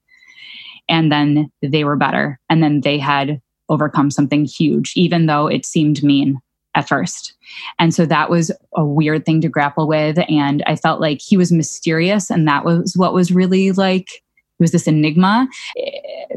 and 0.89 1.11
then 1.11 1.49
they 1.61 1.83
were 1.83 1.95
better. 1.95 2.39
And 2.49 2.61
then 2.61 2.81
they 2.81 2.97
had 2.97 3.41
overcome 3.69 4.11
something 4.11 4.45
huge 4.45 4.91
even 4.95 5.25
though 5.25 5.47
it 5.47 5.65
seemed 5.65 6.03
mean 6.03 6.37
at 6.75 6.87
first 6.87 7.33
and 7.79 7.93
so 7.93 8.05
that 8.05 8.29
was 8.29 8.51
a 8.75 8.85
weird 8.85 9.25
thing 9.25 9.41
to 9.41 9.49
grapple 9.49 9.87
with 9.87 10.17
and 10.29 10.63
i 10.65 10.75
felt 10.75 10.99
like 10.99 11.21
he 11.21 11.37
was 11.37 11.51
mysterious 11.51 12.29
and 12.29 12.47
that 12.47 12.65
was 12.65 12.95
what 12.95 13.13
was 13.13 13.31
really 13.31 13.71
like 13.71 14.07
it 14.09 14.61
was 14.61 14.71
this 14.71 14.87
enigma 14.87 15.47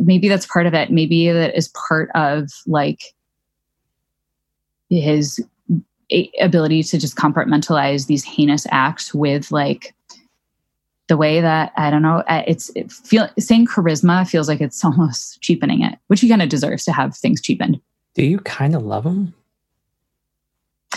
maybe 0.00 0.28
that's 0.28 0.46
part 0.46 0.66
of 0.66 0.74
it 0.74 0.90
maybe 0.90 1.30
that 1.30 1.56
is 1.56 1.68
part 1.88 2.10
of 2.14 2.50
like 2.66 3.02
his 4.90 5.44
ability 6.40 6.82
to 6.82 6.98
just 6.98 7.16
compartmentalize 7.16 8.06
these 8.06 8.24
heinous 8.24 8.66
acts 8.70 9.12
with 9.12 9.50
like 9.50 9.94
the 11.08 11.16
way 11.16 11.40
that 11.40 11.72
I 11.76 11.90
don't 11.90 12.02
know, 12.02 12.22
uh, 12.28 12.42
it's 12.46 12.70
it 12.74 12.90
feel 12.90 13.28
saying 13.38 13.66
charisma 13.66 14.28
feels 14.28 14.48
like 14.48 14.60
it's 14.60 14.84
almost 14.84 15.40
cheapening 15.40 15.82
it, 15.82 15.98
which 16.08 16.20
he 16.20 16.28
kind 16.28 16.42
of 16.42 16.48
deserves 16.48 16.84
to 16.84 16.92
have 16.92 17.16
things 17.16 17.40
cheapened. 17.40 17.80
Do 18.14 18.24
you 18.24 18.38
kind 18.40 18.74
of 18.74 18.82
love 18.82 19.04
him? 19.04 19.34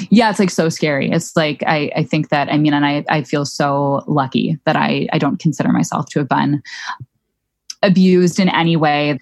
Yeah, 0.09 0.29
it's 0.29 0.39
like 0.39 0.49
so 0.49 0.69
scary. 0.69 1.11
It's 1.11 1.35
like 1.35 1.63
I, 1.65 1.91
I 1.95 2.03
think 2.03 2.29
that 2.29 2.51
I 2.51 2.57
mean, 2.57 2.73
and 2.73 2.85
I, 2.85 3.03
I 3.09 3.23
feel 3.23 3.45
so 3.45 4.03
lucky 4.07 4.57
that 4.65 4.75
I, 4.75 5.07
I 5.13 5.17
don't 5.17 5.39
consider 5.39 5.69
myself 5.69 6.07
to 6.11 6.19
have 6.19 6.29
been 6.29 6.61
abused 7.83 8.39
in 8.39 8.49
any 8.49 8.75
way. 8.75 9.19